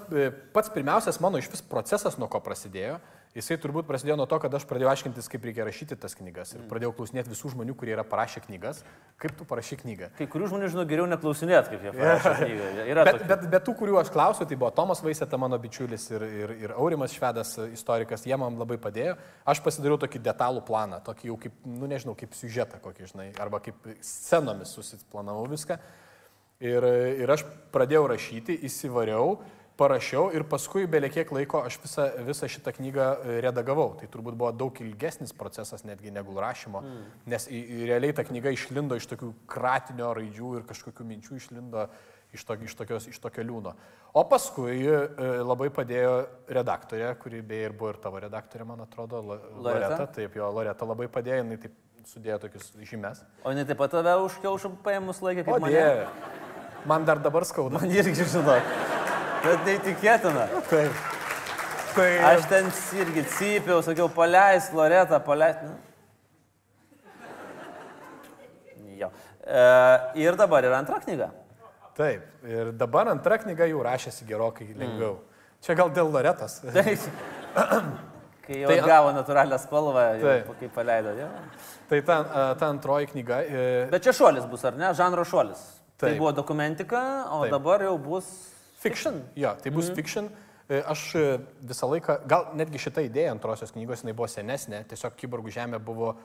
pats 0.56 0.72
pirmiausias 0.72 1.20
mano 1.20 1.44
iš 1.44 1.52
vis 1.52 1.66
procesas, 1.66 2.16
nuo 2.22 2.32
ko 2.32 2.40
prasidėjo, 2.46 3.02
jisai 3.36 3.58
turbūt 3.60 3.88
prasidėjo 3.88 4.16
nuo 4.20 4.26
to, 4.30 4.38
kad 4.40 4.54
aš 4.56 4.64
pradėjau 4.70 4.90
aiškintis, 4.94 5.28
kaip 5.32 5.44
reikia 5.48 5.66
rašyti 5.68 5.98
tas 6.00 6.16
knygas 6.16 6.54
ir 6.56 6.64
pradėjau 6.70 6.94
klausinėti 6.96 7.32
visų 7.34 7.52
žmonių, 7.52 7.76
kurie 7.78 7.92
yra 7.96 8.06
parašę 8.08 8.42
knygas, 8.46 8.80
kaip 9.22 9.36
tu 9.36 9.48
parašy 9.50 9.78
knygą. 9.82 10.10
Kai 10.18 10.28
kurių 10.32 10.48
žmonių 10.54 10.70
žinau 10.72 10.86
geriau 10.88 11.08
neklausinėt, 11.12 11.68
kaip 11.74 11.84
jie 11.84 11.94
parašė 11.98 12.34
knygą. 12.40 12.70
Yra 12.94 13.06
Bet, 13.10 13.20
tokių. 13.20 13.28
bet, 13.34 13.44
bet 13.52 13.66
tų, 13.68 13.76
kurių 13.82 14.00
aš 14.02 14.12
klausiu, 14.16 14.48
tai 14.48 14.58
buvo 14.62 14.72
Tomas 14.76 15.04
Vaisėta, 15.04 15.40
mano 15.42 15.60
bičiulis 15.62 16.08
ir, 16.16 16.26
ir, 16.46 16.56
ir 16.64 16.76
Aurimas 16.78 17.14
Švedas, 17.16 17.58
istorikas, 17.76 18.24
jie 18.26 18.40
man 18.40 18.56
labai 18.62 18.80
padėjo. 18.82 19.18
Aš 19.52 19.62
pasidariau 19.66 20.00
tokį 20.02 20.24
detalų 20.30 20.64
planą, 20.68 21.02
tokį 21.06 21.30
jau 21.34 21.38
kaip, 21.46 21.60
nu 21.68 21.92
nežinau, 21.92 22.16
kaip 22.16 22.34
siužetą 22.40 22.80
kokį, 22.84 23.12
žinai, 23.12 23.28
arba 23.44 23.60
kaip 23.68 23.92
scenomis 24.00 24.72
susiplanavau 24.80 25.44
viską. 25.52 25.78
Ir, 26.64 26.86
ir 27.20 27.36
aš 27.36 27.44
pradėjau 27.76 28.06
rašyti, 28.08 28.56
įsivariau, 28.64 29.42
parašiau 29.78 30.30
ir 30.36 30.46
paskui 30.48 30.88
belie 30.90 31.10
kiek 31.12 31.32
laiko 31.36 31.62
aš 31.68 31.78
visą, 31.84 32.08
visą 32.28 32.50
šitą 32.52 32.74
knygą 32.78 33.06
e, 33.06 33.38
redagavau. 33.46 33.92
Tai 34.00 34.10
turbūt 34.12 34.38
buvo 34.40 34.52
daug 34.56 34.82
ilgesnis 34.82 35.36
procesas 35.36 35.86
netgi 35.88 36.14
negu 36.16 36.36
rašymo, 36.40 36.82
mm. 36.82 37.06
nes 37.32 37.48
į, 37.52 37.62
į, 37.62 37.80
realiai 37.92 38.16
ta 38.16 38.26
knyga 38.28 38.54
išlindo 38.56 38.98
iš 39.00 39.08
tokių 39.12 39.32
kratinio 39.52 40.14
raidžių 40.16 40.52
ir 40.60 40.68
kažkokių 40.70 41.08
minčių 41.12 41.40
išlindo 41.42 41.88
iš, 42.36 42.44
to, 42.48 42.58
iš, 42.68 42.76
tokios, 42.80 43.08
iš 43.12 43.20
tokio 43.24 43.46
liūno. 43.48 43.76
O 44.16 44.24
paskui 44.32 44.80
e, 44.88 45.00
labai 45.44 45.70
padėjo 45.76 46.16
redaktorė, 46.56 47.12
kuri 47.20 47.44
beje 47.46 47.70
ir 47.70 47.76
buvo 47.76 47.94
ir 47.94 48.02
tavo 48.04 48.22
redaktorė, 48.24 48.68
man 48.72 48.86
atrodo, 48.86 49.22
Loreta? 49.60 50.08
Taip, 50.16 50.40
jo, 50.40 50.52
Loreta 50.56 50.88
labai 50.88 51.10
padėjo, 51.12 51.44
jinai 51.44 51.60
taip 51.68 51.76
sudėjo 52.10 52.40
tokius 52.46 52.72
žymes. 52.86 53.24
O 53.44 53.52
jinai 53.52 53.66
taip 53.68 53.80
pat 53.82 53.96
tave 53.96 54.16
už 54.24 54.40
kiaušų 54.44 54.76
paėmus 54.86 55.24
laikė, 55.26 55.44
O 55.48 55.56
kaip 55.56 55.66
mane. 55.66 55.74
dieve, 55.76 56.44
man 56.88 57.08
dar 57.08 57.20
dabar 57.20 57.48
skauda. 57.48 57.80
Man 57.80 57.92
irgi 57.92 58.24
žinok. 58.24 58.94
Bet 59.46 59.68
neįtikėtina. 59.68 60.46
Taip. 60.70 61.04
Tai 61.96 62.08
Aš 62.28 62.48
ten 62.52 62.66
irgi 63.00 63.22
cypiau, 63.38 63.80
sakiau, 63.86 64.10
paleis, 64.12 64.68
Loreta, 64.76 65.20
paleis. 65.24 65.60
Nu. 65.64 65.76
Jo. 69.00 69.10
E, 69.46 69.62
ir 70.24 70.36
dabar 70.40 70.66
yra 70.68 70.80
antra 70.82 71.00
knyga. 71.04 71.30
Taip, 71.96 72.26
ir 72.44 72.74
dabar 72.76 73.08
antra 73.14 73.38
knyga 73.40 73.68
jau 73.70 73.84
rašėsi 73.86 74.28
gerokai 74.28 74.68
lengviau. 74.74 75.20
Mm. 75.22 75.44
Čia 75.64 75.76
gal 75.80 75.94
dėl 75.96 76.12
Loretos. 76.12 76.58
Tai, 76.76 76.84
kai 78.46 78.60
jau 78.60 78.68
Tai 78.70 78.76
tai, 78.82 78.88
gavo 78.90 79.14
natūralią 79.16 79.58
spalvą, 79.64 80.04
Taip. 80.22 80.50
kai 80.60 80.72
paleido. 80.76 81.14
Jo. 81.18 81.30
Tai 81.90 82.02
ta, 82.10 82.18
a, 82.20 82.44
ta 82.60 82.72
antroji 82.74 83.08
knyga. 83.14 83.40
e, 83.48 83.64
Bet 83.94 84.04
čia 84.06 84.14
šuolis 84.16 84.46
bus, 84.52 84.66
ar 84.68 84.76
ne? 84.80 84.92
Žanro 84.98 85.24
šuolis. 85.28 85.64
Tai 85.96 86.10
Taip. 86.12 86.20
buvo 86.20 86.34
dokumentika, 86.36 87.02
o 87.32 87.46
Taip. 87.46 87.56
dabar 87.56 87.88
jau 87.88 87.96
bus 88.02 88.28
Fiction. 88.86 89.22
Jo, 89.36 89.56
tai 89.62 89.74
bus 89.74 89.90
mm. 89.90 89.98
fiction. 89.98 90.30
E, 90.70 90.82
Aš 90.86 91.08
e, 91.18 91.26
visą 91.66 91.90
laiką, 91.90 92.20
gal 92.30 92.52
netgi 92.58 92.82
šita 92.82 93.04
idėja 93.06 93.34
antrosios 93.34 93.74
knygos, 93.74 94.04
jinai 94.06 94.16
buvo 94.18 94.30
senesnė, 94.30 94.84
tiesiog 94.90 95.18
Kyborgų 95.18 95.54
žemė 95.54 95.80
buvo 95.82 96.16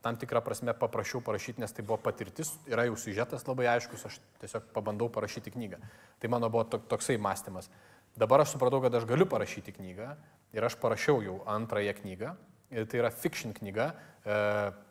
tam 0.00 0.16
tikrą 0.16 0.40
prasme 0.44 0.72
paprašiau 0.76 1.20
parašyti, 1.24 1.60
nes 1.60 1.72
tai 1.76 1.84
buvo 1.84 1.98
patirtis, 2.00 2.54
yra 2.68 2.86
jau 2.88 2.96
siužetas 2.96 3.44
labai 3.48 3.68
aiškus, 3.74 4.06
aš 4.08 4.18
tiesiog 4.40 4.70
pabandau 4.72 5.10
parašyti 5.12 5.52
knygą. 5.52 5.80
Tai 6.20 6.30
mano 6.32 6.48
buvo 6.52 6.64
tok- 6.64 6.86
toksai 6.88 7.18
mąstymas. 7.20 7.68
Dabar 8.16 8.44
aš 8.44 8.54
supratau, 8.54 8.80
kad 8.80 8.94
aš 8.96 9.04
galiu 9.08 9.28
parašyti 9.28 9.76
knygą 9.76 10.14
ir 10.56 10.64
aš 10.64 10.76
parašiau 10.80 11.20
jau 11.24 11.40
antrąją 11.48 11.96
knygą. 12.00 12.36
Ir 12.70 12.86
tai 12.86 13.00
yra 13.00 13.10
fiction 13.10 13.52
knyga, 13.52 13.90
e, 14.24 14.34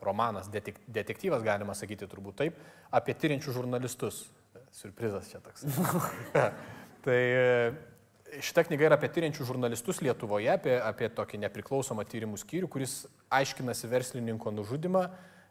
romanas, 0.03 0.49
detek, 0.51 0.81
detektyvas 0.87 1.45
galima 1.45 1.73
sakyti 1.73 2.09
turbūt 2.11 2.35
taip, 2.41 2.57
apie 2.91 3.15
tyriančių 3.15 3.55
žurnalistus. 3.55 4.25
Surprizas 4.75 5.29
čia 5.31 5.39
toks. 5.41 5.63
Tai 7.05 7.15
e, 7.15 7.71
šita 8.43 8.65
knyga 8.67 8.89
yra 8.89 8.97
apie 8.99 9.09
tyriančių 9.13 9.47
žurnalistus 9.47 10.01
Lietuvoje, 10.03 10.49
apie, 10.51 10.75
apie 10.83 11.09
tokį 11.15 11.41
nepriklausomą 11.45 12.05
tyrimų 12.09 12.39
skyrių, 12.41 12.69
kuris 12.71 13.01
aiškinasi 13.33 13.89
verslininko 13.89 14.51
nužudimą, 14.53 15.05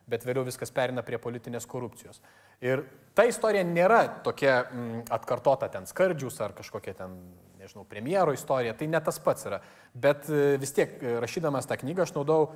bet 0.08 0.24
vėliau 0.24 0.46
viskas 0.46 0.72
perina 0.74 1.04
prie 1.04 1.20
politinės 1.20 1.66
korupcijos. 1.68 2.20
Ir 2.64 2.84
ta 3.16 3.26
istorija 3.28 3.64
nėra 3.66 4.02
tokia 4.24 4.62
mm, 4.64 5.04
atkartota 5.14 5.68
ten 5.72 5.86
skardžius 5.88 6.40
ar 6.42 6.54
kažkokia 6.56 6.94
ten, 7.02 7.16
nežinau, 7.60 7.84
premjero 7.88 8.32
istorija, 8.34 8.74
tai 8.78 8.88
ne 8.90 9.00
tas 9.04 9.20
pats 9.22 9.46
yra. 9.48 9.60
Bet 9.94 10.28
e, 10.32 10.56
vis 10.60 10.72
tiek, 10.76 10.96
e, 11.00 11.16
rašydamas 11.22 11.68
tą 11.68 11.78
knygą, 11.80 12.06
aš 12.06 12.14
naudau, 12.16 12.52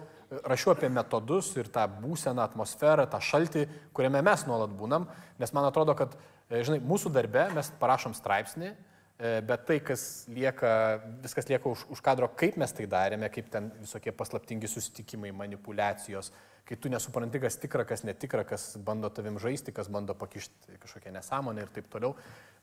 rašiau 0.49 0.75
apie 0.75 0.91
metodus 0.93 1.53
ir 1.61 1.69
tą 1.73 1.87
būseną, 2.01 2.45
atmosferą, 2.45 3.09
tą 3.11 3.21
šaltį, 3.23 3.67
kuriame 3.97 4.25
mes 4.25 4.47
nuolat 4.49 4.73
būnam, 4.77 5.09
nes 5.43 5.53
man 5.57 5.69
atrodo, 5.69 5.97
kad, 5.99 6.17
e, 6.17 6.32
žinai, 6.53 6.83
mūsų 6.85 7.13
darbe 7.15 7.47
mes 7.57 7.71
parašom 7.81 8.13
straipsnį, 8.19 8.75
E, 9.23 9.41
Bet 9.47 9.67
tai, 9.69 9.79
kas 9.85 10.25
lieka, 10.27 11.03
viskas 11.23 11.47
lieka 11.47 11.69
už, 11.71 11.85
už 11.95 12.01
kadro, 12.03 12.27
kaip 12.39 12.57
mes 12.59 12.73
tai 12.75 12.89
darėme, 12.91 13.29
kaip 13.31 13.53
ten 13.53 13.69
visokie 13.79 14.11
paslaptingi 14.11 14.67
susitikimai, 14.67 15.31
manipulacijos, 15.37 16.33
kai 16.67 16.79
tu 16.81 16.91
nesupranti, 16.91 17.39
kas 17.43 17.59
tikra, 17.63 17.87
kas 17.87 18.03
netikra, 18.09 18.43
kas 18.49 18.73
bando 18.83 19.13
tavim 19.15 19.39
žaisti, 19.43 19.75
kas 19.75 19.91
bando 19.93 20.17
pakišti 20.19 20.81
kažkokią 20.83 21.15
nesąmonę 21.15 21.67
ir 21.67 21.71
taip 21.77 21.91
toliau. 21.93 22.17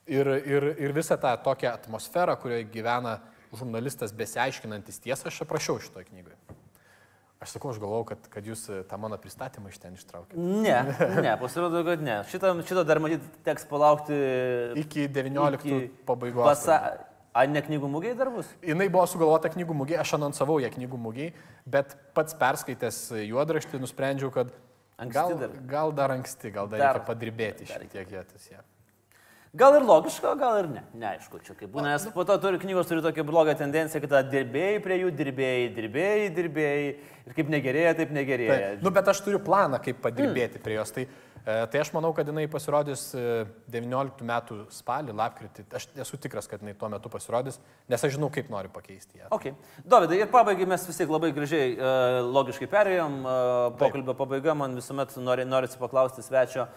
Ir, 0.10 0.28
ir, 0.44 0.68
ir 0.84 0.96
visą 0.96 1.16
tą 1.22 1.32
tokią 1.46 1.72
atmosferą, 1.78 2.36
kurioje 2.42 2.68
gyvena 2.74 3.20
žurnalistas 3.54 4.12
besiaiškinantis 4.18 5.00
tiesą, 5.06 5.30
aš 5.32 5.44
aprašiau 5.46 5.80
šitoje 5.80 6.10
knygoje. 6.10 6.49
Aš 7.40 7.54
sakau, 7.56 7.70
aš 7.72 7.78
galvau, 7.80 8.02
kad, 8.04 8.26
kad 8.34 8.44
jūs 8.44 8.66
e, 8.68 8.82
tą 8.88 8.98
mano 9.00 9.16
pristatymą 9.22 9.72
iš 9.72 9.78
ten 9.80 9.94
ištraukėte. 9.96 10.36
Ne, 10.36 10.80
ne, 11.24 11.36
pasirodo, 11.40 11.86
kad 11.88 12.02
ne. 12.04 12.18
Šitą, 12.28 12.52
šitą 12.68 12.84
dar 12.88 13.00
matyt 13.00 13.24
teks 13.48 13.64
palaukti. 13.70 14.18
Iki 14.82 15.06
19 15.16 15.56
iki 15.64 15.78
pabaigos. 16.10 16.44
Pasa... 16.50 16.82
A, 17.32 17.46
ne 17.48 17.62
knygų 17.64 17.88
mūgiai 17.94 18.16
dar 18.18 18.32
bus? 18.34 18.50
Jinai 18.66 18.90
buvo 18.92 19.06
sugalvota 19.08 19.52
knygų 19.54 19.76
mūgiai, 19.84 20.00
aš 20.02 20.16
anonsavau 20.18 20.58
ją 20.60 20.72
knygų 20.74 20.98
mūgiai, 21.00 21.30
bet 21.70 21.94
pats 22.18 22.34
perskaitęs 22.36 22.98
juodraštį 23.22 23.80
nusprendžiau, 23.86 24.32
kad 24.34 24.50
Anksti 25.00 25.16
gal 25.16 25.36
dar. 25.40 25.54
gal 25.70 25.94
dar 25.96 26.12
anksti, 26.18 26.52
gal 26.52 26.68
dar, 26.68 26.82
Dar- 26.82 26.98
reikia 26.98 27.08
padirbėti 27.08 27.70
šiek 27.70 27.86
tiek 27.94 28.12
jėtis 28.18 28.50
ją. 28.52 28.66
Gal 29.58 29.74
ir 29.80 29.82
logiška, 29.82 30.36
gal 30.38 30.60
ir 30.60 30.68
ne. 30.70 30.82
Neaišku, 31.02 31.40
čia 31.42 31.56
kaip 31.58 31.72
būna, 31.74 31.96
nes 31.96 32.04
po 32.14 32.22
to 32.28 32.36
turi 32.42 32.60
knygos 32.62 32.86
turi 32.86 33.02
tokią 33.02 33.24
blogą 33.26 33.56
tendenciją, 33.58 34.04
kad 34.04 34.28
dirbėjai 34.30 34.82
prie 34.84 35.00
jų, 35.00 35.08
dirbėjai, 35.18 35.64
dirbėjai, 35.74 36.28
dirbėjai 36.36 36.84
ir 37.26 37.34
kaip 37.34 37.50
negerėja, 37.50 37.96
taip 37.98 38.14
negerėja. 38.14 38.58
Tai, 38.60 38.68
nu, 38.86 38.92
bet 38.94 39.10
aš 39.10 39.24
turiu 39.26 39.40
planą, 39.42 39.80
kaip 39.82 40.04
padirbėti 40.04 40.60
mm. 40.60 40.66
prie 40.68 40.76
jos. 40.78 40.92
Tai, 40.94 41.06
e, 41.42 41.56
tai 41.74 41.82
aš 41.82 41.90
manau, 41.96 42.12
kad 42.14 42.30
jinai 42.30 42.44
pasirodys 42.52 43.08
e, 43.18 43.24
19 43.74 44.28
metų 44.30 44.60
spalį, 44.76 45.18
lapkritį. 45.18 45.66
Aš 45.82 45.90
esu 46.06 46.22
tikras, 46.22 46.46
kad 46.52 46.62
jinai 46.62 46.76
tuo 46.78 46.92
metu 46.94 47.10
pasirodys, 47.10 47.58
nes 47.90 48.06
aš 48.06 48.20
žinau, 48.20 48.30
kaip 48.36 48.54
noriu 48.54 48.70
pakeisti 48.76 49.18
ją. 49.24 49.32
Ok. 49.34 49.50
Dovydai, 49.82 50.22
ir 50.22 50.30
pabaigai 50.30 50.70
mes 50.70 50.86
vis 50.92 51.02
tiek 51.02 51.10
labai 51.10 51.34
gražiai, 51.34 51.74
uh, 51.74 52.22
logiškai 52.38 52.70
perėjom. 52.70 53.20
Uh, 53.26 53.66
pokalbio 53.82 54.14
pabaiga, 54.22 54.54
man 54.62 54.78
visuomet 54.78 55.18
nori, 55.26 55.50
norisi 55.50 55.82
paklausti 55.82 56.22
svečio. 56.22 56.70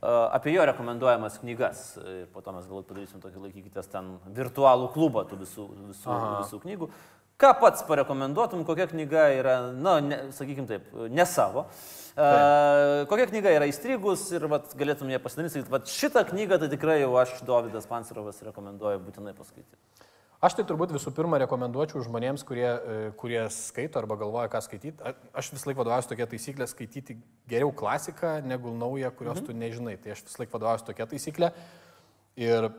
Apie 0.00 0.54
jo 0.54 0.64
rekomenduojamas 0.70 1.38
knygas. 1.42 1.84
Ir 2.00 2.26
po 2.32 2.42
to 2.44 2.54
mes 2.56 2.66
galbūt 2.68 2.88
padarysim 2.88 3.22
tokį 3.22 3.46
laikykitės 3.46 3.90
ten 3.92 4.14
virtualų 4.36 4.90
klubą 4.94 5.26
tų 5.28 5.40
visų, 5.44 5.66
visų, 5.92 6.12
Aha. 6.14 6.36
visų 6.42 6.60
knygų. 6.64 6.90
Ką 7.40 7.54
pats 7.56 7.84
parekomenduotum, 7.88 8.66
kokia 8.68 8.84
knyga 8.90 9.30
yra, 9.32 9.54
na, 9.72 9.94
nu, 10.04 10.16
sakykime 10.36 10.68
taip, 10.68 10.90
ne 11.08 11.24
savo. 11.24 11.64
Uh, 12.10 13.06
kokia 13.08 13.30
knyga 13.30 13.54
yra 13.54 13.68
įstrigus 13.70 14.26
ir 14.34 14.44
vat, 14.50 14.74
galėtum 14.76 15.08
ją 15.08 15.20
pasidaryti, 15.24 15.62
vat 15.72 15.88
šitą 15.88 16.26
knygą 16.28 16.58
tai 16.60 16.68
tikrai 16.68 16.98
jau 17.00 17.14
aš, 17.16 17.38
Davidas 17.48 17.88
Pancerovas, 17.88 18.42
rekomenduoju 18.44 19.00
būtinai 19.06 19.32
paskaityti. 19.38 20.09
Aš 20.40 20.54
tai 20.56 20.64
turbūt 20.64 20.94
visų 20.94 21.10
pirma 21.12 21.36
rekomenduočiau 21.42 22.00
žmonėms, 22.06 22.46
kurie, 22.48 22.64
e, 22.64 23.08
kurie 23.20 23.42
skaito 23.52 24.00
arba 24.00 24.16
galvoja, 24.16 24.48
ką 24.48 24.62
skaityti. 24.64 25.10
Aš 25.36 25.50
vis 25.52 25.66
laik 25.68 25.76
vadovauju 25.76 26.08
tokia 26.14 26.26
taisyklė 26.30 26.64
skaityti 26.70 27.18
geriau 27.50 27.74
klasiką 27.76 28.38
negu 28.48 28.72
naują, 28.72 29.10
kurios 29.18 29.42
mhm. 29.42 29.50
tu 29.50 29.56
nežinai. 29.60 29.98
Tai 30.00 30.14
aš 30.14 30.22
vis 30.24 30.38
laik 30.40 30.54
vadovauju 30.54 30.86
tokia 30.88 31.06
taisyklė. 31.10 31.50
Ir 32.40 32.70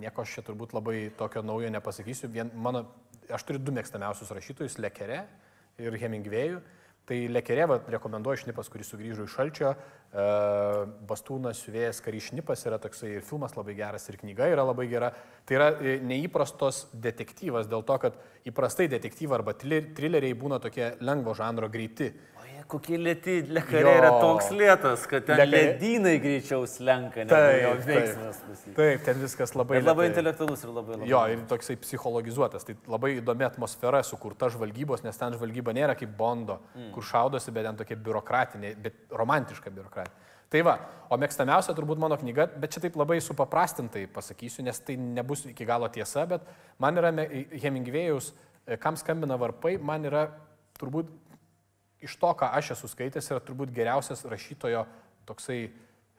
nieko 0.00 0.24
aš 0.24 0.38
čia 0.38 0.46
turbūt 0.46 0.72
labai 0.72 1.10
tokio 1.20 1.44
naujo 1.44 1.68
nepasakysiu. 1.74 2.32
Vien 2.32 2.48
mano, 2.56 2.86
aš 3.28 3.44
turiu 3.44 3.60
du 3.60 3.76
mėgstamiausius 3.76 4.32
rašytojus- 4.32 4.78
Lekere 4.86 5.26
ir 5.76 6.00
Hemingvėjų. 6.00 6.62
Tai 7.06 7.16
Lekerėva 7.30 7.76
rekomenduoju 7.86 8.40
šnipas, 8.40 8.66
kuris 8.66 8.88
sugrįžo 8.90 9.28
iš 9.28 9.34
šalčio. 9.38 9.68
E, 10.10 10.22
Bastūnas, 11.06 11.60
Siuvėjas, 11.62 12.00
Karys 12.02 12.32
šnipas 12.32 12.66
yra 12.66 12.80
toksai 12.82 13.12
ir 13.20 13.26
filmas 13.26 13.54
labai 13.54 13.76
geras, 13.78 14.08
ir 14.10 14.18
knyga 14.18 14.48
yra 14.50 14.64
labai 14.66 14.88
gera. 14.90 15.12
Tai 15.46 15.54
yra 15.54 15.68
e, 15.78 16.00
neįprastos 16.02 16.88
detektyvas 17.06 17.70
dėl 17.70 17.86
to, 17.86 17.98
kad 18.02 18.18
įprastai 18.50 18.88
detektyvai 18.90 19.38
arba 19.38 19.54
trileriai 19.54 20.34
būna 20.34 20.58
tokie 20.62 20.96
lengvo 20.98 21.36
žanro 21.38 21.70
greiti 21.70 22.10
kokie 22.70 22.98
lėti 23.00 23.36
lekariai 23.54 24.00
yra 24.00 24.10
toks 24.20 24.50
lėtas, 24.54 25.06
kad 25.10 25.24
ten 25.28 25.38
lekariai... 25.40 25.72
ledynai 25.72 26.14
greičiau 26.22 26.66
slenka. 26.70 27.24
Taip, 27.30 27.56
jo 27.62 27.72
veiksmas. 27.86 28.40
Taip, 28.44 28.68
taip, 28.78 29.02
ten 29.06 29.20
viskas 29.22 29.54
labai... 29.56 29.80
Ir 29.80 29.86
labai 29.86 30.08
intelektualus 30.10 30.64
ir 30.66 30.72
labai 30.74 30.96
labai. 30.96 31.08
Jo, 31.10 31.22
ir 31.32 31.42
toksai 31.50 31.78
psichologizuotas. 31.82 32.66
Tai 32.68 32.76
labai 32.96 33.16
įdomi 33.18 33.48
atmosfera 33.48 34.02
sukurta 34.06 34.50
žvalgybos, 34.52 35.04
nes 35.06 35.20
ten 35.20 35.36
žvalgyba 35.38 35.74
nėra 35.76 35.96
kaip 35.98 36.14
Bondo, 36.18 36.60
mm. 36.74 36.92
kur 36.94 37.06
šaudosi, 37.06 37.54
bet 37.54 37.68
ten 37.70 37.82
tokia 37.82 37.98
biurokratinė, 38.08 38.72
bet 38.86 39.18
romantiška 39.22 39.72
biurokratinė. 39.74 40.24
Tai 40.52 40.62
va, 40.62 40.76
o 41.10 41.18
mėgstamiausia 41.18 41.74
turbūt 41.74 41.98
mano 41.98 42.14
knyga, 42.20 42.46
bet 42.62 42.74
čia 42.74 42.84
taip 42.84 42.94
labai 42.98 43.18
supaprastintai 43.24 44.04
pasakysiu, 44.14 44.62
nes 44.66 44.78
tai 44.78 44.94
nebus 45.00 45.42
iki 45.50 45.66
galo 45.66 45.88
tiesa, 45.90 46.22
bet 46.30 46.46
man 46.82 47.00
yra 47.00 47.10
Hemingvėjaus, 47.10 48.30
kam 48.82 48.98
skambina 48.98 49.38
varpai, 49.40 49.74
man 49.82 50.06
yra 50.06 50.28
turbūt 50.78 51.10
iš 52.04 52.16
to, 52.20 52.30
ką 52.36 52.50
aš 52.58 52.74
esu 52.76 52.90
skaitęs, 52.90 53.30
yra 53.32 53.42
turbūt 53.44 53.72
geriausias 53.74 54.24
rašytojo 54.28 54.84
toksai 55.28 55.60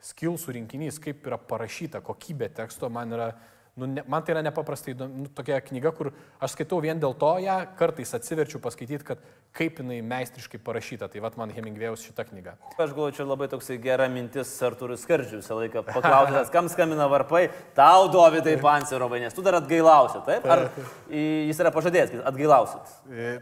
skilsų 0.04 0.54
rinkinys, 0.58 1.00
kaip 1.02 1.26
yra 1.26 1.38
parašyta, 1.38 2.02
kokybė 2.04 2.50
teksto 2.54 2.90
man 2.92 3.14
yra, 3.16 3.32
nu, 3.78 3.86
ne, 3.86 4.02
man 4.06 4.22
tai 4.22 4.34
yra 4.34 4.42
nepaprastai 4.42 4.94
nu, 4.98 5.28
tokia 5.34 5.60
knyga, 5.62 5.92
kur 5.94 6.10
aš 6.42 6.56
skaitau 6.56 6.80
vien 6.82 6.98
dėl 7.00 7.14
to 7.18 7.30
ją, 7.44 7.56
kartais 7.78 8.12
atsiverčiu 8.16 8.60
paskaityti, 8.62 9.06
kad 9.06 9.22
kaip 9.56 9.78
jinai 9.80 10.00
meistriškai 10.06 10.60
parašyta. 10.64 11.08
Tai 11.12 11.22
vad 11.24 11.38
man 11.40 11.52
Hemingvėjaus 11.54 12.04
šita 12.08 12.26
knyga. 12.28 12.56
Aš 12.74 12.92
galvoju, 12.92 13.16
čia 13.18 13.26
labai 13.28 13.48
toksai 13.52 13.78
gera 13.82 14.08
mintis 14.12 14.50
Arturui 14.66 14.98
Skardžiui 15.00 15.40
visą 15.42 15.58
laiką 15.60 15.84
paklausęs, 15.86 16.52
kam 16.54 16.70
skambina 16.72 17.08
varpai, 17.10 17.46
tau 17.78 18.08
Dovydai 18.12 18.56
Pancerovai, 18.62 19.22
nes 19.24 19.36
tu 19.36 19.44
dar 19.46 19.60
atgailausi, 19.60 20.24
taip? 20.26 20.48
Ar 20.48 20.66
jis 21.12 21.62
yra 21.62 21.72
pažadėjęs, 21.74 22.16
kad 22.16 22.26
atgailausit? 22.32 22.96
E, 23.12 23.36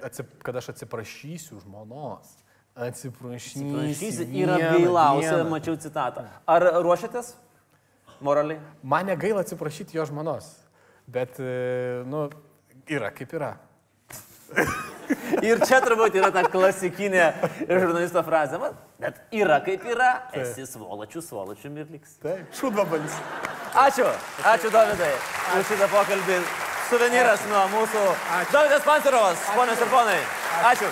kad 0.45 0.61
aš 0.62 0.74
atsiprašysiu 0.74 1.62
žmonos. 1.64 2.37
Atsiprašysiu. 2.76 3.72
Atsiprašysiu 3.72 4.28
ir 4.37 4.53
atgailausiu, 4.53 5.41
mačiau 5.49 5.80
citatą. 5.80 6.26
Ar 6.45 6.70
ruošiatės 6.84 7.32
moraliai? 8.21 8.61
Man 8.83 9.07
negaila 9.11 9.45
atsiprašyti 9.45 9.97
jo 9.99 10.07
žmonos, 10.09 10.49
bet, 11.07 11.41
e, 11.41 12.03
nu, 12.09 12.27
yra 12.89 13.11
kaip 13.14 13.33
yra. 13.37 13.55
Ir 15.45 15.61
čia 15.67 15.79
turbūt 15.85 16.17
yra 16.19 16.31
ta 16.35 16.43
klasikinė 16.51 17.27
žurnalisto 17.67 18.23
frazė, 18.27 18.61
bet 19.03 19.19
yra 19.35 19.59
kaip 19.64 19.85
yra, 19.87 20.11
esi 20.35 20.67
svolačių, 20.67 21.23
svolačių 21.23 21.73
ir 21.75 21.91
liks. 21.97 22.17
Taip, 22.23 22.47
šūdvabalis. 22.59 23.19
Ačiū, 23.87 24.07
ačiū 24.53 24.73
Davidai 24.73 25.12
už 25.59 25.67
šitą 25.73 25.91
pokalbį. 25.93 26.39
Suvenyras 26.87 27.43
nuo 27.51 27.64
mūsų. 27.75 28.07
Davidas 28.55 28.87
Pancerovas, 28.87 29.43
ponios 29.59 29.83
ir 29.83 29.91
ponai. 29.91 30.21
Ačiū. 30.71 30.91